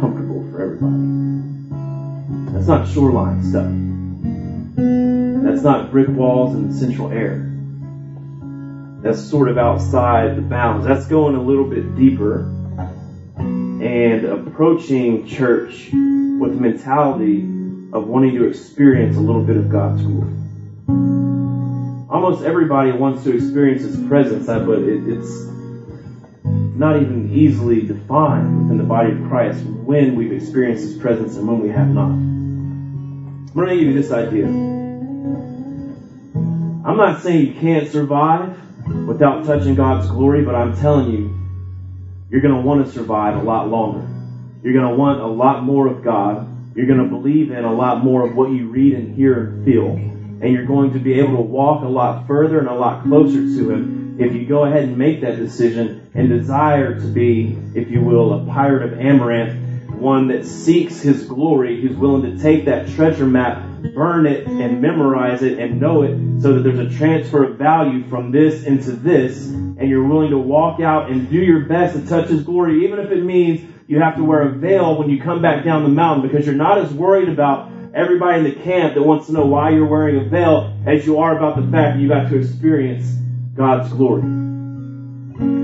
comfortable 0.00 0.50
for 0.50 0.62
everybody. 0.62 2.52
That's 2.52 2.66
not 2.66 2.88
shoreline 2.88 3.42
stuff. 3.42 3.70
That's 5.50 5.64
not 5.64 5.90
brick 5.90 6.06
walls 6.06 6.54
and 6.54 6.72
central 6.72 7.10
air. 7.10 7.44
That's 9.02 9.20
sort 9.20 9.48
of 9.48 9.58
outside 9.58 10.36
the 10.36 10.42
bounds. 10.42 10.86
That's 10.86 11.08
going 11.08 11.34
a 11.34 11.42
little 11.42 11.64
bit 11.64 11.96
deeper 11.96 12.42
and 13.36 14.26
approaching 14.26 15.26
church 15.26 15.88
with 15.92 16.54
the 16.54 16.60
mentality 16.60 17.40
of 17.92 18.06
wanting 18.06 18.36
to 18.36 18.44
experience 18.44 19.16
a 19.16 19.20
little 19.20 19.42
bit 19.42 19.56
of 19.56 19.68
God's 19.68 20.02
glory. 20.02 20.32
Almost 22.08 22.44
everybody 22.44 22.92
wants 22.92 23.24
to 23.24 23.34
experience 23.34 23.82
His 23.82 24.00
presence, 24.06 24.48
uh, 24.48 24.60
but 24.60 24.78
it, 24.78 25.02
it's 25.08 25.46
not 26.44 27.02
even 27.02 27.32
easily 27.32 27.82
defined 27.82 28.62
within 28.62 28.78
the 28.78 28.84
body 28.84 29.10
of 29.10 29.28
Christ 29.28 29.64
when 29.64 30.14
we've 30.14 30.32
experienced 30.32 30.84
His 30.84 30.96
presence 30.96 31.34
and 31.34 31.48
when 31.48 31.58
we 31.58 31.70
have 31.70 31.88
not. 31.88 32.10
I'm 32.10 33.52
going 33.52 33.68
to 33.70 33.74
give 33.74 33.88
you 33.88 34.00
this 34.00 34.12
idea. 34.12 34.78
I'm 36.82 36.96
not 36.96 37.20
saying 37.20 37.46
you 37.46 37.60
can't 37.60 37.88
survive 37.88 38.56
without 39.06 39.44
touching 39.44 39.74
God's 39.74 40.08
glory, 40.08 40.42
but 40.42 40.54
I'm 40.54 40.74
telling 40.74 41.10
you, 41.10 41.36
you're 42.30 42.40
going 42.40 42.54
to 42.54 42.62
want 42.62 42.86
to 42.86 42.90
survive 42.90 43.36
a 43.36 43.42
lot 43.42 43.68
longer. 43.68 44.08
You're 44.62 44.72
going 44.72 44.88
to 44.88 44.96
want 44.96 45.20
a 45.20 45.26
lot 45.26 45.62
more 45.62 45.88
of 45.88 46.02
God. 46.02 46.48
You're 46.74 46.86
going 46.86 47.00
to 47.00 47.08
believe 47.08 47.50
in 47.50 47.64
a 47.64 47.72
lot 47.72 48.02
more 48.02 48.26
of 48.26 48.34
what 48.34 48.50
you 48.50 48.68
read 48.68 48.94
and 48.94 49.14
hear 49.14 49.44
and 49.44 49.64
feel. 49.64 49.88
And 49.88 50.54
you're 50.54 50.64
going 50.64 50.94
to 50.94 50.98
be 50.98 51.20
able 51.20 51.36
to 51.36 51.42
walk 51.42 51.82
a 51.82 51.88
lot 51.88 52.26
further 52.26 52.58
and 52.58 52.68
a 52.68 52.74
lot 52.74 53.02
closer 53.02 53.40
to 53.40 53.70
Him 53.70 54.16
if 54.18 54.34
you 54.34 54.46
go 54.46 54.64
ahead 54.64 54.84
and 54.84 54.96
make 54.96 55.20
that 55.20 55.36
decision 55.36 56.10
and 56.14 56.30
desire 56.30 56.98
to 56.98 57.06
be, 57.06 57.58
if 57.74 57.90
you 57.90 58.00
will, 58.00 58.32
a 58.32 58.46
pirate 58.46 58.90
of 58.90 58.98
Amaranth, 58.98 59.90
one 59.90 60.28
that 60.28 60.46
seeks 60.46 61.00
His 61.00 61.26
glory, 61.26 61.82
who's 61.82 61.96
willing 61.96 62.22
to 62.22 62.42
take 62.42 62.64
that 62.64 62.88
treasure 62.88 63.26
map, 63.26 63.62
burn 63.88 64.26
it, 64.26 64.46
and 64.46 64.80
memorize 64.80 65.42
it 65.42 65.58
and 65.58 65.80
know 65.80 66.02
it 66.02 66.40
so 66.40 66.54
that 66.54 66.60
there's 66.60 66.78
a 66.78 66.96
transfer 66.96 67.44
of 67.44 67.58
value 67.58 68.08
from 68.08 68.30
this 68.30 68.64
into 68.64 68.92
this, 68.92 69.46
and 69.46 69.88
you're 69.88 70.06
willing 70.06 70.30
to 70.30 70.38
walk 70.38 70.80
out 70.80 71.10
and 71.10 71.30
do 71.30 71.38
your 71.38 71.66
best 71.66 71.96
to 71.96 72.06
touch 72.06 72.28
His 72.28 72.42
glory, 72.42 72.84
even 72.84 72.98
if 72.98 73.10
it 73.10 73.24
means 73.24 73.60
you 73.86 74.00
have 74.00 74.16
to 74.16 74.24
wear 74.24 74.42
a 74.42 74.52
veil 74.52 74.96
when 74.96 75.10
you 75.10 75.20
come 75.20 75.42
back 75.42 75.64
down 75.64 75.82
the 75.82 75.88
mountain 75.88 76.28
because 76.28 76.46
you're 76.46 76.54
not 76.54 76.78
as 76.78 76.92
worried 76.92 77.28
about 77.28 77.72
everybody 77.92 78.38
in 78.38 78.44
the 78.44 78.62
camp 78.62 78.94
that 78.94 79.02
wants 79.02 79.26
to 79.26 79.32
know 79.32 79.46
why 79.46 79.70
you're 79.70 79.86
wearing 79.86 80.24
a 80.24 80.28
veil 80.28 80.72
as 80.86 81.04
you 81.04 81.18
are 81.18 81.36
about 81.36 81.56
the 81.56 81.62
fact 81.62 81.96
that 81.96 81.98
you 81.98 82.08
got 82.08 82.28
to 82.28 82.38
experience 82.38 83.04
God's 83.54 83.92
glory. 83.92 84.22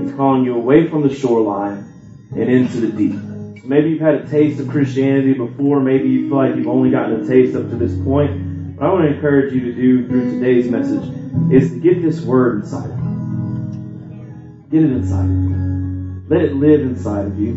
It's 0.03 0.15
calling 0.17 0.43
you 0.43 0.55
away 0.55 0.89
from 0.89 1.07
the 1.07 1.13
shoreline 1.13 1.85
and 2.31 2.49
into 2.49 2.81
the 2.81 2.91
deep. 2.91 3.26
Maybe 3.67 3.89
you've 3.89 4.01
had 4.01 4.15
a 4.15 4.29
taste 4.29 4.61
of 4.61 4.69
Christianity 4.69 5.33
before. 5.33 5.81
Maybe 5.81 6.07
you 6.07 6.29
feel 6.29 6.37
like 6.37 6.55
you've 6.55 6.69
only 6.69 6.89
gotten 6.89 7.21
a 7.21 7.27
taste 7.27 7.53
up 7.53 7.69
to 7.69 7.75
this 7.75 7.93
point. 8.01 8.77
What 8.77 8.85
I 8.85 8.93
want 8.93 9.09
to 9.09 9.13
encourage 9.13 9.51
you 9.51 9.59
to 9.59 9.73
do 9.73 10.07
through 10.07 10.39
today's 10.39 10.71
message 10.71 11.03
is 11.51 11.71
to 11.71 11.79
get 11.81 12.01
this 12.01 12.21
word 12.21 12.61
inside 12.61 12.89
of 12.89 12.97
you. 12.97 14.67
Get 14.71 14.83
it 14.83 14.91
inside 14.95 15.25
of 15.25 15.31
you. 15.31 16.23
Let 16.29 16.41
it 16.43 16.53
live 16.53 16.79
inside 16.79 17.25
of 17.25 17.37
you. 17.37 17.55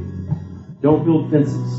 Don't 0.82 1.04
build 1.04 1.30
fences. 1.30 1.78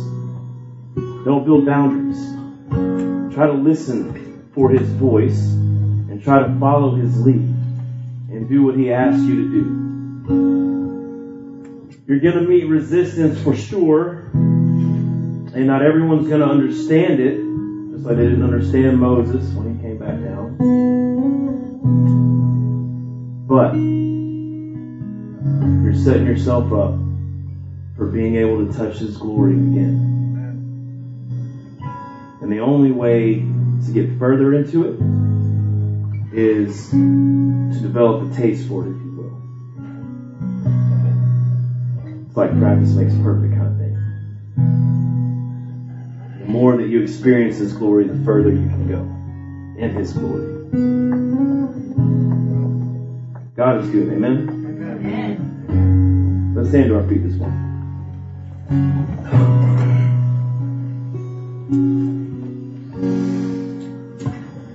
Don't 1.25 1.43
build 1.43 1.65
boundaries. 1.65 3.35
Try 3.35 3.47
to 3.47 3.53
listen 3.53 4.49
for 4.55 4.69
his 4.69 4.87
voice 4.93 5.41
and 5.41 6.23
try 6.23 6.39
to 6.39 6.57
follow 6.57 6.95
his 6.95 7.19
lead 7.25 7.35
and 7.35 8.47
do 8.47 8.63
what 8.63 8.77
he 8.77 8.93
asks 8.93 9.23
you 9.23 9.35
to 9.35 9.51
do. 9.51 9.80
You're 12.11 12.19
going 12.19 12.43
to 12.43 12.49
meet 12.49 12.65
resistance 12.65 13.41
for 13.41 13.55
sure, 13.55 14.29
and 14.33 15.65
not 15.65 15.81
everyone's 15.81 16.27
going 16.27 16.41
to 16.41 16.45
understand 16.45 17.21
it, 17.21 17.37
just 17.93 18.03
like 18.05 18.17
they 18.17 18.23
didn't 18.23 18.43
understand 18.43 18.99
Moses 18.99 19.49
when 19.53 19.73
he 19.73 19.81
came 19.81 19.97
back 19.97 20.19
down. 20.21 20.57
But 23.47 23.75
you're 25.85 25.95
setting 26.03 26.25
yourself 26.25 26.73
up 26.73 26.95
for 27.95 28.07
being 28.07 28.35
able 28.35 28.67
to 28.67 28.73
touch 28.73 28.97
his 28.97 29.15
glory 29.15 29.53
again. 29.53 30.19
And 32.41 32.51
the 32.51 32.59
only 32.59 32.91
way 32.91 33.35
to 33.35 33.91
get 33.93 34.19
further 34.19 34.53
into 34.53 34.83
it 34.89 34.99
is 36.37 36.89
to 36.89 37.79
develop 37.81 38.29
a 38.29 38.35
taste 38.35 38.67
for 38.67 38.85
it, 38.85 39.10
It's 42.31 42.37
like 42.37 42.57
practice 42.59 42.95
makes 42.95 43.13
perfect 43.15 43.53
kind 43.53 43.67
of 43.67 43.77
thing. 43.77 43.93
The 46.39 46.45
more 46.45 46.77
that 46.77 46.87
you 46.87 47.01
experience 47.01 47.57
His 47.57 47.73
glory, 47.73 48.05
the 48.05 48.15
further 48.23 48.49
you 48.49 48.69
can 48.69 48.87
go 48.87 49.01
in 49.77 49.91
His 49.91 50.13
glory. 50.13 50.47
God 53.53 53.81
is 53.81 53.89
good, 53.89 54.07
amen? 54.07 54.47
Amen. 54.79 56.53
Let's 56.55 56.69
stand 56.69 56.87
to 56.87 56.95
our 56.95 57.03
feet 57.09 57.21
this 57.21 57.35
morning. 57.35 57.59